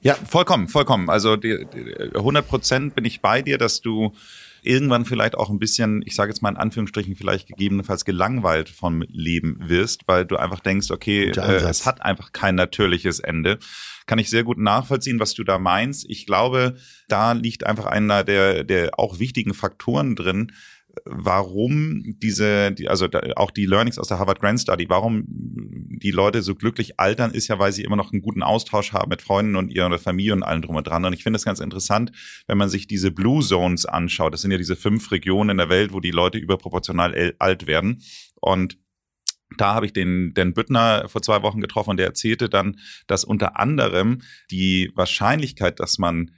[0.01, 1.09] Ja, vollkommen, vollkommen.
[1.09, 4.13] Also die, die 100 Prozent bin ich bei dir, dass du
[4.63, 9.03] irgendwann vielleicht auch ein bisschen, ich sage jetzt mal in Anführungsstrichen, vielleicht gegebenenfalls gelangweilt vom
[9.09, 13.59] Leben wirst, weil du einfach denkst, okay, äh, es hat einfach kein natürliches Ende.
[14.07, 16.07] Kann ich sehr gut nachvollziehen, was du da meinst.
[16.09, 16.77] Ich glaube,
[17.09, 20.53] da liegt einfach einer der, der auch wichtigen Faktoren drin,
[21.05, 26.11] warum diese, die, also da, auch die Learnings aus der Harvard Grand Study, warum die
[26.11, 29.23] Leute so glücklich altern, ist ja, weil sie immer noch einen guten Austausch haben mit
[29.23, 31.05] Freunden und ihrer Familie und allem drum und dran.
[31.05, 32.13] Und ich finde es ganz interessant,
[32.47, 34.33] wenn man sich diese Blue Zones anschaut.
[34.33, 38.03] Das sind ja diese fünf Regionen in der Welt, wo die Leute überproportional alt werden.
[38.41, 38.79] Und
[39.57, 43.25] da habe ich den, den Büttner vor zwei Wochen getroffen und der erzählte dann, dass
[43.25, 46.33] unter anderem die Wahrscheinlichkeit, dass man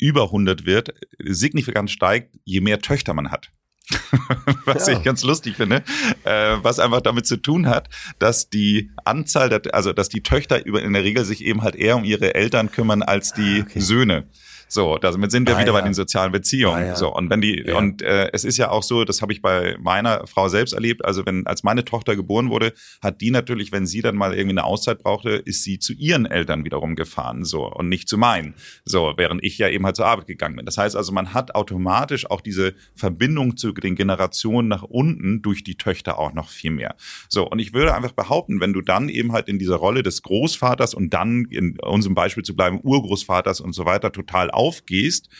[0.00, 3.52] über 100 wird, signifikant steigt, je mehr Töchter man hat.
[4.64, 4.94] was ja.
[4.94, 5.82] ich ganz lustig finde,
[6.24, 7.88] äh, was einfach damit zu tun hat,
[8.18, 11.76] dass die Anzahl, der, also dass die Töchter über in der Regel sich eben halt
[11.76, 13.80] eher um ihre Eltern kümmern als die okay.
[13.80, 14.24] Söhne.
[14.72, 15.80] So, damit sind wir ah, wieder ja.
[15.80, 16.84] bei den sozialen Beziehungen.
[16.84, 16.96] Ah, ja.
[16.96, 17.76] So und wenn die ja.
[17.76, 21.04] und äh, es ist ja auch so, das habe ich bei meiner Frau selbst erlebt.
[21.04, 24.54] Also wenn als meine Tochter geboren wurde, hat die natürlich, wenn sie dann mal irgendwie
[24.54, 28.54] eine Auszeit brauchte, ist sie zu ihren Eltern wiederum gefahren, so und nicht zu meinen.
[28.84, 30.66] So, während ich ja eben halt zur Arbeit gegangen bin.
[30.66, 35.64] Das heißt also, man hat automatisch auch diese Verbindung zu den Generationen nach unten durch
[35.64, 36.94] die Töchter auch noch viel mehr.
[37.28, 40.22] So und ich würde einfach behaupten, wenn du dann eben halt in dieser Rolle des
[40.22, 45.30] Großvaters und dann in unserem Beispiel zu bleiben Urgroßvaters und so weiter total aufgehst,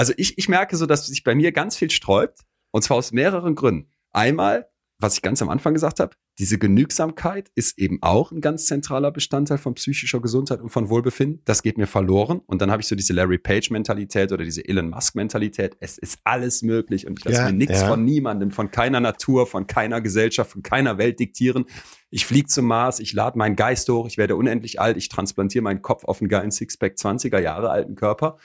[0.00, 2.40] Also ich, ich merke so, dass sich bei mir ganz viel sträubt.
[2.70, 3.90] Und zwar aus mehreren Gründen.
[4.12, 8.64] Einmal, was ich ganz am Anfang gesagt habe, diese Genügsamkeit ist eben auch ein ganz
[8.64, 11.42] zentraler Bestandteil von psychischer Gesundheit und von Wohlbefinden.
[11.44, 12.40] Das geht mir verloren.
[12.46, 15.76] Und dann habe ich so diese Larry Page-Mentalität oder diese Elon Musk-Mentalität.
[15.80, 17.88] Es ist alles möglich und ich lasse ja, mir nichts ja.
[17.88, 21.66] von niemandem, von keiner Natur, von keiner Gesellschaft, von keiner Welt diktieren.
[22.08, 25.62] Ich fliege zum Mars, ich lade meinen Geist hoch, ich werde unendlich alt, ich transplantiere
[25.62, 28.38] meinen Kopf auf einen geilen Sixpack 20er Jahre alten Körper.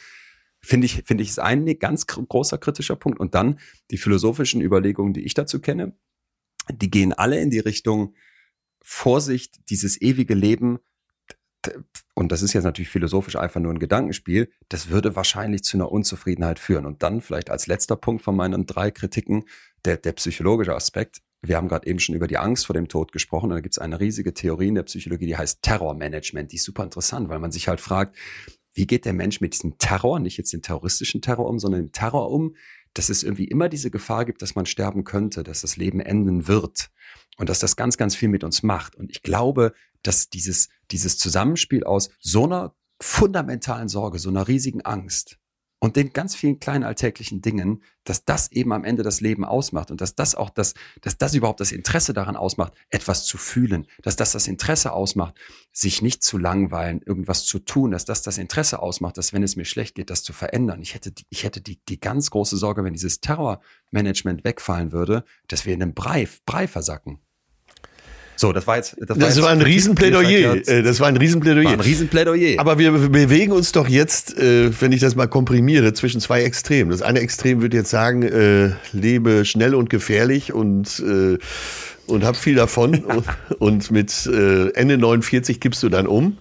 [0.66, 3.20] Finde ich, finde ich, ist ein ganz großer kritischer Punkt.
[3.20, 3.59] Und dann
[3.91, 5.95] die philosophischen Überlegungen, die ich dazu kenne,
[6.72, 8.16] die gehen alle in die Richtung
[8.82, 10.80] Vorsicht, dieses ewige Leben.
[12.16, 14.51] Und das ist jetzt natürlich philosophisch einfach nur ein Gedankenspiel.
[14.70, 16.88] Das würde wahrscheinlich zu einer Unzufriedenheit führen.
[16.88, 19.45] Und dann vielleicht als letzter Punkt von meinen drei Kritiken
[19.86, 21.22] der, der psychologische Aspekt.
[21.43, 23.51] Wir haben gerade eben schon über die Angst vor dem Tod gesprochen.
[23.51, 26.51] Und da gibt es eine riesige Theorie in der Psychologie, die heißt Terrormanagement.
[26.51, 28.16] Die ist super interessant, weil man sich halt fragt,
[28.76, 31.91] wie geht der Mensch mit diesem Terror, nicht jetzt den terroristischen Terror um, sondern dem
[31.91, 32.55] Terror um,
[32.93, 36.47] dass es irgendwie immer diese Gefahr gibt, dass man sterben könnte, dass das Leben enden
[36.47, 36.91] wird
[37.38, 38.95] und dass das ganz, ganz viel mit uns macht.
[38.95, 39.73] Und ich glaube,
[40.03, 45.38] dass dieses, dieses Zusammenspiel aus so einer fundamentalen Sorge, so einer riesigen Angst
[45.86, 49.92] und den ganz vielen kleinen alltäglichen Dingen, dass das eben am Ende das Leben ausmacht
[49.92, 53.86] und dass das auch das, dass das überhaupt das Interesse daran ausmacht, etwas zu fühlen,
[54.02, 55.36] dass das das Interesse ausmacht,
[55.72, 59.58] sich nicht zu langweilen, irgendwas zu tun, dass das das Interesse ausmacht, dass wenn es
[59.58, 60.82] mir schlecht geht, das zu verändern.
[60.82, 65.68] Ich hätte, ich hätte die, die ganz große Sorge, wenn dieses Terrormanagement wegfallen würde, dass
[65.68, 67.20] wir in einem Brei, Brei versacken.
[68.36, 68.96] So, das war jetzt.
[69.00, 70.68] Das, das war, jetzt war ein Riesenplädoyer.
[70.68, 71.66] Äh, das war ein Riesenplädoyer.
[71.66, 72.60] War ein Riesenplädoyer.
[72.60, 76.92] Aber wir bewegen uns doch jetzt, äh, wenn ich das mal komprimiere, zwischen zwei Extremen.
[76.92, 81.04] Das eine Extrem würde jetzt sagen, äh, lebe schnell und gefährlich und
[82.08, 83.04] und hab viel davon
[83.60, 86.38] und, mit Ende 49 gibst du dann um.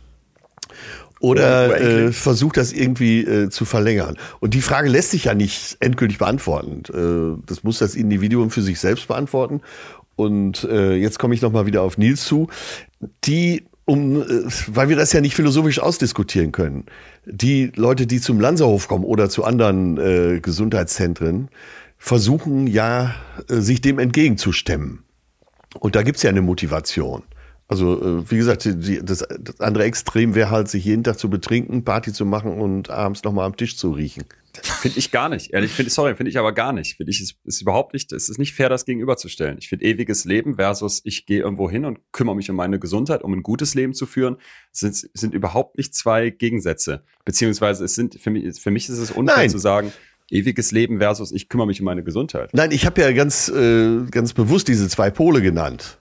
[1.25, 4.19] Oder äh, versuch das irgendwie äh, zu verlängern.
[4.41, 6.83] Und die Frage lässt sich ja nicht endgültig beantworten.
[6.93, 9.63] Äh, das muss das Individuum für sich selbst beantworten.
[10.17, 12.49] Und äh, jetzt komme ich nochmal wieder auf Nils zu,
[13.25, 14.27] die um, äh,
[14.69, 16.87] weil wir das ja nicht philosophisch ausdiskutieren können.
[17.27, 21.49] Die Leute, die zum Lanzerhof kommen oder zu anderen äh, Gesundheitszentren,
[21.99, 23.15] versuchen ja,
[23.49, 25.05] äh, sich dem entgegenzustemmen.
[25.81, 27.23] Und da gibt's ja eine Motivation.
[27.69, 31.29] Also, äh, wie gesagt, die, das, das andere Extrem wäre halt, sich jeden Tag zu
[31.29, 34.25] betrinken, Party zu machen und abends nochmal am Tisch zu riechen.
[34.63, 35.53] Finde ich gar nicht.
[35.53, 36.97] Ehrlich, finde sorry, finde ich aber gar nicht.
[36.97, 39.59] Finde ich, ist, ist überhaupt nicht, es ist nicht fair, das gegenüberzustellen.
[39.59, 43.23] Ich finde ewiges Leben versus ich gehe irgendwo hin und kümmere mich um meine Gesundheit,
[43.23, 44.37] um ein gutes Leben zu führen,
[44.73, 47.05] sind, sind überhaupt nicht zwei Gegensätze.
[47.25, 49.51] Beziehungsweise es sind, für mich, für mich ist es unfair Nein.
[49.51, 49.93] zu sagen,
[50.31, 52.51] ewiges Leben versus ich kümmere mich um meine Gesundheit.
[52.53, 55.99] Nein, ich habe ja ganz, äh, ganz bewusst diese zwei Pole genannt.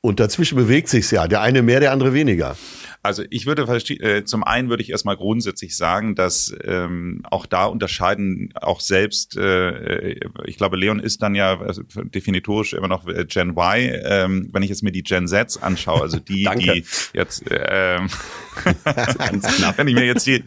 [0.00, 1.26] Und dazwischen bewegt sich's ja.
[1.26, 2.56] Der eine mehr, der andere weniger.
[3.06, 7.66] Also ich würde äh, zum einen würde ich erstmal grundsätzlich sagen, dass ähm, auch da
[7.66, 13.24] unterscheiden auch selbst, äh, ich glaube, Leon ist dann ja also definitorisch immer noch äh,
[13.24, 14.00] Gen Y.
[14.04, 18.08] Ähm, wenn ich jetzt mir die Gen Z anschaue, also die, die jetzt ähm,
[19.76, 20.42] wenn ich mir jetzt die,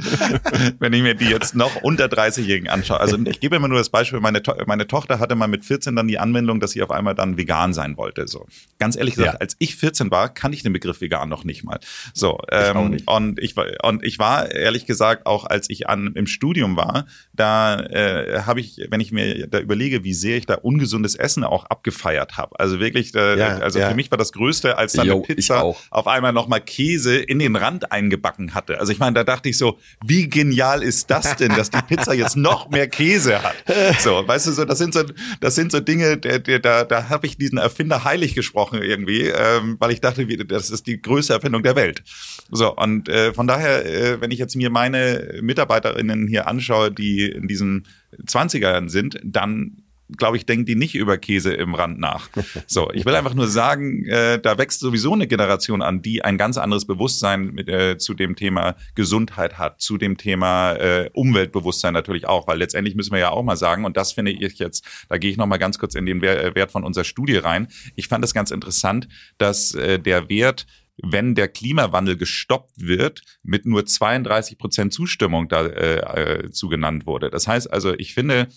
[0.79, 3.89] wenn ich mir die jetzt noch unter 30-Jährigen anschaue, also ich gebe immer nur das
[3.89, 6.91] Beispiel, meine, to meine Tochter hatte mal mit 14 dann die Anwendung, dass sie auf
[6.91, 8.27] einmal dann vegan sein wollte.
[8.27, 8.45] So
[8.77, 9.39] ganz ehrlich gesagt, ja.
[9.39, 11.79] als ich 14 war, kann ich den Begriff vegan noch nicht mal.
[12.13, 16.13] So ähm, ich und ich war und ich war ehrlich gesagt auch, als ich an
[16.15, 20.45] im Studium war, da äh, habe ich, wenn ich mir da überlege, wie sehr ich
[20.45, 22.59] da ungesundes Essen auch abgefeiert habe.
[22.59, 23.89] Also wirklich, da, ja, also ja.
[23.89, 27.17] für mich war das Größte, als dann Yo, eine Pizza auf einmal noch mal Käse
[27.17, 28.79] in den Rand eingebacken hatte.
[28.79, 32.13] Also ich meine, da dachte ich so, wie genial ist das denn, dass die Pizza
[32.13, 33.55] jetzt noch mehr Käse hat?
[33.99, 35.03] So, weißt du so, das sind so,
[35.41, 39.27] das sind so Dinge, der, der, da, da habe ich diesen Erfinder heilig gesprochen irgendwie.
[39.27, 42.03] Äh, ähm, weil ich dachte, das ist die größte Erfindung der Welt.
[42.51, 47.25] So, und äh, von daher, äh, wenn ich jetzt mir meine Mitarbeiterinnen hier anschaue, die
[47.25, 47.87] in diesen
[48.25, 49.83] 20ern sind, dann
[50.17, 52.29] glaube ich, denken die nicht über Käse im Rand nach.
[52.67, 56.37] So, ich will einfach nur sagen, äh, da wächst sowieso eine Generation an, die ein
[56.37, 61.93] ganz anderes Bewusstsein mit, äh, zu dem Thema Gesundheit hat, zu dem Thema äh, Umweltbewusstsein
[61.93, 64.85] natürlich auch, weil letztendlich müssen wir ja auch mal sagen, und das finde ich jetzt,
[65.09, 67.67] da gehe ich noch mal ganz kurz in den Wert von unserer Studie rein.
[67.95, 70.65] Ich fand es ganz interessant, dass äh, der Wert
[71.03, 77.29] wenn der Klimawandel gestoppt wird, mit nur 32 Prozent Zustimmung da äh, äh, zugenannt wurde.
[77.29, 78.47] Das heißt also, ich finde,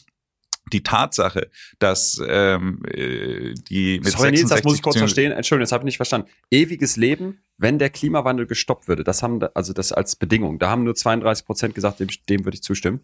[0.72, 5.32] die Tatsache, dass ähm, äh, die mit Sorry, Nils, das muss ich kurz verstehen.
[5.32, 6.28] Entschuldigung, das habe ich nicht verstanden.
[6.50, 10.58] Ewiges Leben, wenn der Klimawandel gestoppt würde, das haben also das als Bedingung.
[10.58, 13.00] Da haben nur 32 Prozent gesagt, dem, dem würde ich zustimmen.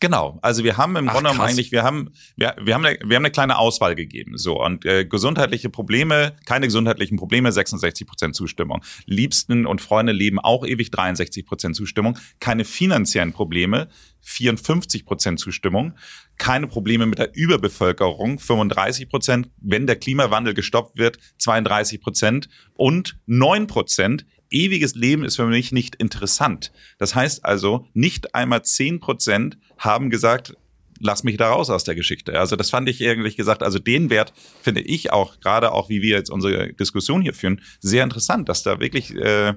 [0.00, 0.38] Genau.
[0.40, 3.24] Also wir haben im Grunde genommen eigentlich, wir haben, wir, wir haben, eine, wir haben
[3.24, 4.38] eine kleine Auswahl gegeben.
[4.38, 8.82] So und äh, gesundheitliche Probleme, keine gesundheitlichen Probleme, 66 Prozent Zustimmung.
[9.04, 12.18] Liebsten und Freunde leben auch ewig, 63 Prozent Zustimmung.
[12.40, 13.88] Keine finanziellen Probleme,
[14.22, 15.94] 54 Prozent Zustimmung.
[16.38, 19.50] Keine Probleme mit der Überbevölkerung, 35 Prozent.
[19.58, 25.72] Wenn der Klimawandel gestoppt wird, 32 Prozent und 9 Prozent ewiges Leben ist für mich
[25.72, 26.72] nicht interessant.
[26.98, 30.54] Das heißt also, nicht einmal zehn Prozent haben gesagt,
[31.00, 32.38] lass mich da raus aus der Geschichte.
[32.38, 36.02] Also das fand ich ehrlich gesagt, also den Wert finde ich auch, gerade auch wie
[36.02, 39.54] wir jetzt unsere Diskussion hier führen, sehr interessant, dass da wirklich äh,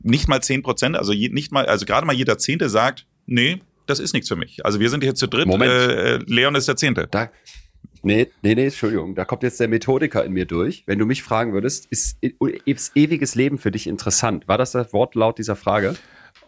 [0.00, 3.60] nicht mal zehn Prozent, also je, nicht mal, also gerade mal jeder Zehnte sagt, nee,
[3.86, 4.64] das ist nichts für mich.
[4.64, 5.70] Also wir sind hier zu dritt, Moment.
[5.70, 7.08] Äh, Leon ist der Zehnte.
[7.10, 7.30] Da,
[8.02, 9.16] Nee, nee, nee, Entschuldigung.
[9.16, 10.84] Da kommt jetzt der Methodiker in mir durch.
[10.86, 14.46] Wenn du mich fragen würdest, ist, ist ewiges Leben für dich interessant?
[14.46, 15.96] War das das Wortlaut dieser Frage?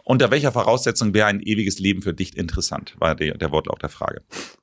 [0.09, 2.97] Unter welcher Voraussetzung wäre ein ewiges Leben für dich interessant?
[2.99, 4.23] War der, der Wortlaut der Frage.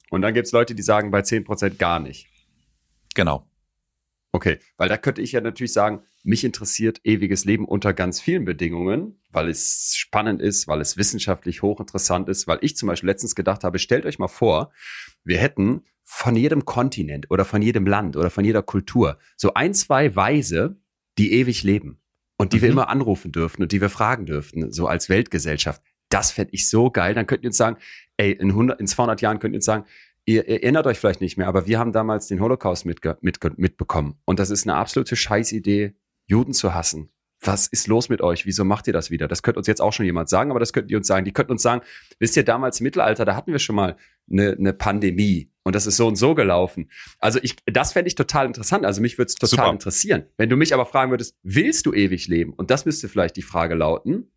[0.10, 2.26] Und dann gibt es Leute, die sagen bei 10% gar nicht.
[3.14, 3.48] Genau.
[4.32, 8.44] Okay, weil da könnte ich ja natürlich sagen, mich interessiert ewiges Leben unter ganz vielen
[8.44, 13.36] Bedingungen, weil es spannend ist, weil es wissenschaftlich hochinteressant ist, weil ich zum Beispiel letztens
[13.36, 14.72] gedacht habe, stellt euch mal vor,
[15.24, 19.76] wir hätten von jedem Kontinent oder von jedem Land oder von jeder Kultur so ein,
[19.76, 20.80] zwei Weise,
[21.20, 22.02] die ewig leben
[22.38, 22.62] und die mhm.
[22.62, 25.82] wir immer anrufen dürfen und die wir fragen dürften, so als Weltgesellschaft.
[26.10, 27.14] Das fände ich so geil.
[27.14, 27.78] Dann könnt ihr uns sagen,
[28.18, 29.86] ey, in, 100, in 200 Jahren könnt ihr uns sagen,
[30.26, 34.20] ihr erinnert euch vielleicht nicht mehr, aber wir haben damals den Holocaust mitge mit, mitbekommen.
[34.26, 35.96] Und das ist eine absolute Scheißidee,
[36.28, 37.10] Juden zu hassen.
[37.46, 38.46] Was ist los mit euch?
[38.46, 39.28] Wieso macht ihr das wieder?
[39.28, 41.26] Das könnte uns jetzt auch schon jemand sagen, aber das könnten die uns sagen.
[41.26, 41.82] Die könnten uns sagen,
[42.20, 43.96] wisst ihr, damals im Mittelalter, da hatten wir schon mal
[44.30, 46.90] eine, eine Pandemie und das ist so und so gelaufen.
[47.20, 48.86] Also ich, das fände ich total interessant.
[48.86, 49.72] Also mich würde es total Super.
[49.72, 50.26] interessieren.
[50.38, 52.54] Wenn du mich aber fragen würdest, willst du ewig leben?
[52.54, 54.32] Und das müsste vielleicht die Frage lauten.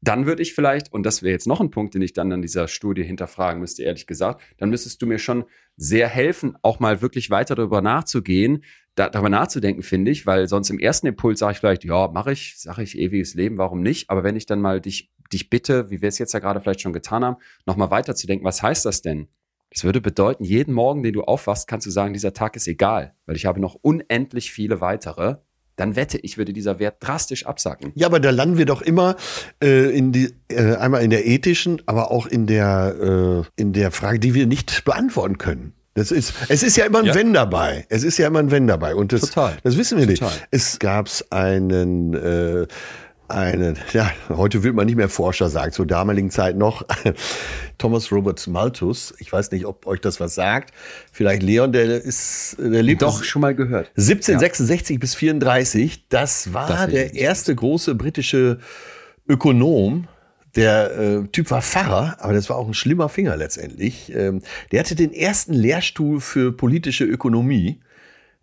[0.00, 2.42] Dann würde ich vielleicht, und das wäre jetzt noch ein Punkt, den ich dann an
[2.42, 5.44] dieser Studie hinterfragen müsste, ehrlich gesagt, dann müsstest du mir schon
[5.76, 8.64] sehr helfen, auch mal wirklich weiter darüber nachzugehen,
[8.94, 12.32] da, darüber nachzudenken, finde ich, weil sonst im ersten Impuls sage ich vielleicht, ja, mache
[12.32, 14.10] ich, sage ich ewiges Leben, warum nicht?
[14.10, 16.82] Aber wenn ich dann mal dich, dich bitte, wie wir es jetzt ja gerade vielleicht
[16.82, 17.36] schon getan haben,
[17.66, 19.28] nochmal weiterzudenken, was heißt das denn?
[19.70, 23.14] Das würde bedeuten, jeden Morgen, den du aufwachst, kannst du sagen, dieser Tag ist egal,
[23.24, 25.36] weil ich habe noch unendlich viele weitere.
[25.76, 27.92] Dann wette ich, würde dieser Wert drastisch absacken.
[27.94, 29.16] Ja, aber da landen wir doch immer
[29.64, 33.90] äh, in die, äh, einmal in der ethischen, aber auch in der, äh, in der
[33.90, 35.72] Frage, die wir nicht beantworten können.
[35.94, 37.14] Das ist, es ist ja immer ein ja.
[37.14, 37.84] Wenn dabei.
[37.90, 38.94] Es ist ja immer ein Wenn dabei.
[38.94, 39.58] Und das, Total.
[39.62, 40.30] das wissen wir Total.
[40.30, 40.46] nicht.
[40.50, 42.66] Es gab einen, äh,
[43.28, 46.86] einen, ja, heute will man nicht mehr Forscher sagen, zur damaligen Zeit noch,
[47.78, 49.12] Thomas Roberts Malthus.
[49.18, 50.72] Ich weiß nicht, ob euch das was sagt.
[51.12, 53.02] Vielleicht Leon, der ist, der lebt.
[53.02, 53.88] Doch, schon mal gehört.
[53.90, 54.98] 1766 ja.
[54.98, 56.08] bis 34.
[56.08, 58.60] Das war das der erste große britische
[59.28, 60.08] Ökonom,
[60.56, 64.12] der äh, Typ war Pfarrer, aber das war auch ein schlimmer Finger letztendlich.
[64.14, 67.80] Ähm, der hatte den ersten Lehrstuhl für politische Ökonomie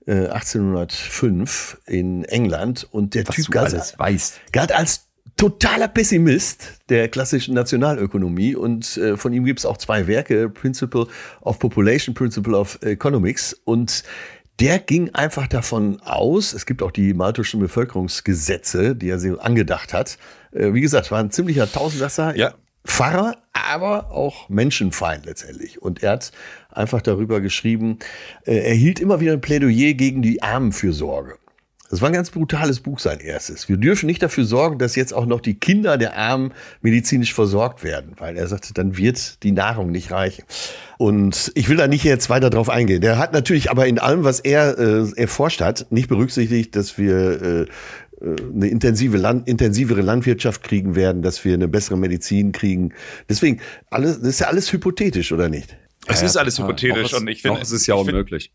[0.07, 4.41] äh, 1805 in England und der Was Typ galt, weißt.
[4.51, 5.05] galt als
[5.37, 11.07] totaler Pessimist der klassischen Nationalökonomie und äh, von ihm gibt es auch zwei Werke, Principle
[11.41, 14.03] of Population, Principle of Economics und
[14.59, 19.93] der ging einfach davon aus, es gibt auch die maltischen Bevölkerungsgesetze, die er sich angedacht
[19.93, 20.17] hat.
[20.51, 22.35] Äh, wie gesagt, war ein ziemlicher Tausendsasser.
[22.35, 22.53] Ja.
[22.85, 25.81] Pfarrer, aber auch Menschenfeind letztendlich.
[25.81, 26.31] Und er hat
[26.69, 27.99] einfach darüber geschrieben,
[28.45, 31.37] äh, er hielt immer wieder ein Plädoyer gegen die Armenfürsorge.
[31.89, 33.67] Das war ein ganz brutales Buch, sein erstes.
[33.67, 37.83] Wir dürfen nicht dafür sorgen, dass jetzt auch noch die Kinder der Armen medizinisch versorgt
[37.83, 40.43] werden, weil er sagte, dann wird die Nahrung nicht reichen.
[40.99, 43.01] Und ich will da nicht jetzt weiter drauf eingehen.
[43.01, 47.41] Der hat natürlich aber in allem, was er äh, erforscht hat, nicht berücksichtigt, dass wir
[47.41, 47.65] äh,
[48.21, 52.93] eine intensive Land, intensivere Landwirtschaft kriegen werden, dass wir eine bessere Medizin kriegen.
[53.29, 55.77] Deswegen, alles, das ist ja alles hypothetisch, oder nicht?
[56.07, 58.51] Es ja, ist alles hypothetisch und ich finde, es ist ja unmöglich.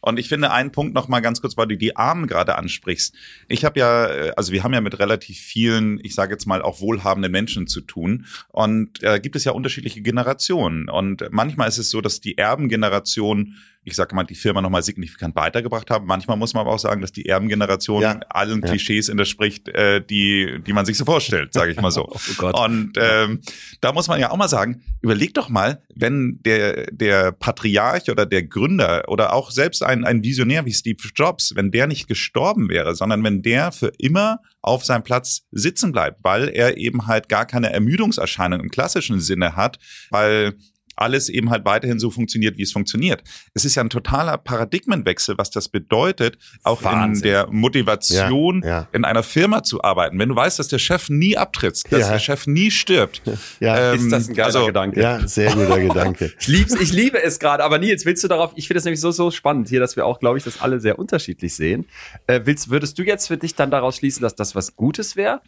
[0.00, 3.14] Und ich finde einen Punkt noch mal ganz kurz, weil du die Armen gerade ansprichst.
[3.48, 6.62] Ich habe ja, äh, also wir haben ja mit relativ vielen, ich sage jetzt mal
[6.62, 8.24] auch wohlhabenden Menschen zu tun.
[8.48, 10.88] Und äh, gibt es ja unterschiedliche Generationen.
[10.88, 15.34] Und manchmal ist es so, dass die Erbengeneration ich sage mal, die Firma nochmal signifikant
[15.36, 16.06] weitergebracht haben.
[16.06, 18.20] Manchmal muss man aber auch sagen, dass die Erbengeneration ja.
[18.28, 18.68] allen ja.
[18.68, 22.06] Klischees entspricht, äh, die, die man sich so vorstellt, sage ich mal so.
[22.42, 23.40] oh Und ähm,
[23.80, 28.26] da muss man ja auch mal sagen, überleg doch mal, wenn der, der Patriarch oder
[28.26, 32.68] der Gründer oder auch selbst ein, ein Visionär wie Steve Jobs, wenn der nicht gestorben
[32.68, 37.30] wäre, sondern wenn der für immer auf seinem Platz sitzen bleibt, weil er eben halt
[37.30, 39.78] gar keine Ermüdungserscheinung im klassischen Sinne hat,
[40.10, 40.54] weil
[41.00, 43.22] alles eben halt weiterhin so funktioniert, wie es funktioniert.
[43.54, 47.24] Es ist ja ein totaler Paradigmenwechsel, was das bedeutet, auch Wahnsinn.
[47.26, 48.88] in der Motivation, ja, ja.
[48.92, 50.18] in einer Firma zu arbeiten.
[50.18, 52.10] Wenn du weißt, dass der Chef nie abtritt, dass ja.
[52.12, 53.22] der Chef nie stirbt.
[53.60, 55.00] Ja, ähm, ist das ein geiler also, Gedanke.
[55.00, 56.32] Ja, sehr guter Gedanke.
[56.40, 59.00] ich, lieb's, ich liebe es gerade, aber Nils, willst du darauf, ich finde das nämlich
[59.00, 61.86] so, so spannend hier, dass wir auch, glaube ich, das alle sehr unterschiedlich sehen.
[62.26, 65.40] Äh, willst, würdest du jetzt für dich dann daraus schließen, dass das was Gutes wäre?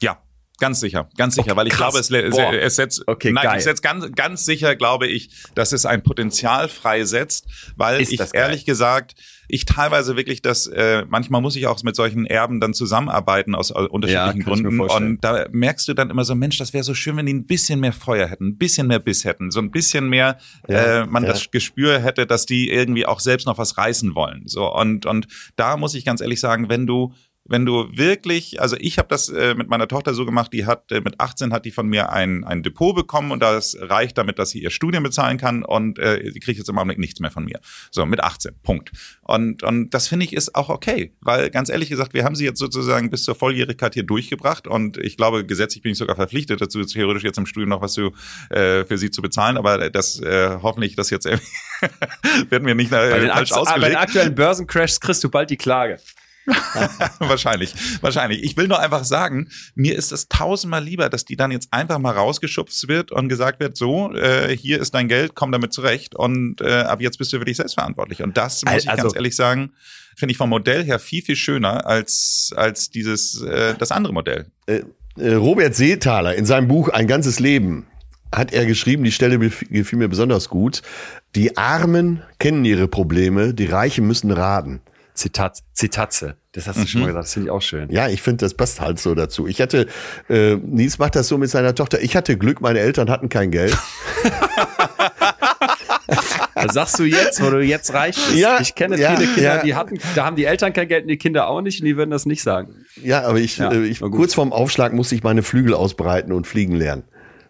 [0.00, 0.22] Ja,
[0.60, 2.10] Ganz sicher, ganz sicher, okay, weil ich krass.
[2.10, 3.58] glaube, es, es setzt, okay, nein, geil.
[3.58, 7.46] ich setzt ganz, ganz sicher, glaube ich, dass es ein Potenzial freisetzt,
[7.76, 9.14] weil Ist ich ehrlich gesagt,
[9.48, 13.70] ich teilweise wirklich das, äh, manchmal muss ich auch mit solchen Erben dann zusammenarbeiten aus
[13.70, 14.80] äh, unterschiedlichen ja, Gründen.
[14.80, 17.46] Und da merkst du dann immer so, Mensch, das wäre so schön, wenn die ein
[17.46, 20.38] bisschen mehr Feuer hätten, ein bisschen mehr Biss hätten, so ein bisschen mehr
[20.68, 21.30] ja, äh, man ja.
[21.30, 24.42] das Gespür hätte, dass die irgendwie auch selbst noch was reißen wollen.
[24.46, 27.14] So und und da muss ich ganz ehrlich sagen, wenn du
[27.48, 30.92] wenn du wirklich, also ich habe das äh, mit meiner Tochter so gemacht, die hat
[30.92, 34.38] äh, mit 18 hat die von mir ein, ein Depot bekommen und das reicht damit,
[34.38, 37.30] dass sie ihr Studium bezahlen kann und äh, sie kriegt jetzt im Augenblick nichts mehr
[37.30, 37.58] von mir.
[37.90, 38.92] So, mit 18, Punkt.
[39.22, 42.44] Und, und das finde ich ist auch okay, weil ganz ehrlich gesagt, wir haben sie
[42.44, 46.60] jetzt sozusagen bis zur Volljährigkeit hier durchgebracht und ich glaube, gesetzlich bin ich sogar verpflichtet
[46.60, 48.12] dazu, theoretisch jetzt im Studium noch was zu,
[48.50, 51.24] äh, für sie zu bezahlen, aber das äh, hoffentlich das jetzt
[52.50, 53.82] werden wir nicht äh, falsch ausgelegt.
[53.82, 55.98] Bei den aktuellen Börsencrashs kriegst du bald die Klage.
[57.18, 58.42] wahrscheinlich, wahrscheinlich.
[58.42, 61.98] Ich will nur einfach sagen, mir ist es tausendmal lieber, dass die dann jetzt einfach
[61.98, 66.14] mal rausgeschubst wird und gesagt wird, so, äh, hier ist dein Geld, komm damit zurecht
[66.14, 68.22] und äh, ab jetzt bist du wirklich selbstverantwortlich.
[68.22, 69.72] Und das muss also, ich ganz ehrlich sagen,
[70.16, 74.46] finde ich vom Modell her viel, viel schöner als, als dieses, äh, das andere Modell.
[74.66, 74.82] Äh,
[75.18, 77.86] äh Robert Seethaler in seinem Buch Ein ganzes Leben
[78.34, 80.82] hat er geschrieben, die Stelle gefiel mir besonders gut.
[81.34, 84.80] Die Armen kennen ihre Probleme, die Reichen müssen raten.
[85.18, 86.36] Zitat, Zitatze.
[86.52, 86.86] Das hast du mhm.
[86.86, 87.90] schon mal gesagt, das finde ich auch schön.
[87.90, 89.46] Ja, ich finde, das passt halt so dazu.
[89.46, 89.86] Ich hatte,
[90.28, 92.00] äh, Nies macht das so mit seiner Tochter.
[92.00, 93.76] Ich hatte Glück, meine Eltern hatten kein Geld.
[96.54, 98.36] Das sagst du jetzt, wo du jetzt reich bist.
[98.36, 99.62] Ja, ich kenne ja, viele Kinder, ja.
[99.62, 101.96] die hatten, da haben die Eltern kein Geld und die Kinder auch nicht und die
[101.96, 102.86] würden das nicht sagen.
[103.02, 106.46] Ja, aber ich, ja, äh, ich kurz vorm Aufschlag musste ich meine Flügel ausbreiten und
[106.46, 107.04] fliegen lernen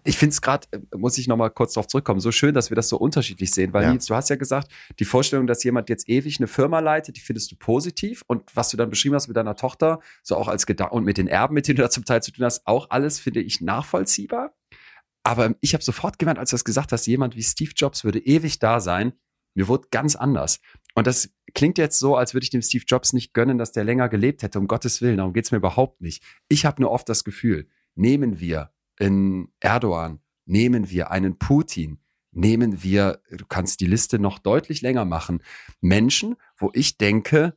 [0.05, 2.75] ich finde es gerade, äh, muss ich nochmal kurz darauf zurückkommen, so schön, dass wir
[2.75, 3.91] das so unterschiedlich sehen, weil ja.
[3.91, 7.21] Nils, du hast ja gesagt, die Vorstellung, dass jemand jetzt ewig eine Firma leitet, die
[7.21, 10.67] findest du positiv und was du dann beschrieben hast mit deiner Tochter, so auch als
[10.67, 12.91] Gedanke und mit den Erben, mit denen du da zum Teil zu tun hast, auch
[12.91, 14.55] alles finde ich nachvollziehbar.
[15.25, 18.19] Aber ich habe sofort gemerkt, als du das gesagt hast, jemand wie Steve Jobs würde
[18.19, 19.13] ewig da sein.
[19.55, 20.61] Mir wurde ganz anders.
[20.95, 23.85] Und das klingt jetzt so, als würde ich dem Steve Jobs nicht gönnen, dass der
[23.85, 25.19] länger gelebt hätte, um Gottes Willen.
[25.19, 26.23] Darum geht es mir überhaupt nicht.
[26.49, 32.01] Ich habe nur oft das Gefühl, nehmen wir in Erdogan, nehmen wir einen Putin,
[32.33, 35.43] nehmen wir, du kannst die Liste noch deutlich länger machen,
[35.81, 37.57] Menschen, wo ich denke,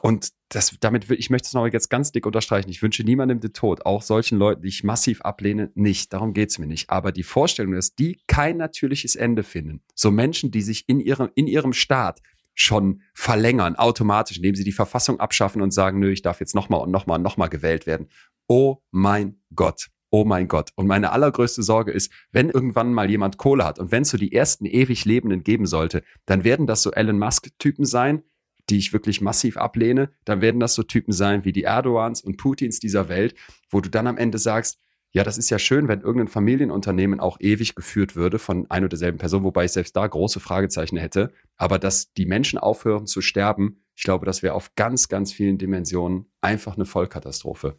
[0.00, 2.68] und das, damit ich möchte es noch jetzt ganz dick unterstreichen.
[2.68, 6.12] Ich wünsche niemandem den Tod, auch solchen Leuten, die ich massiv ablehne, nicht.
[6.12, 6.90] Darum geht es mir nicht.
[6.90, 11.30] Aber die Vorstellung, dass die kein natürliches Ende finden, so Menschen, die sich in ihrem,
[11.34, 12.20] in ihrem Staat
[12.54, 16.80] schon verlängern, automatisch, indem sie die Verfassung abschaffen und sagen, nö, ich darf jetzt nochmal
[16.80, 18.08] und nochmal und nochmal gewählt werden.
[18.46, 20.70] Oh mein Gott oh mein Gott.
[20.76, 24.16] Und meine allergrößte Sorge ist, wenn irgendwann mal jemand Kohle hat und wenn es so
[24.16, 28.22] die ersten ewig Lebenden geben sollte, dann werden das so Elon Musk-Typen sein,
[28.70, 30.10] die ich wirklich massiv ablehne.
[30.24, 33.34] Dann werden das so Typen sein wie die Erdogans und Putins dieser Welt,
[33.68, 34.78] wo du dann am Ende sagst,
[35.12, 38.88] ja, das ist ja schön, wenn irgendein Familienunternehmen auch ewig geführt würde von ein oder
[38.88, 41.30] derselben Person, wobei ich selbst da große Fragezeichen hätte.
[41.58, 45.58] Aber dass die Menschen aufhören zu sterben, ich glaube, das wäre auf ganz, ganz vielen
[45.58, 47.76] Dimensionen einfach eine Vollkatastrophe.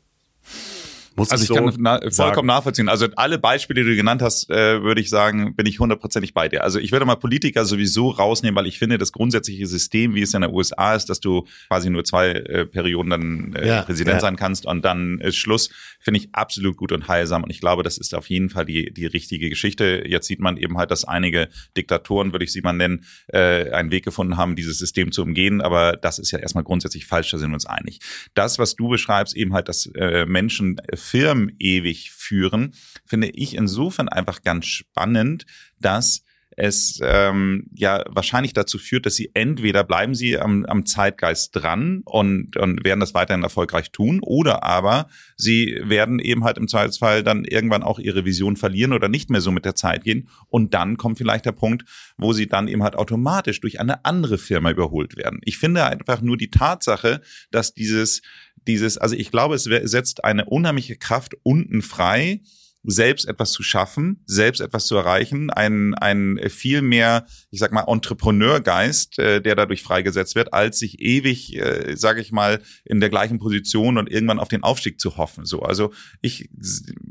[1.17, 2.89] Muss also ich, so kann na, vollkommen nachvollziehen.
[2.89, 6.47] Also alle Beispiele, die du genannt hast, äh, würde ich sagen, bin ich hundertprozentig bei
[6.47, 6.63] dir.
[6.63, 10.35] Also ich würde mal Politiker sowieso rausnehmen, weil ich finde, das grundsätzliche System, wie es
[10.35, 14.17] in der USA ist, dass du quasi nur zwei äh, Perioden dann äh, ja, Präsident
[14.17, 14.19] ja.
[14.19, 17.43] sein kannst und dann ist Schluss, finde ich absolut gut und heilsam.
[17.43, 20.03] Und ich glaube, das ist auf jeden Fall die, die richtige Geschichte.
[20.05, 23.89] Jetzt sieht man eben halt, dass einige Diktatoren, würde ich sie mal nennen, äh, einen
[23.89, 25.61] Weg gefunden haben, dieses System zu umgehen.
[25.61, 28.01] Aber das ist ja erstmal grundsätzlich falsch, da sind wir uns einig.
[28.35, 30.77] Das, was du beschreibst, eben halt, dass äh, Menschen
[31.07, 32.73] Firmen ewig führen,
[33.05, 35.45] finde ich insofern einfach ganz spannend,
[35.79, 36.23] dass
[36.57, 42.01] es ähm, ja wahrscheinlich dazu führt, dass sie entweder bleiben sie am, am Zeitgeist dran
[42.03, 47.23] und, und werden das weiterhin erfolgreich tun, oder aber sie werden eben halt im Zweifelsfall
[47.23, 50.29] dann irgendwann auch ihre Vision verlieren oder nicht mehr so mit der Zeit gehen.
[50.47, 51.85] Und dann kommt vielleicht der Punkt,
[52.17, 55.39] wo sie dann eben halt automatisch durch eine andere Firma überholt werden.
[55.43, 58.23] Ich finde einfach nur die Tatsache, dass dieses
[58.67, 62.41] dieses, also ich glaube, es setzt eine unheimliche Kraft unten frei,
[62.83, 67.83] selbst etwas zu schaffen, selbst etwas zu erreichen, ein, ein viel mehr, ich sag mal,
[67.85, 73.09] Entrepreneurgeist, äh, der dadurch freigesetzt wird, als sich ewig, äh, sage ich mal, in der
[73.09, 75.45] gleichen Position und irgendwann auf den Aufstieg zu hoffen.
[75.45, 75.91] So, also
[76.21, 76.49] ich,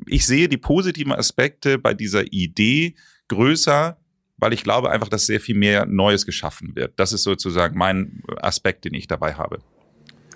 [0.06, 2.94] ich sehe die positiven Aspekte bei dieser Idee
[3.28, 3.98] größer,
[4.38, 6.98] weil ich glaube einfach, dass sehr viel mehr Neues geschaffen wird.
[6.98, 9.58] Das ist sozusagen mein Aspekt, den ich dabei habe.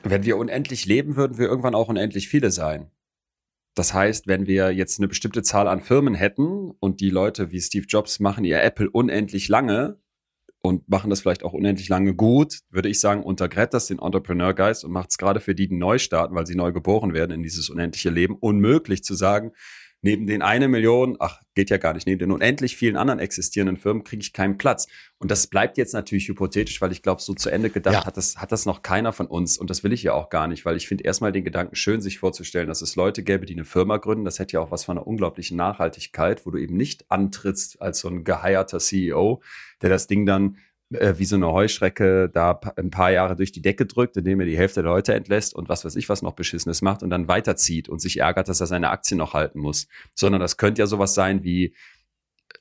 [0.03, 2.90] Wenn wir unendlich leben, würden wir irgendwann auch unendlich viele sein.
[3.74, 7.61] Das heißt, wenn wir jetzt eine bestimmte Zahl an Firmen hätten und die Leute wie
[7.61, 10.01] Steve Jobs machen ihr Apple unendlich lange
[10.62, 14.84] und machen das vielleicht auch unendlich lange gut, würde ich sagen, untergräbt das den Entrepreneur-Geist
[14.84, 17.42] und macht es gerade für die, die neu starten, weil sie neu geboren werden in
[17.42, 19.53] dieses unendliche Leben, unmöglich zu sagen,
[20.03, 23.76] neben den eine Million, ach, geht ja gar nicht, neben den unendlich vielen anderen existierenden
[23.76, 24.86] Firmen kriege ich keinen Platz.
[25.18, 28.07] Und das bleibt jetzt natürlich hypothetisch, weil ich glaube, so zu Ende gedacht ja.
[28.07, 29.59] hat, das, hat das noch keiner von uns.
[29.59, 32.01] Und das will ich ja auch gar nicht, weil ich finde erstmal den Gedanken schön,
[32.01, 34.24] sich vorzustellen, dass es Leute gäbe, die eine Firma gründen.
[34.24, 38.01] Das hätte ja auch was von einer unglaublichen Nachhaltigkeit, wo du eben nicht antrittst als
[38.01, 39.42] so ein geheierter CEO,
[39.82, 40.57] der das Ding dann
[40.93, 44.47] äh, wie so eine Heuschrecke da ein paar Jahre durch die Decke drückt, indem er
[44.47, 47.28] die Hälfte der Leute entlässt und was weiß ich was noch Beschissenes macht und dann
[47.28, 49.88] weiterzieht und sich ärgert, dass er seine Aktien noch halten muss.
[50.14, 51.74] Sondern das könnte ja sowas sein wie,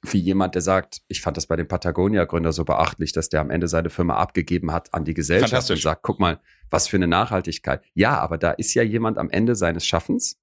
[0.04, 3.50] wie jemand, der sagt, ich fand das bei dem Patagonia-Gründer so beachtlich, dass der am
[3.50, 7.08] Ende seine Firma abgegeben hat an die Gesellschaft und sagt, guck mal, was für eine
[7.08, 7.84] Nachhaltigkeit.
[7.94, 10.40] Ja, aber da ist ja jemand am Ende seines Schaffens,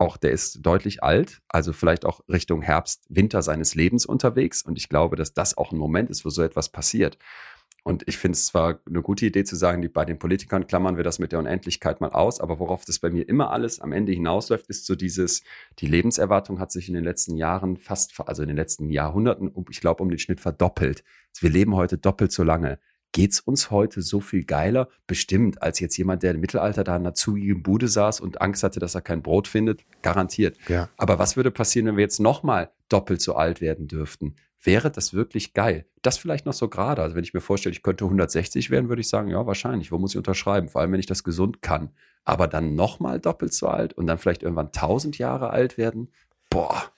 [0.00, 4.62] auch der ist deutlich alt, also vielleicht auch Richtung Herbst, Winter seines Lebens unterwegs.
[4.62, 7.18] Und ich glaube, dass das auch ein Moment ist, wo so etwas passiert.
[7.82, 10.96] Und ich finde es zwar eine gute Idee zu sagen, die, bei den Politikern klammern
[10.96, 13.92] wir das mit der Unendlichkeit mal aus, aber worauf das bei mir immer alles am
[13.92, 15.42] Ende hinausläuft, ist so dieses,
[15.78, 19.80] die Lebenserwartung hat sich in den letzten Jahren fast, also in den letzten Jahrhunderten, ich
[19.80, 21.04] glaube, um den Schnitt verdoppelt.
[21.40, 22.78] Wir leben heute doppelt so lange
[23.12, 24.88] geht's uns heute so viel geiler?
[25.06, 28.62] Bestimmt, als jetzt jemand, der im Mittelalter da in einer zugigen Bude saß und Angst
[28.62, 29.84] hatte, dass er kein Brot findet.
[30.02, 30.56] Garantiert.
[30.68, 30.88] Ja.
[30.96, 34.36] Aber was würde passieren, wenn wir jetzt nochmal doppelt so alt werden dürften?
[34.62, 35.86] Wäre das wirklich geil?
[36.02, 37.02] Das vielleicht noch so gerade.
[37.02, 39.90] Also wenn ich mir vorstelle, ich könnte 160 werden, würde ich sagen, ja, wahrscheinlich.
[39.90, 40.68] Wo muss ich unterschreiben?
[40.68, 41.90] Vor allem, wenn ich das gesund kann.
[42.24, 46.12] Aber dann nochmal doppelt so alt und dann vielleicht irgendwann 1000 Jahre alt werden?
[46.50, 46.92] Boah.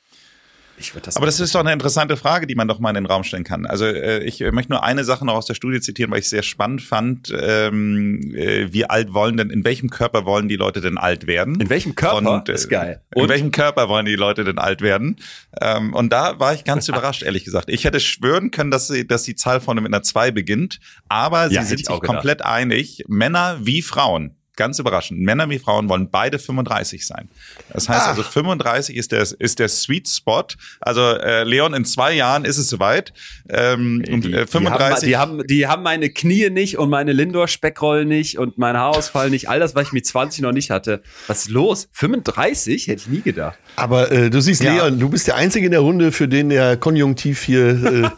[0.79, 3.07] Ich das Aber das ist doch eine interessante Frage, die man doch mal in den
[3.07, 3.67] Raum stellen kann.
[3.67, 6.43] Also äh, ich möchte nur eine Sache noch aus der Studie zitieren, weil ich sehr
[6.43, 7.33] spannend fand.
[7.39, 11.61] Ähm, äh, wie alt wollen denn, in welchem Körper wollen die Leute denn alt werden?
[11.61, 12.17] In welchem Körper?
[12.17, 13.01] Und, äh, ist geil.
[13.15, 13.25] Und?
[13.25, 15.17] In welchem Körper wollen die Leute denn alt werden?
[15.61, 17.69] Ähm, und da war ich ganz überrascht, ehrlich gesagt.
[17.69, 21.49] Ich hätte schwören können, dass, sie, dass die Zahl vorne mit einer 2 beginnt, aber
[21.49, 26.09] sie ja, sind sich komplett einig, Männer wie Frauen ganz überraschend, Männer wie Frauen wollen
[26.09, 27.29] beide 35 sein.
[27.73, 28.09] Das heißt Ach.
[28.11, 30.45] also 35 ist der, ist der Sweet Spot.
[30.81, 33.13] Also äh, Leon, in zwei Jahren ist es soweit.
[33.49, 35.09] Ähm, die, und äh, 35.
[35.09, 38.77] Die haben, die, haben, die haben meine Knie nicht und meine Lindor-Speckrollen nicht und mein
[38.77, 39.49] Haarausfall nicht.
[39.49, 41.03] All das, was ich mit 20 noch nicht hatte.
[41.27, 41.89] Was ist los?
[41.91, 42.87] 35?
[42.87, 43.59] Hätte ich nie gedacht.
[43.75, 44.75] Aber äh, du siehst, ja.
[44.75, 48.11] Leon, du bist der Einzige in der Runde, für den der Konjunktiv hier äh,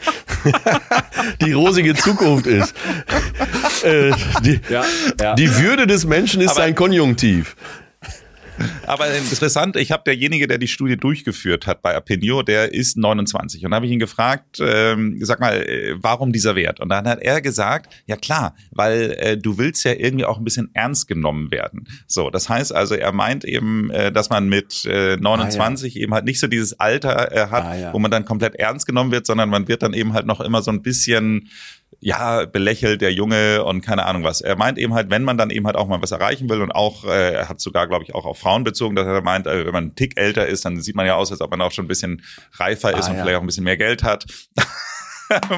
[1.41, 2.75] die rosige Zukunft ist.
[3.83, 4.85] äh, die, ja,
[5.21, 5.35] ja.
[5.35, 7.57] die Würde des Menschen ist Aber sein Konjunktiv.
[8.87, 13.65] Aber interessant, ich habe derjenige, der die Studie durchgeführt hat bei Apinio, der ist 29.
[13.65, 16.81] Und da habe ich ihn gefragt, ähm, sag mal, äh, warum dieser Wert?
[16.81, 20.45] Und dann hat er gesagt, ja klar, weil äh, du willst ja irgendwie auch ein
[20.45, 21.89] bisschen ernst genommen werden.
[22.07, 26.03] So, das heißt also, er meint eben, äh, dass man mit äh, 29 ah, ja.
[26.03, 27.93] eben halt nicht so dieses Alter äh, hat, ah, ja.
[27.93, 30.63] wo man dann komplett ernst genommen wird, sondern man wird dann eben halt noch immer
[30.63, 31.49] so ein bisschen
[32.05, 34.43] ja, belächelt der Junge und keine Ahnung was.
[34.43, 36.71] Er meint eben halt, wenn man dann eben halt auch mal was erreichen will und
[36.71, 39.65] auch, äh, er hat sogar, glaube ich, auch auf Frauen bezogen, dass er meint, äh,
[39.65, 41.73] wenn man einen Tick älter ist, dann sieht man ja aus, als ob man auch
[41.73, 43.23] schon ein bisschen reifer ist ah, und ja.
[43.23, 44.27] vielleicht auch ein bisschen mehr Geld hat.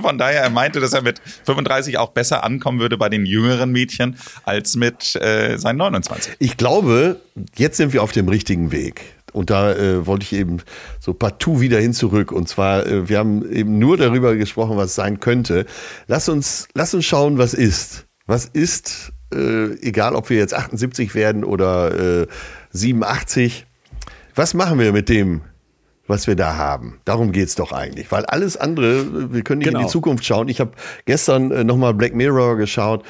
[0.03, 3.72] Von daher, er meinte, dass er mit 35 auch besser ankommen würde bei den jüngeren
[3.72, 6.36] Mädchen als mit äh, seinen 29.
[6.38, 7.20] Ich glaube,
[7.57, 9.16] jetzt sind wir auf dem richtigen Weg.
[9.37, 10.62] Und da äh, wollte ich eben
[10.99, 12.32] so partout wieder hin zurück.
[12.32, 15.66] Und zwar, äh, wir haben eben nur darüber gesprochen, was sein könnte.
[16.07, 18.07] Lass uns, lass uns schauen, was ist.
[18.26, 22.26] Was ist, äh, egal ob wir jetzt 78 werden oder äh,
[22.70, 23.66] 87.
[24.34, 25.43] Was machen wir mit dem,
[26.07, 27.00] was wir da haben.
[27.04, 28.11] Darum geht's doch eigentlich.
[28.12, 29.80] Weil alles andere, wir können nicht genau.
[29.80, 29.88] in die genau.
[29.88, 30.48] Zukunft schauen.
[30.48, 30.72] Ich habe
[31.04, 33.04] gestern äh, nochmal Black Mirror geschaut,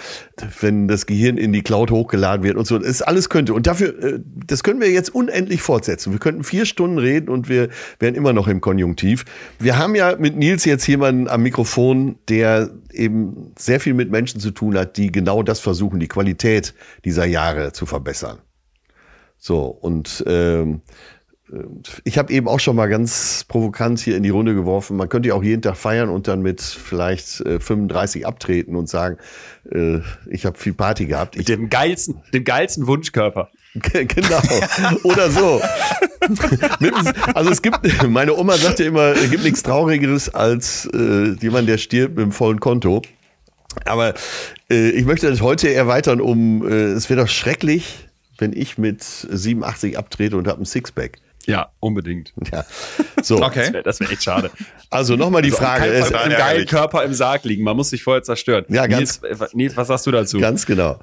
[0.60, 2.78] wenn das Gehirn in die Cloud hochgeladen wird und so.
[2.78, 3.54] Das alles könnte.
[3.54, 6.12] Und dafür, äh, das können wir jetzt unendlich fortsetzen.
[6.12, 7.68] Wir könnten vier Stunden reden und wir
[7.98, 9.24] wären immer noch im Konjunktiv.
[9.58, 14.40] Wir haben ja mit Nils jetzt jemanden am Mikrofon, der eben sehr viel mit Menschen
[14.40, 16.74] zu tun hat, die genau das versuchen, die Qualität
[17.04, 18.38] dieser Jahre zu verbessern.
[19.38, 20.80] So, und ähm,
[22.04, 25.28] ich habe eben auch schon mal ganz provokant hier in die Runde geworfen, man könnte
[25.28, 29.18] ja auch jeden Tag feiern und dann mit vielleicht äh, 35 abtreten und sagen,
[29.70, 31.36] äh, ich habe viel Party gehabt.
[31.36, 33.50] Mit dem geilsten, dem geilsten Wunschkörper.
[33.74, 34.40] genau.
[35.04, 35.60] Oder so.
[37.34, 37.78] also es gibt,
[38.08, 42.32] meine Oma sagte immer, es gibt nichts Traurigeres als äh, jemand, der stirbt mit einem
[42.32, 43.02] vollen Konto.
[43.84, 44.14] Aber
[44.70, 49.02] äh, ich möchte das heute erweitern um, äh, es wäre doch schrecklich, wenn ich mit
[49.02, 51.18] 87 abtrete und habe ein Sixpack.
[51.46, 52.32] Ja, unbedingt.
[52.52, 52.64] Ja.
[53.22, 53.40] So.
[53.46, 53.82] Okay.
[53.84, 54.50] Das wäre wär echt schade.
[54.90, 55.86] Also nochmal die also Frage.
[55.86, 57.62] Ist einem geilen Körper im Sarg liegen.
[57.62, 58.64] Man muss sich vorher zerstören.
[58.68, 59.22] Ja, ganz.
[59.22, 60.40] Nils, Nils, was sagst du dazu?
[60.40, 60.98] Ganz genau.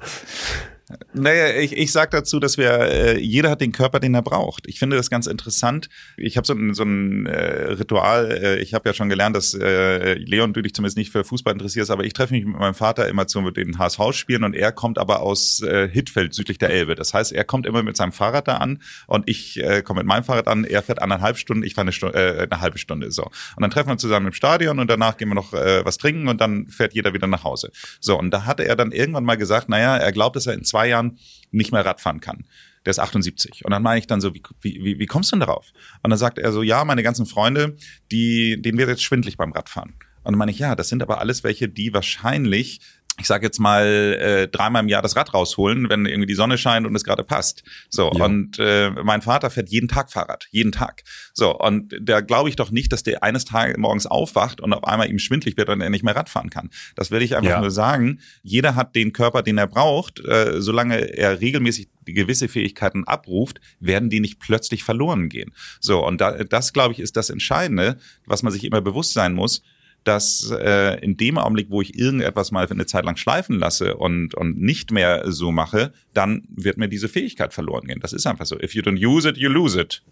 [1.14, 4.66] Naja, ich, ich sage dazu, dass wir, äh, jeder hat den Körper, den er braucht.
[4.66, 5.88] Ich finde das ganz interessant.
[6.18, 9.54] Ich habe so ein, so ein äh, Ritual, äh, ich habe ja schon gelernt, dass
[9.54, 12.74] äh, Leon, du dich zumindest nicht für Fußball interessierst, aber ich treffe mich mit meinem
[12.74, 16.94] Vater immer zu den HSV-Spielen und er kommt aber aus äh, Hittfeld, südlich der Elbe.
[16.96, 20.06] Das heißt, er kommt immer mit seinem Fahrrad da an und ich äh, komme mit
[20.06, 23.10] meinem Fahrrad an, er fährt anderthalb Stunden, ich fahre eine, Stunde, äh, eine halbe Stunde.
[23.10, 23.22] so.
[23.24, 25.96] Und dann treffen wir uns zusammen im Stadion und danach gehen wir noch äh, was
[25.96, 27.70] trinken und dann fährt jeder wieder nach Hause.
[28.00, 30.64] So, und da hatte er dann irgendwann mal gesagt, naja, er glaubt, dass er in
[30.74, 31.18] zwei Jahren
[31.52, 32.44] nicht mehr Radfahren kann.
[32.84, 33.64] Der ist 78.
[33.64, 35.72] Und dann meine ich dann so, wie, wie, wie kommst du denn darauf?
[36.02, 37.76] Und dann sagt er so, ja, meine ganzen Freunde,
[38.10, 39.94] die, denen wird jetzt schwindlig beim Radfahren.
[40.24, 42.80] Und dann meine ich, ja, das sind aber alles welche, die wahrscheinlich
[43.18, 46.58] ich sage jetzt mal äh, dreimal im Jahr das Rad rausholen, wenn irgendwie die Sonne
[46.58, 47.62] scheint und es gerade passt.
[47.88, 48.24] So ja.
[48.24, 51.04] und äh, mein Vater fährt jeden Tag Fahrrad, jeden Tag.
[51.32, 54.84] So und da glaube ich doch nicht, dass der eines Tages morgens aufwacht und auf
[54.84, 56.70] einmal ihm schwindlig wird und er nicht mehr Rad fahren kann.
[56.96, 57.60] Das will ich einfach ja.
[57.60, 58.20] nur sagen.
[58.42, 64.10] Jeder hat den Körper, den er braucht, äh, solange er regelmäßig gewisse Fähigkeiten abruft, werden
[64.10, 65.52] die nicht plötzlich verloren gehen.
[65.80, 67.96] So und da, das glaube ich ist das Entscheidende,
[68.26, 69.62] was man sich immer bewusst sein muss
[70.04, 73.96] dass äh, in dem Augenblick, wo ich irgendetwas mal für eine Zeit lang schleifen lasse
[73.96, 78.00] und, und nicht mehr so mache, dann wird mir diese Fähigkeit verloren gehen.
[78.00, 78.58] Das ist einfach so.
[78.60, 80.02] If you don't use it, you lose it.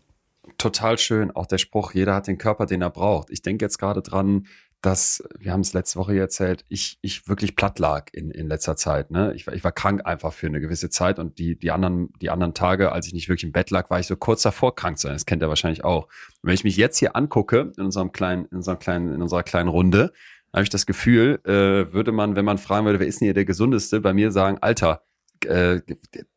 [0.58, 1.30] Total schön.
[1.30, 3.30] Auch der Spruch, jeder hat den Körper, den er braucht.
[3.30, 4.46] Ich denke jetzt gerade dran,
[4.82, 8.76] dass, wir haben es letzte Woche erzählt, ich, ich wirklich platt lag in, in letzter
[8.76, 9.10] Zeit.
[9.12, 9.32] Ne?
[9.34, 12.30] Ich, war, ich war krank einfach für eine gewisse Zeit und die, die, anderen, die
[12.30, 14.98] anderen Tage, als ich nicht wirklich im Bett lag, war ich so kurz davor, krank
[14.98, 15.14] zu sein.
[15.14, 16.06] Das kennt er wahrscheinlich auch.
[16.06, 19.44] Und wenn ich mich jetzt hier angucke, in unserem kleinen, in unserem kleinen, in unserer
[19.44, 20.12] kleinen Runde,
[20.52, 23.34] habe ich das Gefühl, äh, würde man, wenn man fragen würde, wer ist denn hier
[23.34, 25.02] der Gesundeste, bei mir sagen, Alter,
[25.46, 25.82] äh,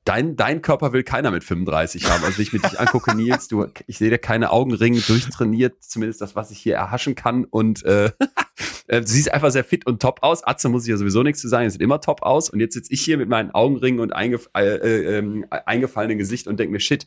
[0.04, 2.24] dein, dein Körper will keiner mit 35 haben.
[2.24, 6.22] Also wenn ich mir dich angucke, Nils, du, ich sehe dir keine Augenringe durchtrainiert, zumindest
[6.22, 7.46] das, was ich hier erhaschen kann.
[7.46, 8.12] Und äh,
[8.88, 10.44] äh, du siehst einfach sehr fit und top aus.
[10.44, 12.50] Atze muss ich ja sowieso nichts zu sagen, sieht immer top aus.
[12.50, 16.48] Und jetzt sitze ich hier mit meinen Augenringen und eingef äh, äh, ähm, eingefallenen Gesicht
[16.48, 17.06] und denke mir, shit.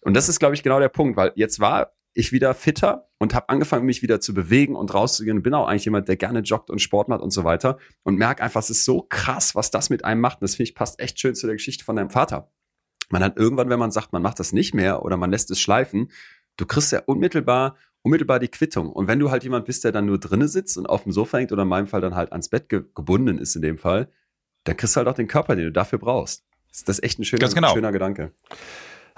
[0.00, 3.34] Und das ist, glaube ich, genau der Punkt, weil jetzt war ich wieder fitter und
[3.34, 5.42] habe angefangen, mich wieder zu bewegen und rauszugehen.
[5.42, 7.78] Bin auch eigentlich jemand, der gerne joggt und Sport macht und so weiter.
[8.02, 10.40] Und merke einfach, es ist so krass, was das mit einem macht.
[10.40, 12.50] Und das finde ich passt echt schön zu der Geschichte von deinem Vater.
[13.10, 15.60] Man hat irgendwann, wenn man sagt, man macht das nicht mehr oder man lässt es
[15.60, 16.10] schleifen,
[16.56, 18.90] du kriegst ja unmittelbar unmittelbar die Quittung.
[18.90, 21.38] Und wenn du halt jemand bist, der dann nur drinnen sitzt und auf dem Sofa
[21.38, 24.08] hängt oder in meinem Fall dann halt ans Bett ge gebunden ist in dem Fall,
[24.64, 26.44] dann kriegst du halt auch den Körper, den du dafür brauchst.
[26.86, 27.74] Das ist echt ein schöner, genau.
[27.74, 28.32] schöner Gedanke.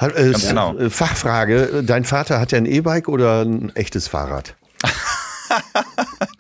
[0.01, 0.77] Äh, genau.
[0.77, 4.57] Äh, Fachfrage, dein Vater hat ja ein E-Bike oder ein echtes Fahrrad?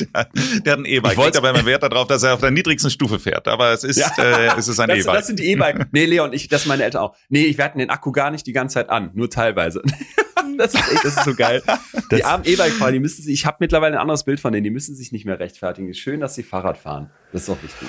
[0.00, 0.06] der,
[0.64, 1.18] der, hat ein E-Bike.
[1.18, 3.48] Ich aber immer Wert darauf, dass er auf der niedrigsten Stufe fährt.
[3.48, 4.12] Aber es ist, ja.
[4.18, 5.04] äh, es ist ein E-Bike.
[5.04, 5.88] Das sind die E-Bike.
[5.92, 7.16] Nee, Leon, ich, das meine Eltern auch.
[7.28, 9.82] Nee, ich werde den Akku gar nicht die ganze Zeit an, nur teilweise.
[10.58, 11.62] das ist echt, das ist so geil.
[12.11, 14.70] Die armen E-Bike-Fahrer, die müssen sich, ich habe mittlerweile ein anderes Bild von denen, die
[14.70, 15.88] müssen sich nicht mehr rechtfertigen.
[15.88, 17.11] Es ist schön, dass sie Fahrrad fahren.
[17.32, 17.88] Das ist auch wichtig.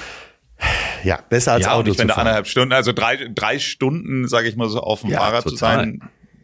[1.04, 1.82] Ja, besser als ja, Auto.
[1.82, 5.12] Und ich finde anderthalb Stunden, also drei, drei Stunden, sage ich mal so, auf dem
[5.12, 5.52] ja, Fahrrad total.
[5.52, 6.02] zu sein,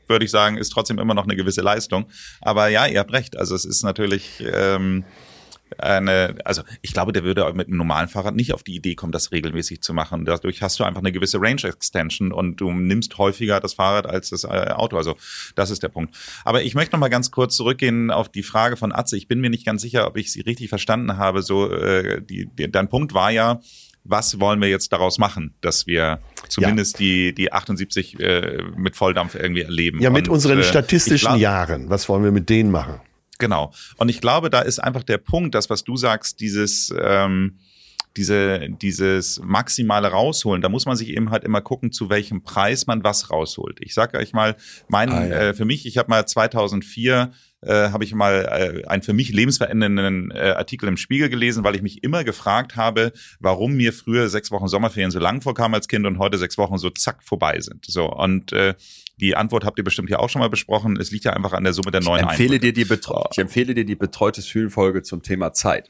[0.07, 2.05] würde ich sagen, ist trotzdem immer noch eine gewisse Leistung.
[2.41, 3.37] Aber ja, ihr habt recht.
[3.37, 5.03] Also es ist natürlich ähm,
[5.77, 9.11] eine, also ich glaube, der würde mit einem normalen Fahrrad nicht auf die Idee kommen,
[9.11, 10.25] das regelmäßig zu machen.
[10.25, 14.29] Dadurch hast du einfach eine gewisse Range Extension und du nimmst häufiger das Fahrrad als
[14.29, 14.97] das äh, Auto.
[14.97, 15.17] Also
[15.55, 16.15] das ist der Punkt.
[16.45, 19.17] Aber ich möchte noch mal ganz kurz zurückgehen auf die Frage von Atze.
[19.17, 21.41] Ich bin mir nicht ganz sicher, ob ich sie richtig verstanden habe.
[21.41, 23.59] So, äh, die, die, dein Punkt war ja,
[24.09, 27.05] was wollen wir jetzt daraus machen, dass wir zumindest ja.
[27.05, 30.01] die, die 78 äh, mit Volldampf irgendwie erleben.
[30.01, 31.89] Ja, mit Und, unseren äh, statistischen glaub, Jahren.
[31.89, 33.01] Was wollen wir mit denen machen?
[33.39, 33.73] Genau.
[33.97, 37.59] Und ich glaube, da ist einfach der Punkt, das, was du sagst, dieses, ähm,
[38.17, 42.87] diese, dieses maximale rausholen, da muss man sich eben halt immer gucken, zu welchem Preis
[42.87, 43.77] man was rausholt.
[43.81, 44.55] Ich sage euch mal,
[44.87, 45.35] mein, ah, ja.
[45.35, 49.33] äh, für mich, ich habe mal 2004 äh, habe ich mal äh, einen für mich
[49.33, 54.29] lebensverändernden äh, Artikel im Spiegel gelesen, weil ich mich immer gefragt habe, warum mir früher
[54.29, 57.59] sechs Wochen Sommerferien so lang vorkamen als Kind und heute sechs Wochen so zack vorbei
[57.59, 57.85] sind.
[57.85, 58.75] So und äh,
[59.19, 60.97] die Antwort habt ihr bestimmt hier auch schon mal besprochen.
[60.97, 62.85] Es liegt ja einfach an der Summe der neuen ich empfehle dir die
[63.31, 65.89] Ich empfehle dir die betreutes Fühlen Folge zum Thema Zeit.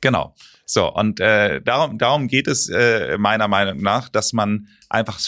[0.00, 0.34] Genau.
[0.68, 5.20] So, und äh, darum, darum geht es äh, meiner Meinung nach, dass man einfach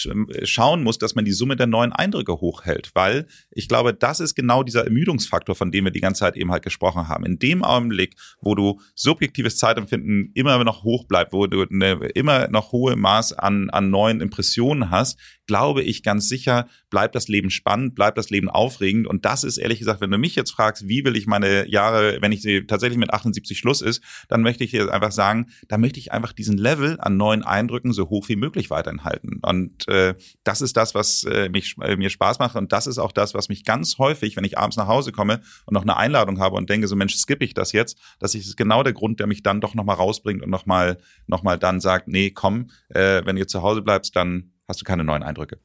[0.42, 4.34] schauen muss, dass man die Summe der neuen Eindrücke hochhält, weil ich glaube, das ist
[4.34, 7.24] genau dieser Ermüdungsfaktor, von dem wir die ganze Zeit eben halt gesprochen haben.
[7.24, 12.48] In dem Augenblick, wo du subjektives Zeitempfinden immer noch hoch bleibt, wo du eine immer
[12.48, 17.50] noch hohe Maß an, an neuen Impressionen hast, glaube ich ganz sicher, bleibt das Leben
[17.50, 19.06] spannend, bleibt das Leben aufregend.
[19.06, 22.18] Und das ist ehrlich gesagt, wenn du mich jetzt fragst, wie will ich meine Jahre,
[22.20, 25.27] wenn ich sie tatsächlich mit 78 Schluss ist, dann möchte ich dir einfach sagen,
[25.68, 29.40] da möchte ich einfach diesen Level an neuen Eindrücken so hoch wie möglich weiterhin halten.
[29.42, 30.14] Und äh,
[30.44, 32.56] das ist das, was äh, mich, äh, mir Spaß macht.
[32.56, 35.40] Und das ist auch das, was mich ganz häufig, wenn ich abends nach Hause komme
[35.66, 38.56] und noch eine Einladung habe und denke, so Mensch, skippe ich das jetzt, das ist
[38.56, 42.08] genau der Grund, der mich dann doch nochmal rausbringt und nochmal noch mal dann sagt,
[42.08, 45.58] nee, komm, äh, wenn du zu Hause bleibst, dann hast du keine neuen Eindrücke.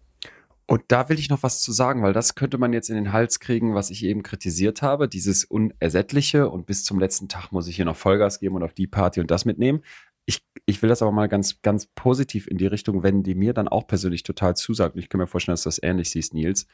[0.66, 3.12] Und da will ich noch was zu sagen, weil das könnte man jetzt in den
[3.12, 7.68] Hals kriegen, was ich eben kritisiert habe, dieses Unersättliche und bis zum letzten Tag muss
[7.68, 9.82] ich hier noch Vollgas geben und auf die Party und das mitnehmen
[10.26, 13.54] ich, ich will das aber mal ganz, ganz positiv in die Richtung, wenn die mir
[13.54, 14.96] dann auch persönlich total zusagt.
[14.96, 16.66] Und ich kann mir vorstellen, dass du das ähnlich siehst, Nils.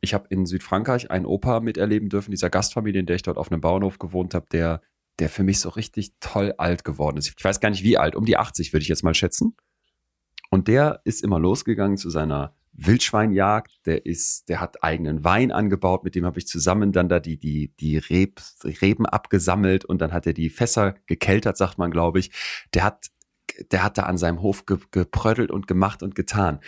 [0.00, 3.52] Ich habe in Südfrankreich einen Opa miterleben dürfen, dieser Gastfamilie, in der ich dort auf
[3.52, 4.80] einem Bauernhof gewohnt habe, der,
[5.18, 7.32] der für mich so richtig toll alt geworden ist.
[7.36, 9.56] Ich weiß gar nicht wie alt, um die 80 würde ich jetzt mal schätzen.
[10.50, 16.04] Und der ist immer losgegangen zu seiner Wildschweinjagd, der ist, der hat eigenen Wein angebaut,
[16.04, 20.12] mit dem habe ich zusammen dann da die, die, die Reb, Reben abgesammelt und dann
[20.12, 22.30] hat er die Fässer gekeltert, sagt man, glaube ich.
[22.74, 23.08] Der hat,
[23.72, 26.60] der hat da an seinem Hof ge, geprödelt und gemacht und getan.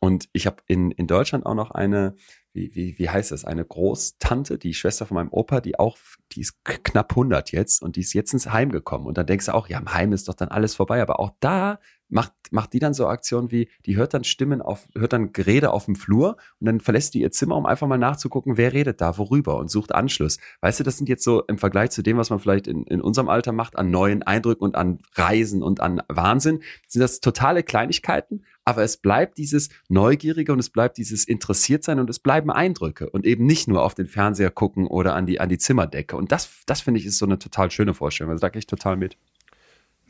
[0.00, 2.14] Und ich habe in, in Deutschland auch noch eine,
[2.52, 5.96] wie, wie, wie heißt das, eine Großtante, die Schwester von meinem Opa, die auch,
[6.32, 9.06] die ist knapp 100 jetzt und die ist jetzt ins Heim gekommen.
[9.06, 11.00] Und dann denkst du auch, ja, im Heim ist doch dann alles vorbei.
[11.00, 11.80] Aber auch da
[12.14, 15.72] macht, macht die dann so Aktionen wie, die hört dann Stimmen auf, hört dann Gerede
[15.72, 19.00] auf dem Flur und dann verlässt die ihr Zimmer, um einfach mal nachzugucken, wer redet
[19.00, 20.38] da, worüber und sucht Anschluss.
[20.60, 23.00] Weißt du, das sind jetzt so im Vergleich zu dem, was man vielleicht in, in
[23.00, 27.64] unserem Alter macht, an neuen Eindrücken und an Reisen und an Wahnsinn, sind das totale
[27.64, 33.10] Kleinigkeiten, aber es bleibt dieses Neugierige und es bleibt dieses Interessiertsein und es bleiben Eindrücke
[33.10, 36.16] und eben nicht nur auf den Fernseher gucken oder an die, an die Zimmerdecke.
[36.16, 38.30] Und das, das finde ich ist so eine total schöne Vorstellung.
[38.30, 39.16] Also da gehe ich total mit.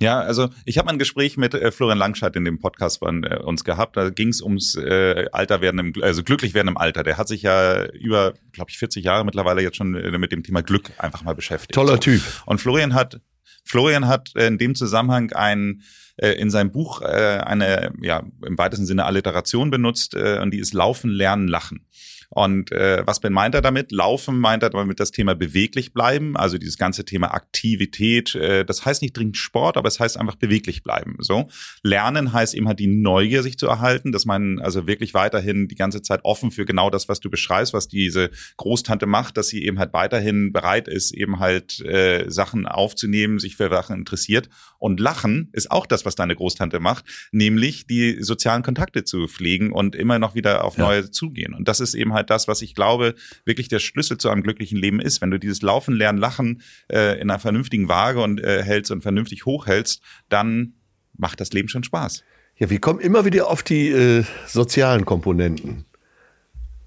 [0.04, 3.38] Ja, also ich habe ein Gespräch mit äh, Florian Langscheid in dem Podcast von äh,
[3.42, 3.96] uns gehabt.
[3.96, 7.02] Da ging es ums äh, Alter werden, im, also glücklich werden im Alter.
[7.02, 10.42] Der hat sich ja über, glaube ich, 40 Jahre mittlerweile jetzt schon äh, mit dem
[10.42, 11.74] Thema Glück einfach mal beschäftigt.
[11.74, 12.20] Toller Typ.
[12.44, 13.20] Und Florian hat
[13.64, 15.82] Florian hat in dem Zusammenhang ein
[16.16, 20.58] äh, in seinem Buch äh, eine ja im weitesten Sinne Alliteration benutzt äh, und die
[20.58, 21.86] ist Laufen, Lernen, Lachen.
[22.34, 23.92] Und äh, was meint er damit?
[23.92, 28.34] Laufen meint er damit das Thema beweglich bleiben, also dieses ganze Thema Aktivität.
[28.34, 31.16] Äh, das heißt nicht dringend Sport, aber es heißt einfach beweglich bleiben.
[31.20, 31.48] So
[31.82, 35.76] Lernen heißt eben halt die Neugier sich zu erhalten, dass man also wirklich weiterhin die
[35.76, 39.64] ganze Zeit offen für genau das, was du beschreibst, was diese Großtante macht, dass sie
[39.64, 44.48] eben halt weiterhin bereit ist, eben halt äh, Sachen aufzunehmen, sich für Sachen interessiert.
[44.78, 49.72] Und Lachen ist auch das, was deine Großtante macht, nämlich die sozialen Kontakte zu pflegen
[49.72, 51.54] und immer noch wieder auf neue zugehen.
[51.54, 53.14] Und das ist eben halt das, was ich glaube,
[53.44, 55.20] wirklich der Schlüssel zu einem glücklichen Leben ist.
[55.20, 59.02] Wenn du dieses Laufen, Lernen, Lachen äh, in einer vernünftigen Waage und äh, hältst und
[59.02, 60.74] vernünftig hochhältst, dann
[61.16, 62.24] macht das Leben schon Spaß.
[62.56, 65.86] Ja, wir kommen immer wieder auf die äh, sozialen Komponenten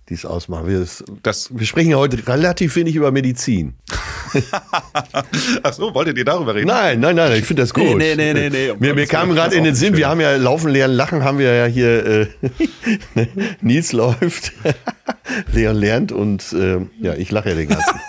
[0.09, 0.67] die es ausmachen.
[0.67, 0.85] Wir,
[1.21, 3.75] das, wir sprechen ja heute relativ wenig über Medizin.
[5.63, 6.67] Ach so, wolltet ihr darüber reden?
[6.67, 7.97] Nein, nein, nein, ich finde das gut.
[7.97, 8.49] Nee, nee, nee, nee.
[8.49, 8.73] nee.
[8.79, 9.97] Mir, mir kam gerade in den Sinn, schön.
[9.97, 12.27] wir haben ja Laufen, Lernen, Lachen, haben wir ja hier, äh,
[13.61, 14.53] Nils läuft,
[15.51, 17.99] Leon lernt und äh, ja, ich lache ja den ganzen.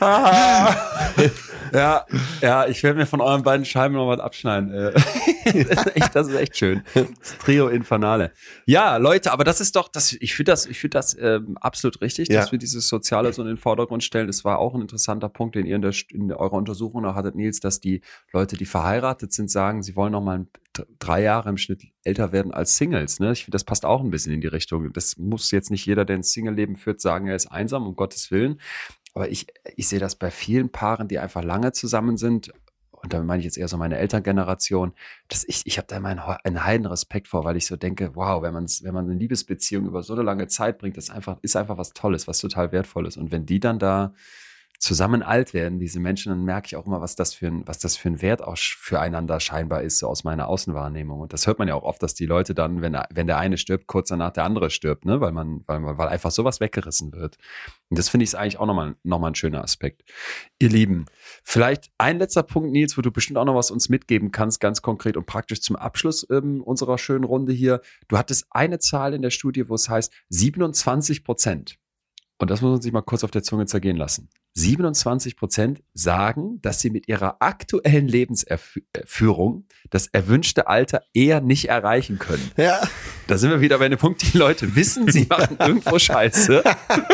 [1.72, 2.06] Ja,
[2.40, 4.72] ja, ich werde mir von euren beiden Scheiben noch was abschneiden.
[4.72, 5.04] Äh, das,
[5.86, 6.82] ist echt, das ist echt schön.
[6.94, 8.32] Das Trio Infernale.
[8.66, 12.00] Ja, Leute, aber das ist doch, das, ich finde das, ich finde das ähm, absolut
[12.00, 12.40] richtig, ja.
[12.40, 14.28] dass wir dieses Soziale so in den Vordergrund stellen.
[14.28, 17.34] Es war auch ein interessanter Punkt, den ihr in, der, in eurer Untersuchung noch hattet,
[17.34, 18.00] Nils, dass die
[18.32, 20.46] Leute, die verheiratet sind, sagen, sie wollen noch mal
[20.98, 23.20] drei Jahre im Schnitt älter werden als Singles.
[23.20, 23.32] Ne?
[23.32, 24.92] Ich finde, das passt auch ein bisschen in die Richtung.
[24.92, 28.30] Das muss jetzt nicht jeder, der ein Single-Leben führt, sagen, er ist einsam, um Gottes
[28.30, 28.60] Willen.
[29.14, 29.46] Aber ich,
[29.76, 32.52] ich sehe das bei vielen Paaren, die einfach lange zusammen sind.
[32.90, 34.92] Und da meine ich jetzt eher so meine Elterngeneration,
[35.28, 38.14] dass ich, ich habe da immer einen, einen heiden Respekt vor, weil ich so denke,
[38.14, 41.38] wow, wenn man wenn man eine Liebesbeziehung über so eine lange Zeit bringt, das einfach,
[41.42, 43.16] ist einfach was Tolles, was total Wertvolles.
[43.16, 44.12] Und wenn die dann da
[44.78, 47.78] zusammen alt werden, diese Menschen, dann merke ich auch immer, was das für ein, was
[47.78, 51.20] das für ein Wert auch füreinander scheinbar ist, so aus meiner Außenwahrnehmung.
[51.20, 53.58] Und das hört man ja auch oft, dass die Leute dann, wenn, wenn der eine
[53.58, 57.12] stirbt, kurz danach der andere stirbt, ne, weil man, weil man, weil einfach sowas weggerissen
[57.12, 57.36] wird.
[57.88, 60.02] Und das finde ich eigentlich auch nochmal, nochmal ein schöner Aspekt.
[60.58, 61.06] Ihr Lieben,
[61.42, 64.82] vielleicht ein letzter Punkt, Nils, wo du bestimmt auch noch was uns mitgeben kannst, ganz
[64.82, 67.80] konkret und praktisch zum Abschluss ähm, unserer schönen Runde hier.
[68.08, 71.78] Du hattest eine Zahl in der Studie, wo es heißt, 27 Prozent
[72.38, 74.28] und das muss man sich mal kurz auf der Zunge zergehen lassen.
[74.56, 82.18] 27 Prozent sagen, dass sie mit ihrer aktuellen Lebensführung das erwünschte Alter eher nicht erreichen
[82.18, 82.50] können.
[82.56, 82.80] Ja.
[83.26, 86.64] Da sind wir wieder bei dem Punkt, die Leute wissen, sie machen irgendwo Scheiße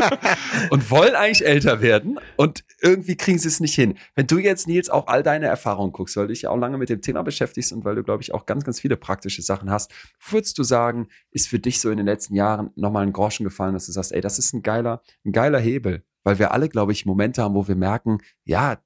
[0.71, 3.99] und wollen eigentlich älter werden und irgendwie kriegen sie es nicht hin.
[4.15, 6.79] Wenn du jetzt, Nils, auch all deine Erfahrungen guckst, weil du dich ja auch lange
[6.79, 9.69] mit dem Thema beschäftigst und weil du, glaube ich, auch ganz, ganz viele praktische Sachen
[9.69, 9.91] hast,
[10.31, 13.75] würdest du sagen, ist für dich so in den letzten Jahren nochmal ein Groschen gefallen,
[13.75, 16.93] dass du sagst, ey, das ist ein geiler, ein geiler Hebel weil wir alle, glaube
[16.93, 18.81] ich, Momente haben, wo wir merken, ja,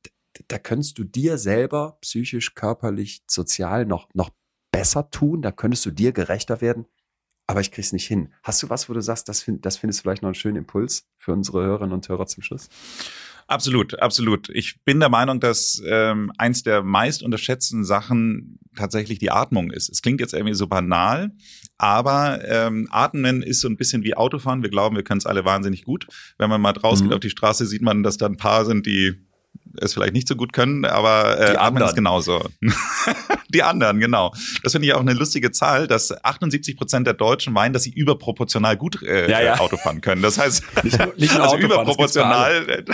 [0.48, 4.30] da könntest du dir selber psychisch, körperlich, sozial noch, noch
[4.70, 6.86] besser tun, da könntest du dir gerechter werden,
[7.46, 8.32] aber ich krieg's nicht hin.
[8.42, 10.56] Hast du was, wo du sagst, das, find, das findest du vielleicht noch einen schönen
[10.56, 12.68] Impuls für unsere Hörerinnen und Hörer zum Schluss?
[13.46, 14.48] Absolut, absolut.
[14.48, 19.88] Ich bin der Meinung, dass ähm, eins der meist unterschätzten Sachen tatsächlich die Atmung ist.
[19.88, 21.30] Es klingt jetzt irgendwie so banal,
[21.78, 24.62] aber ähm, Atmen ist so ein bisschen wie Autofahren.
[24.62, 26.06] Wir glauben, wir können es alle wahnsinnig gut.
[26.38, 27.14] Wenn man mal rausgeht mhm.
[27.14, 29.14] auf die Straße, sieht man, dass da ein paar sind, die
[29.80, 32.48] es vielleicht nicht so gut können, aber äh, Atmen ist genauso.
[33.56, 34.32] Die anderen, genau.
[34.62, 37.90] Das finde ich auch eine lustige Zahl, dass 78 Prozent der Deutschen meinen, dass sie
[37.90, 39.58] überproportional gut äh, ja, ja.
[39.58, 40.20] Auto fahren können.
[40.22, 42.84] Das heißt, nicht, nicht also überproportional.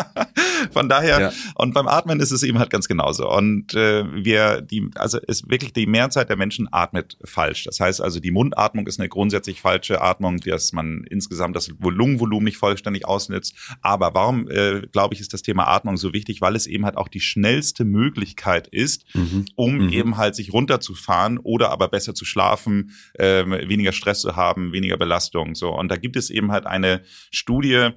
[0.72, 1.32] Von daher, ja.
[1.56, 3.28] und beim Atmen ist es eben halt ganz genauso.
[3.30, 7.64] Und äh, wir, die, also ist wirklich die Mehrzahl der Menschen atmet falsch.
[7.64, 12.44] Das heißt also, die Mundatmung ist eine grundsätzlich falsche Atmung, dass man insgesamt das Lungenvolumen
[12.44, 13.54] nicht vollständig ausnutzt.
[13.82, 16.40] Aber warum, äh, glaube ich, ist das Thema Atmung so wichtig?
[16.40, 19.46] Weil es eben halt auch die schnellste Möglichkeit ist, mhm.
[19.56, 19.88] um mhm.
[19.96, 24.96] Eben halt sich runterzufahren oder aber besser zu schlafen, äh, weniger Stress zu haben, weniger
[24.96, 25.54] Belastung.
[25.54, 27.90] So und da gibt es eben halt eine Studie,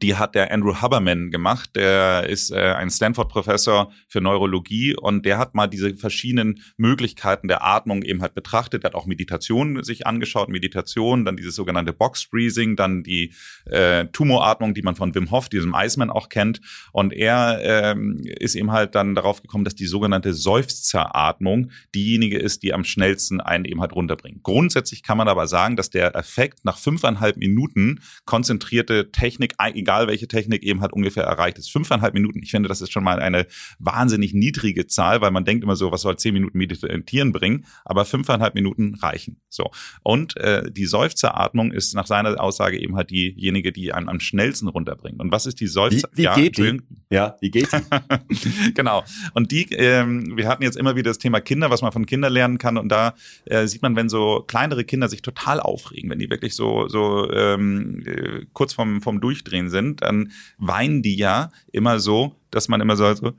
[0.00, 1.70] die hat der Andrew Haberman gemacht.
[1.76, 7.64] Der ist äh, ein Stanford-Professor für Neurologie und der hat mal diese verschiedenen Möglichkeiten der
[7.64, 8.84] Atmung eben halt betrachtet.
[8.84, 13.34] Er hat auch Meditation sich angeschaut, Meditation, dann dieses sogenannte Box-Breathing, dann die
[13.66, 16.60] äh, Tumoratmung, die man von Wim Hof, diesem Iceman auch kennt.
[16.92, 22.62] Und er ähm, ist eben halt dann darauf gekommen, dass die sogenannte Seufzeratmung diejenige ist,
[22.62, 24.42] die am schnellsten einen eben halt runterbringt.
[24.42, 30.28] Grundsätzlich kann man aber sagen, dass der Effekt nach fünfeinhalb Minuten konzentrierte Technik egal welche
[30.28, 31.70] Technik eben halt ungefähr erreicht ist.
[31.70, 33.46] Fünfeinhalb Minuten, ich finde, das ist schon mal eine
[33.78, 38.04] wahnsinnig niedrige Zahl, weil man denkt immer so, was soll zehn Minuten Meditieren bringen, aber
[38.04, 39.40] fünfeinhalb Minuten reichen.
[39.48, 39.70] So.
[40.02, 44.68] Und äh, die Seufzeratmung ist nach seiner Aussage eben halt diejenige, die einen am schnellsten
[44.68, 45.20] runterbringt.
[45.20, 46.08] Und was ist die Seufzer?
[46.12, 46.80] Wie, wie ja, geht die?
[47.10, 48.72] Ja, wie geht die?
[48.74, 49.04] genau.
[49.34, 52.32] Und die, ähm, wir hatten jetzt immer wieder das Thema Kinder, was man von Kindern
[52.32, 52.78] lernen kann.
[52.78, 53.14] Und da
[53.44, 57.30] äh, sieht man, wenn so kleinere Kinder sich total aufregen, wenn die wirklich so, so
[57.30, 62.80] ähm, äh, kurz vom, vom Durchdrehen sind, dann weinen die ja immer so, dass man
[62.80, 63.32] immer so, so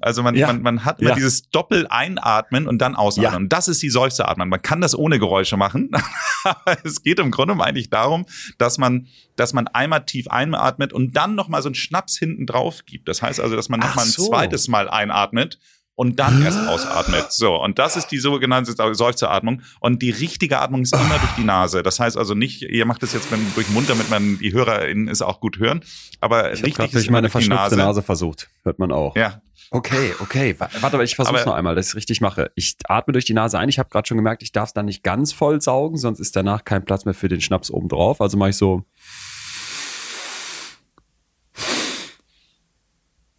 [0.00, 0.46] also man, ja.
[0.46, 1.16] man, man hat immer ja.
[1.16, 3.32] dieses Doppel-Einatmen und dann Ausatmen.
[3.32, 3.36] Ja.
[3.36, 4.48] Und das ist die Seufzeratmen.
[4.48, 5.90] Man kann das ohne Geräusche machen.
[6.44, 8.26] Aber es geht im Grunde eigentlich darum,
[8.58, 12.84] dass man, dass man einmal tief einatmet und dann nochmal so einen Schnaps hinten drauf
[12.86, 13.08] gibt.
[13.08, 14.22] Das heißt also, dass man nochmal so.
[14.22, 15.58] ein zweites Mal einatmet
[15.98, 17.32] und dann erst ausatmet.
[17.32, 19.62] So, und das ist die sogenannte Seufzeratmung.
[19.80, 21.82] Und die richtige Atmung ist immer durch die Nase.
[21.82, 25.08] Das heißt also nicht, ihr macht es jetzt durch den Mund, damit man die HörerInnen
[25.08, 25.82] es auch gut hören.
[26.20, 27.76] Aber ich richtig ist durch meine verschnupfte Nase.
[27.76, 28.48] Nase versucht.
[28.62, 29.16] Hört man auch.
[29.16, 30.54] Ja, Okay, okay.
[30.56, 32.50] Warte, aber ich versuche noch einmal, dass ich es richtig mache.
[32.54, 33.68] Ich atme durch die Nase ein.
[33.68, 36.34] Ich habe gerade schon gemerkt, ich darf es dann nicht ganz voll saugen, sonst ist
[36.36, 38.22] danach kein Platz mehr für den Schnaps oben drauf.
[38.22, 38.84] Also mache ich so.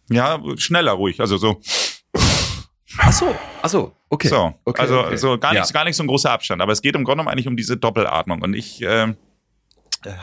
[0.08, 1.20] Ja, schneller ruhig.
[1.20, 1.60] Also so.
[3.02, 4.28] Ach so, ach so, okay.
[4.28, 5.16] So, okay, also okay.
[5.16, 5.72] so gar nicht, ja.
[5.72, 7.76] gar nicht so ein großer Abstand, aber es geht im Grunde genommen eigentlich um diese
[7.76, 9.14] Doppelatmung und ich äh,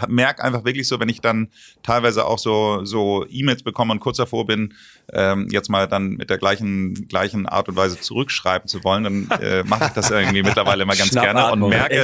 [0.08, 1.49] merke einfach wirklich so, wenn ich dann
[1.84, 4.74] teilweise auch so so E-Mails bekomme und kurz davor bin,
[5.14, 9.40] ähm, jetzt mal dann mit der gleichen gleichen Art und Weise zurückschreiben zu wollen, dann
[9.41, 11.95] äh, mache ich das irgendwie mittlerweile immer ganz gerne und merke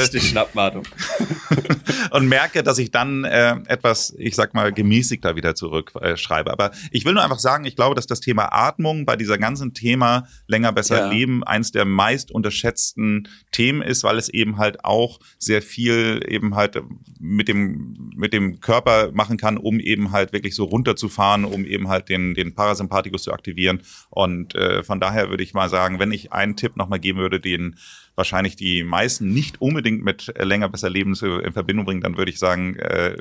[2.11, 6.49] und merke, dass ich dann äh, etwas, ich sag mal, gemäßigter wieder zurückschreibe.
[6.49, 9.37] Äh, Aber ich will nur einfach sagen, ich glaube, dass das Thema Atmung bei dieser
[9.37, 11.09] ganzen Thema länger besser ja.
[11.09, 16.55] leben eins der meist unterschätzten Themen ist, weil es eben halt auch sehr viel eben
[16.55, 16.81] halt
[17.19, 17.62] mit dem
[18.15, 22.33] mit dem Körper machen kann, um eben halt wirklich so runterzufahren, um eben halt den,
[22.33, 23.81] den Parasympathikus zu aktivieren.
[24.09, 27.39] Und äh, von daher würde ich mal sagen, wenn ich einen Tipp nochmal geben würde,
[27.39, 27.75] den
[28.15, 32.39] wahrscheinlich die meisten nicht unbedingt mit länger besser Leben in Verbindung bringen, dann würde ich
[32.39, 33.15] sagen, äh,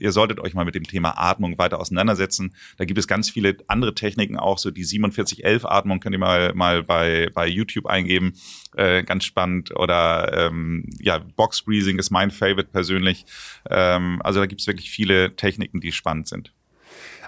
[0.00, 2.54] ihr solltet euch mal mit dem Thema Atmung weiter auseinandersetzen.
[2.76, 6.54] Da gibt es ganz viele andere Techniken auch, so die 4711 Atmung könnt ihr mal
[6.54, 8.34] mal bei bei YouTube eingeben,
[8.76, 13.26] äh, ganz spannend oder ähm, ja Box Breathing ist mein Favorite persönlich.
[13.68, 16.52] Ähm, also da gibt es wirklich viele Techniken, die spannend sind.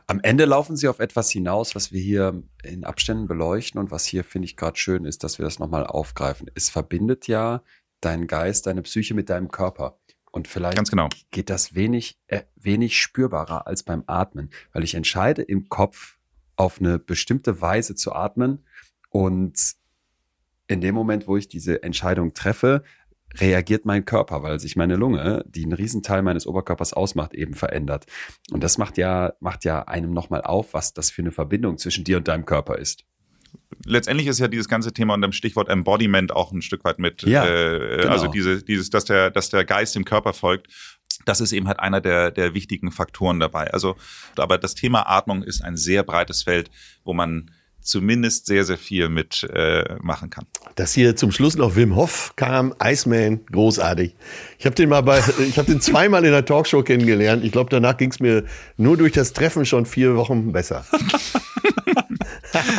[0.06, 4.06] Am Ende laufen sie auf etwas hinaus, was wir hier in Abständen beleuchten und was
[4.06, 6.50] hier, finde ich, gerade schön ist, dass wir das nochmal aufgreifen.
[6.54, 7.62] Es verbindet ja
[8.00, 9.98] deinen Geist, deine Psyche mit deinem Körper.
[10.30, 11.08] Und vielleicht Ganz genau.
[11.30, 16.18] geht das wenig, äh, wenig spürbarer als beim Atmen, weil ich entscheide im Kopf
[16.56, 18.64] auf eine bestimmte Weise zu atmen
[19.10, 19.74] und
[20.68, 22.84] in dem Moment, wo ich diese Entscheidung treffe,
[23.36, 28.06] reagiert mein Körper, weil sich meine Lunge, die einen Riesenteil meines Oberkörpers ausmacht, eben verändert.
[28.52, 32.04] Und das macht ja, macht ja einem nochmal auf, was das für eine Verbindung zwischen
[32.04, 33.04] dir und deinem Körper ist.
[33.84, 37.22] Letztendlich ist ja dieses ganze Thema unter dem Stichwort Embodiment auch ein Stück weit mit,
[37.22, 38.12] ja, äh, genau.
[38.12, 40.68] also diese, dieses, dass der, dass der Geist dem Körper folgt.
[41.24, 43.70] Das ist eben halt einer der, der wichtigen Faktoren dabei.
[43.72, 43.96] Also,
[44.36, 46.70] aber das Thema Atmung ist ein sehr breites Feld,
[47.04, 47.50] wo man
[47.88, 50.46] zumindest sehr, sehr viel mit äh, machen kann.
[50.76, 54.14] Dass hier zum Schluss noch Wim Hof kam, Iceman, großartig.
[54.58, 57.44] Ich habe den mal bei, ich habe den zweimal in der Talkshow kennengelernt.
[57.44, 58.44] Ich glaube, danach ging es mir
[58.76, 60.84] nur durch das Treffen schon vier Wochen besser.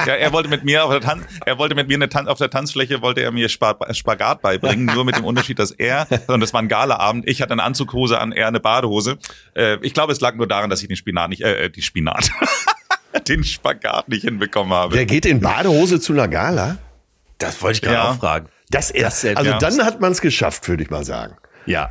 [0.05, 2.37] ja, er wollte mit mir auf der Tanz, er wollte mit mir eine Tan auf
[2.37, 6.53] der Tanzfläche wollte er mir Spagat beibringen, nur mit dem Unterschied, dass er, und das
[6.53, 9.17] war ein Galaabend, ich hatte eine Anzughose an, er eine Badehose.
[9.55, 12.29] Äh, ich glaube, es lag nur daran, dass ich den Spinat nicht, äh, die Spinat.
[13.27, 14.95] den Spagat nicht hinbekommen habe.
[14.95, 16.77] Der geht in Badehose zu einer Gala?
[17.37, 18.11] Das wollte ich gerade ja.
[18.11, 18.47] auch fragen.
[18.69, 19.57] Das, das also ja.
[19.57, 21.35] dann hat man es geschafft, würde ich mal sagen.
[21.65, 21.89] Ja.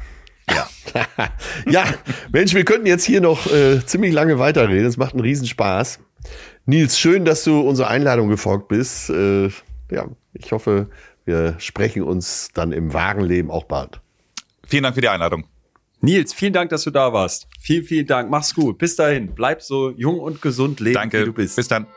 [0.51, 0.69] Ja.
[1.67, 1.85] ja,
[2.33, 4.87] Mensch, wir könnten jetzt hier noch äh, ziemlich lange weiterreden.
[4.87, 6.01] Es macht einen Riesenspaß.
[6.67, 9.11] Nils, schön, dass du unserer Einladung gefolgt bist.
[9.11, 9.49] Äh,
[9.91, 10.89] ja, ich hoffe,
[11.25, 14.01] wir sprechen uns dann im wahren Leben auch bald.
[14.67, 15.45] Vielen Dank für die Einladung.
[16.01, 17.49] Nils, vielen Dank, dass du da warst.
[17.61, 18.31] Vielen, vielen Dank.
[18.31, 18.79] Mach's gut.
[18.79, 19.35] Bis dahin.
[19.35, 21.23] Bleib so jung und gesund leben, Danke.
[21.23, 21.57] wie du bist.
[21.57, 21.89] Bis dann.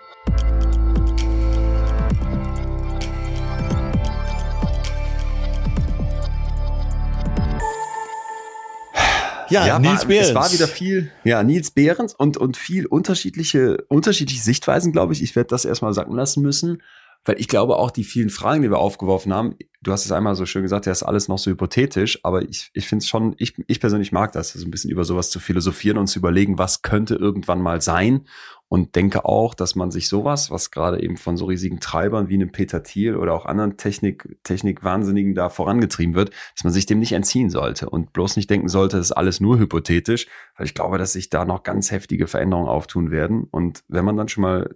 [9.50, 10.30] Ja, ja Nils war, Behrens.
[10.30, 15.22] Es war wieder viel, ja, Nils Behrens und, und viel unterschiedliche, unterschiedliche Sichtweisen, glaube ich.
[15.22, 16.82] Ich werde das erstmal sacken lassen müssen.
[17.26, 20.36] Weil ich glaube auch die vielen Fragen, die wir aufgeworfen haben, du hast es einmal
[20.36, 23.36] so schön gesagt, ja, ist alles noch so hypothetisch, aber ich, ich finde es schon,
[23.38, 26.58] ich, ich persönlich mag das, so ein bisschen über sowas zu philosophieren und zu überlegen,
[26.58, 28.26] was könnte irgendwann mal sein.
[28.68, 32.36] Und denke auch, dass man sich sowas, was gerade eben von so riesigen Treibern wie
[32.36, 37.00] einem Peter Thiel oder auch anderen Technik, Technikwahnsinnigen da vorangetrieben wird, dass man sich dem
[37.00, 40.74] nicht entziehen sollte und bloß nicht denken sollte, das ist alles nur hypothetisch, weil ich
[40.74, 43.44] glaube, dass sich da noch ganz heftige Veränderungen auftun werden.
[43.52, 44.70] Und wenn man dann schon mal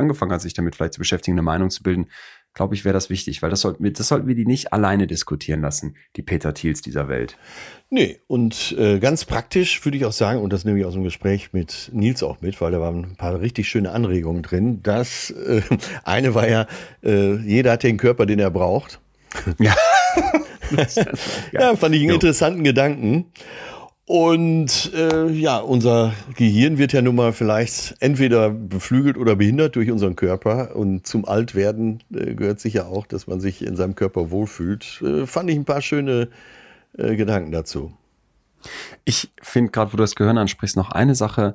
[0.00, 2.08] angefangen hat, sich damit vielleicht zu beschäftigen, eine Meinung zu bilden,
[2.52, 5.06] glaube ich, wäre das wichtig, weil das sollten wir, das sollten wir die nicht alleine
[5.06, 7.36] diskutieren lassen, die Peter Thiels dieser Welt.
[7.90, 11.04] Nee, und äh, ganz praktisch würde ich auch sagen, und das nehme ich aus dem
[11.04, 14.82] Gespräch mit Nils auch mit, weil da waren ein paar richtig schöne Anregungen drin.
[14.82, 15.62] Das äh,
[16.04, 16.66] eine war ja,
[17.04, 19.00] äh, jeder hat den Körper, den er braucht.
[19.58, 19.76] Ja.
[21.52, 23.26] ja, fand ich einen interessanten Gedanken.
[24.12, 29.88] Und äh, ja, unser Gehirn wird ja nun mal vielleicht entweder beflügelt oder behindert durch
[29.88, 30.74] unseren Körper.
[30.74, 35.00] Und zum Altwerden äh, gehört sicher auch, dass man sich in seinem Körper wohlfühlt.
[35.00, 36.28] Äh, fand ich ein paar schöne
[36.98, 37.92] äh, Gedanken dazu.
[39.04, 41.54] Ich finde gerade, wo du das Gehirn ansprichst, noch eine Sache,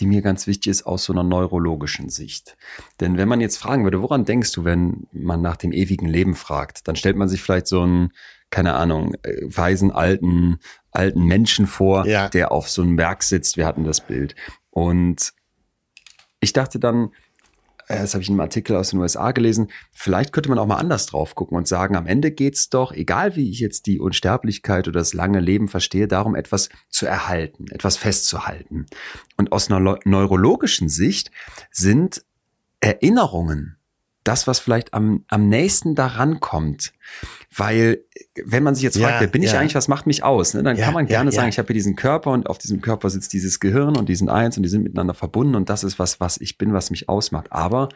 [0.00, 2.56] die mir ganz wichtig ist aus so einer neurologischen Sicht.
[2.98, 6.34] Denn wenn man jetzt fragen würde, woran denkst du, wenn man nach dem ewigen Leben
[6.34, 8.10] fragt, dann stellt man sich vielleicht so ein
[8.52, 10.60] keine Ahnung, äh, weisen alten,
[10.92, 12.28] alten Menschen vor, ja.
[12.28, 13.56] der auf so einem Berg sitzt.
[13.56, 14.34] Wir hatten das Bild.
[14.70, 15.32] Und
[16.40, 17.10] ich dachte dann,
[17.88, 20.66] äh, das habe ich in einem Artikel aus den USA gelesen, vielleicht könnte man auch
[20.66, 24.00] mal anders drauf gucken und sagen, am Ende geht's doch, egal wie ich jetzt die
[24.00, 28.86] Unsterblichkeit oder das lange Leben verstehe, darum etwas zu erhalten, etwas festzuhalten.
[29.36, 31.30] Und aus einer neurologischen Sicht
[31.70, 32.24] sind
[32.80, 33.76] Erinnerungen
[34.24, 36.92] das, was vielleicht am, am nächsten daran kommt.
[37.54, 38.04] Weil,
[38.44, 40.54] wenn man sich jetzt fragt, ja, wer bin ich eigentlich, was macht mich aus?
[40.54, 40.62] Ne?
[40.62, 42.80] Dann ja, kann man gerne ja, sagen, ich habe hier diesen Körper und auf diesem
[42.80, 45.84] Körper sitzt dieses Gehirn und die sind eins und die sind miteinander verbunden und das
[45.84, 47.52] ist was, was ich bin, was mich ausmacht.
[47.52, 47.88] Aber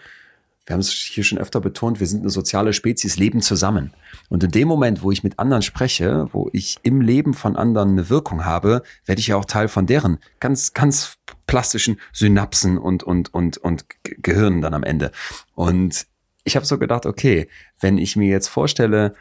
[0.67, 3.93] wir haben es hier schon öfter betont, wir sind eine soziale Spezies, leben zusammen.
[4.29, 7.91] Und in dem Moment, wo ich mit anderen spreche, wo ich im Leben von anderen
[7.91, 13.05] eine Wirkung habe, werde ich ja auch Teil von deren ganz, ganz plastischen Synapsen und,
[13.05, 15.13] und, und, und Gehirnen dann am Ende.
[15.55, 16.09] Und
[16.47, 17.49] ich habe so gedacht, okay,
[17.81, 19.15] wenn ich mir jetzt vorstelle,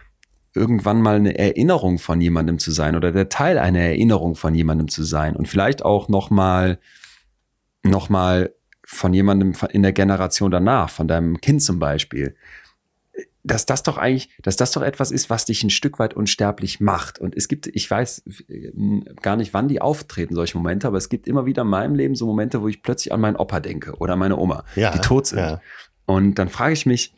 [0.54, 4.88] irgendwann mal eine Erinnerung von jemandem zu sein oder der Teil einer Erinnerung von jemandem
[4.88, 6.80] zu sein und vielleicht auch noch mal
[7.84, 8.54] noch mal
[8.86, 12.36] von jemandem in der Generation danach, von deinem Kind zum Beispiel,
[13.44, 16.80] dass das doch eigentlich, dass das doch etwas ist, was dich ein Stück weit unsterblich
[16.80, 17.20] macht.
[17.20, 18.24] Und es gibt, ich weiß
[19.22, 22.16] gar nicht, wann die auftreten, solche Momente, aber es gibt immer wieder in meinem Leben
[22.16, 25.28] so Momente, wo ich plötzlich an meinen Opa denke oder meine Oma, ja, die tot
[25.28, 25.40] sind.
[25.40, 25.62] Ja.
[26.06, 27.14] Und dann frage ich mich,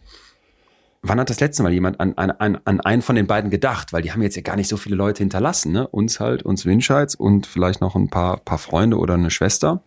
[1.02, 3.94] wann hat das letzte Mal jemand an, an, an, an einen von den beiden gedacht?
[3.94, 5.88] Weil die haben jetzt ja gar nicht so viele Leute hinterlassen, ne?
[5.88, 9.82] Uns halt, uns Winscheids und vielleicht noch ein paar, paar Freunde oder eine Schwester.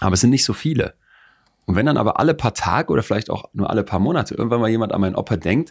[0.00, 0.94] Aber es sind nicht so viele.
[1.66, 4.60] Und wenn dann aber alle paar Tage oder vielleicht auch nur alle paar Monate irgendwann
[4.60, 5.70] mal jemand an meinen Opa denkt,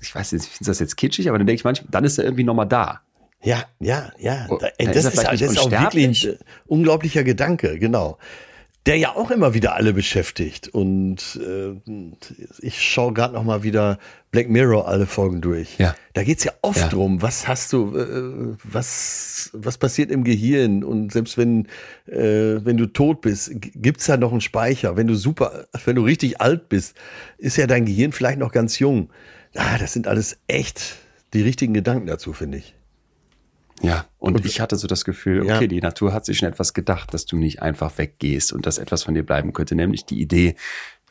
[0.00, 2.18] ich weiß nicht, ich finde das jetzt kitschig, aber dann denke ich manchmal, dann ist
[2.18, 3.02] er irgendwie nochmal da.
[3.42, 4.46] Ja, ja, ja.
[4.48, 8.18] Oh, ey, das ist, das ist auch wirklich ein unglaublicher Gedanke, genau
[8.86, 10.68] der ja auch immer wieder alle beschäftigt.
[10.68, 11.74] Und äh,
[12.60, 13.98] ich schaue gerade noch mal wieder
[14.30, 15.78] Black Mirror alle Folgen durch.
[15.78, 15.94] Ja.
[16.12, 16.88] Da geht's ja oft ja.
[16.88, 20.84] drum, was hast du, äh, was, was passiert im Gehirn?
[20.84, 21.66] Und selbst wenn,
[22.06, 24.96] äh, wenn du tot bist, gibt's da noch einen Speicher.
[24.96, 26.94] Wenn du super, wenn du richtig alt bist,
[27.38, 29.08] ist ja dein Gehirn vielleicht noch ganz jung.
[29.54, 30.96] Ah, das sind alles echt
[31.32, 32.74] die richtigen Gedanken dazu, finde ich.
[33.82, 35.66] Ja, und, und, ich hatte so das Gefühl, okay, ja.
[35.66, 39.02] die Natur hat sich schon etwas gedacht, dass du nicht einfach weggehst und dass etwas
[39.02, 40.54] von dir bleiben könnte, nämlich die Idee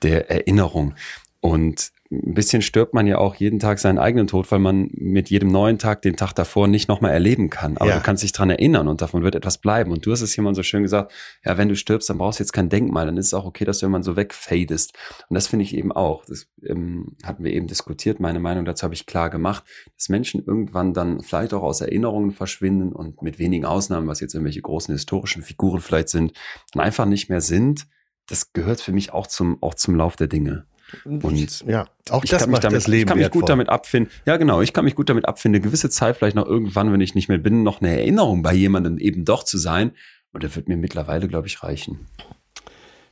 [0.02, 0.96] der Erinnerung.
[1.40, 1.92] Und
[2.22, 5.50] ein bisschen stirbt man ja auch jeden Tag seinen eigenen Tod, weil man mit jedem
[5.50, 7.78] neuen Tag den Tag davor nicht nochmal erleben kann.
[7.78, 7.98] Aber ja.
[7.98, 9.92] du kannst dich dran erinnern und davon wird etwas bleiben.
[9.92, 11.12] Und du hast es jemand so schön gesagt,
[11.44, 13.06] ja, wenn du stirbst, dann brauchst du jetzt kein Denkmal.
[13.06, 14.94] Dann ist es auch okay, dass du immer so wegfadest.
[15.30, 16.26] Und das finde ich eben auch.
[16.26, 18.20] Das ähm, hatten wir eben diskutiert.
[18.20, 19.64] Meine Meinung dazu habe ich klar gemacht,
[19.98, 24.34] dass Menschen irgendwann dann vielleicht auch aus Erinnerungen verschwinden und mit wenigen Ausnahmen, was jetzt
[24.34, 26.34] irgendwelche großen historischen Figuren vielleicht sind,
[26.74, 27.88] dann einfach nicht mehr sind.
[28.28, 30.66] Das gehört für mich auch zum, auch zum Lauf der Dinge.
[31.06, 33.70] Und ja, auch ich das kann mich damit, das Leben ich kann mich gut damit
[33.70, 34.12] abfinden.
[34.26, 37.02] Ja, genau, ich kann mich gut damit abfinden, eine gewisse Zeit vielleicht noch irgendwann, wenn
[37.02, 39.92] ich nicht mehr bin, noch eine Erinnerung bei jemandem eben doch zu sein.
[40.32, 42.08] Und der wird mir mittlerweile, glaube ich, reichen.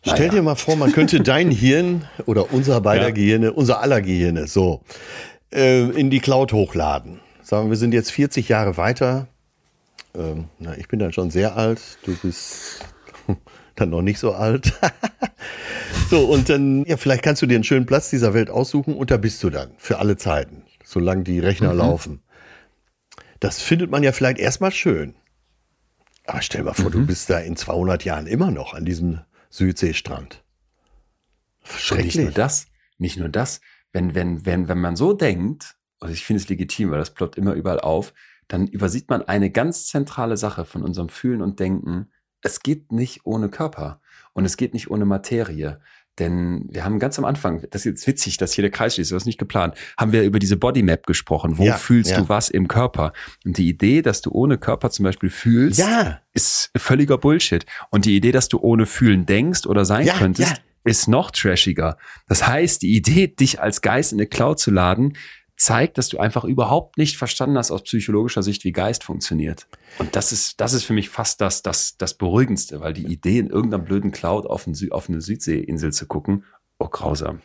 [0.04, 0.16] Naja.
[0.18, 3.12] Stell dir mal vor, man könnte dein Hirn oder unser beider ja.
[3.12, 4.82] Gehirne, unser aller Gehirne, so,
[5.54, 7.20] äh, in die Cloud hochladen.
[7.44, 9.28] Sagen wir, wir sind jetzt 40 Jahre weiter.
[10.16, 11.82] Ähm, na, ich bin dann schon sehr alt.
[12.04, 12.84] Du bist
[13.76, 14.74] dann noch nicht so alt.
[16.10, 19.12] so, und dann, ja, vielleicht kannst du dir einen schönen Platz dieser Welt aussuchen und
[19.12, 21.80] da bist du dann für alle Zeiten, solange die Rechner mhm.
[21.80, 22.24] laufen.
[23.40, 25.16] Das findet man ja vielleicht erstmal schön.
[26.26, 26.92] Aber stell mal vor, mhm.
[26.92, 30.44] du bist da in 200 Jahren immer noch an diesem Südseestrand.
[31.64, 32.16] Schrecklich.
[32.16, 32.68] nicht nur das,
[32.98, 33.62] nicht nur das.
[33.92, 37.38] Wenn, wenn, wenn, wenn man so denkt, und ich finde es legitim, weil das ploppt
[37.38, 38.14] immer überall auf,
[38.48, 42.12] dann übersieht man eine ganz zentrale Sache von unserem Fühlen und Denken,
[42.42, 44.02] es geht nicht ohne Körper
[44.34, 45.80] und es geht nicht ohne Materie.
[46.20, 49.12] Denn wir haben ganz am Anfang, das ist jetzt witzig, dass hier der Kreis schließt,
[49.12, 51.58] das ist nicht geplant, haben wir über diese Bodymap gesprochen.
[51.58, 52.20] Wo ja, fühlst ja.
[52.20, 53.14] du was im Körper?
[53.46, 56.20] Und die Idee, dass du ohne Körper zum Beispiel fühlst, ja.
[56.34, 57.66] ist völliger Bullshit.
[57.92, 61.98] Und die Idee, dass du ohne Fühlen denkst oder sein könntest, ist noch trashiger.
[62.28, 65.14] Das heißt, die Idee, dich als Geist in eine Cloud zu laden,
[65.62, 69.68] zeigt, dass du einfach überhaupt nicht verstanden hast aus psychologischer Sicht, wie Geist funktioniert.
[70.00, 73.40] Und das ist, das ist für mich fast das, das, das Beruhigendste, weil die Idee,
[73.40, 76.46] in irgendeinem blöden Cloud auf, ein, auf eine Südseeinsel zu gucken,
[76.80, 77.42] oh, grausam.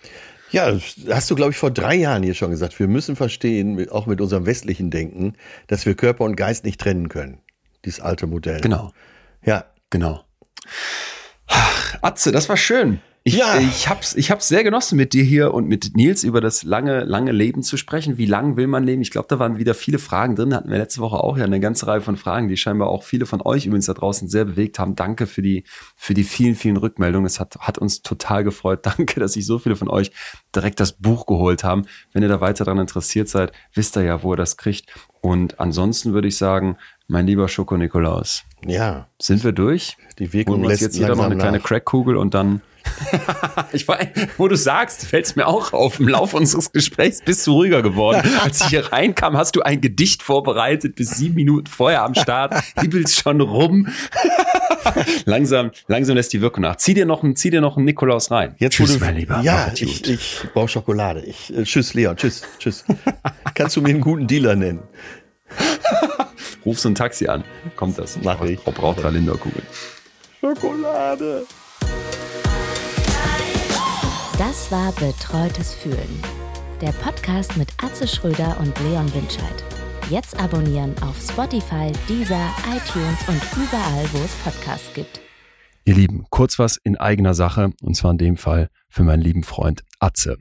[0.50, 0.72] Ja,
[1.10, 4.20] hast du, glaube ich, vor drei Jahren hier schon gesagt, wir müssen verstehen, auch mit
[4.20, 5.34] unserem westlichen Denken,
[5.66, 7.40] dass wir Körper und Geist nicht trennen können.
[7.84, 8.60] Dieses alte Modell.
[8.60, 8.92] Genau.
[9.44, 9.66] Ja.
[9.90, 10.24] Genau.
[11.46, 13.00] Ach, Atze, das war schön.
[13.26, 13.58] Ich, ja.
[13.58, 17.02] ich hab's, ich hab's sehr genossen, mit dir hier und mit Nils über das lange,
[17.02, 18.18] lange Leben zu sprechen.
[18.18, 19.02] Wie lang will man leben?
[19.02, 20.54] Ich glaube, da waren wieder viele Fragen drin.
[20.54, 23.26] Hatten wir letzte Woche auch ja eine ganze Reihe von Fragen, die scheinbar auch viele
[23.26, 24.94] von euch übrigens da draußen sehr bewegt haben.
[24.94, 25.64] Danke für die,
[25.96, 27.26] für die vielen, vielen Rückmeldungen.
[27.26, 28.86] Es hat, hat uns total gefreut.
[28.86, 30.12] Danke, dass sich so viele von euch
[30.54, 31.86] direkt das Buch geholt haben.
[32.12, 34.94] Wenn ihr da weiter daran interessiert seid, wisst ihr ja, wo ihr das kriegt.
[35.20, 36.76] Und ansonsten würde ich sagen,
[37.08, 38.44] mein lieber Schoko Nikolaus.
[38.64, 39.08] Ja.
[39.20, 39.96] Sind wir durch?
[40.20, 41.42] Die Wirkung lässt jetzt jeder noch eine nach.
[41.42, 42.62] kleine Crackkugel und dann
[43.72, 43.98] ich war,
[44.36, 46.00] wo du sagst, fällt es mir auch auf.
[46.00, 48.28] Im Laufe unseres Gesprächs bist du ruhiger geworden.
[48.42, 52.54] Als ich hier reinkam, hast du ein Gedicht vorbereitet, bis sieben Minuten vorher am Start,
[52.80, 53.88] hibbelst schon rum.
[55.24, 56.76] langsam, langsam lässt die Wirkung nach.
[56.76, 58.54] Zieh dir noch einen, zieh dir noch einen Nikolaus rein.
[58.58, 59.40] Jetzt, tschüss, du, mein Lieber.
[59.42, 61.20] Ja, ich, ich brauche Schokolade.
[61.20, 62.16] Ich, äh, tschüss, Leon.
[62.16, 62.84] Tschüss, tschüss.
[63.54, 64.82] Kannst du mir einen guten Dealer nennen?
[66.64, 67.44] Ruf so ein Taxi an.
[67.76, 68.18] Kommt das?
[68.22, 68.60] Mach ich.
[68.60, 69.62] Braucht drei Linderkugel.
[70.40, 71.46] Schokolade.
[74.38, 76.22] Das war Betreutes Fühlen.
[76.82, 79.64] Der Podcast mit Atze Schröder und Leon Winscheid.
[80.10, 85.22] Jetzt abonnieren auf Spotify, Deezer, iTunes und überall, wo es Podcasts gibt.
[85.86, 89.42] Ihr Lieben, kurz was in eigener Sache und zwar in dem Fall für meinen lieben
[89.42, 90.36] Freund Atze.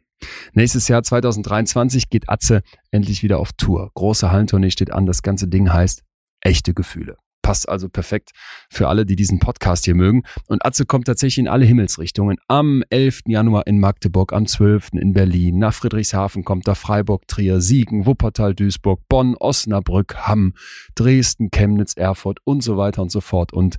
[0.52, 3.92] Nächstes Jahr 2023 geht Atze endlich wieder auf Tour.
[3.94, 5.06] Große Hallentournee steht an.
[5.06, 6.04] Das ganze Ding heißt
[6.42, 7.16] echte Gefühle.
[7.46, 8.32] Passt also perfekt
[8.72, 10.24] für alle, die diesen Podcast hier mögen.
[10.48, 12.38] Und Atze kommt tatsächlich in alle Himmelsrichtungen.
[12.48, 13.22] Am 11.
[13.28, 14.94] Januar in Magdeburg, am 12.
[14.94, 20.56] in Berlin, nach Friedrichshafen kommt da Freiburg, Trier, Siegen, Wuppertal, Duisburg, Bonn, Osnabrück, Hamm,
[20.96, 23.54] Dresden, Chemnitz, Erfurt und so weiter und so fort.
[23.54, 23.76] Und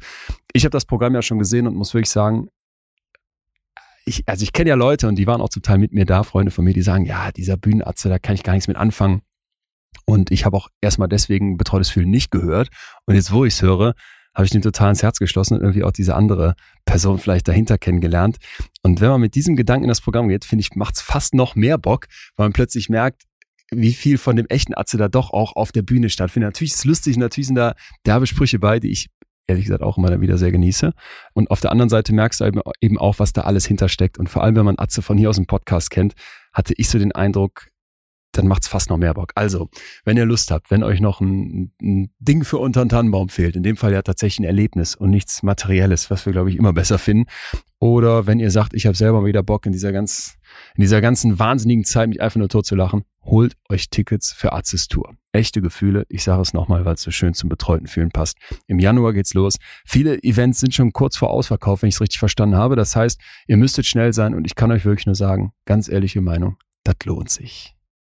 [0.52, 2.46] ich habe das Programm ja schon gesehen und muss wirklich sagen,
[4.04, 6.22] ich, also ich kenne ja Leute und die waren auch zum Teil mit mir da,
[6.22, 9.22] Freunde von mir, die sagen, ja, dieser Bühnenatze, da kann ich gar nichts mit anfangen.
[10.04, 12.68] Und ich habe auch erstmal deswegen betreutes Fühlen nicht gehört.
[13.06, 13.94] Und jetzt, wo ich es höre,
[14.34, 16.54] habe ich den total ins Herz geschlossen und irgendwie auch diese andere
[16.84, 18.36] Person vielleicht dahinter kennengelernt.
[18.82, 21.34] Und wenn man mit diesem Gedanken in das Programm geht, finde ich, macht es fast
[21.34, 22.06] noch mehr Bock,
[22.36, 23.22] weil man plötzlich merkt,
[23.70, 26.48] wie viel von dem echten Atze da doch auch auf der Bühne stattfindet.
[26.48, 27.74] Natürlich ist es lustig, natürlich sind da
[28.04, 29.08] derbe Sprüche bei, die ich
[29.48, 30.92] ehrlich gesagt auch immer wieder sehr genieße.
[31.32, 34.18] Und auf der anderen Seite merkst du eben auch, was da alles hintersteckt.
[34.18, 36.14] Und vor allem, wenn man Atze von hier aus dem Podcast kennt,
[36.52, 37.68] hatte ich so den Eindruck,
[38.32, 39.32] dann macht's fast noch mehr Bock.
[39.34, 39.68] Also,
[40.04, 43.56] wenn ihr Lust habt, wenn euch noch ein, ein Ding für unter den Tannenbaum fehlt,
[43.56, 46.72] in dem Fall ja tatsächlich ein Erlebnis und nichts Materielles, was wir, glaube ich, immer
[46.72, 47.30] besser finden.
[47.78, 50.36] Oder wenn ihr sagt, ich habe selber wieder Bock in dieser ganz,
[50.76, 54.52] in dieser ganzen wahnsinnigen Zeit, mich einfach nur tot zu lachen, holt euch Tickets für
[54.52, 55.14] Arzes Tour.
[55.32, 58.38] Echte Gefühle, ich sage es nochmal, weil es so schön zum betreuten Fühlen passt.
[58.66, 59.56] Im Januar geht's los.
[59.84, 62.76] Viele Events sind schon kurz vor Ausverkauf, wenn ich es richtig verstanden habe.
[62.76, 66.22] Das heißt, ihr müsstet schnell sein und ich kann euch wirklich nur sagen, ganz ehrliche
[66.22, 67.75] Meinung, das lohnt sich.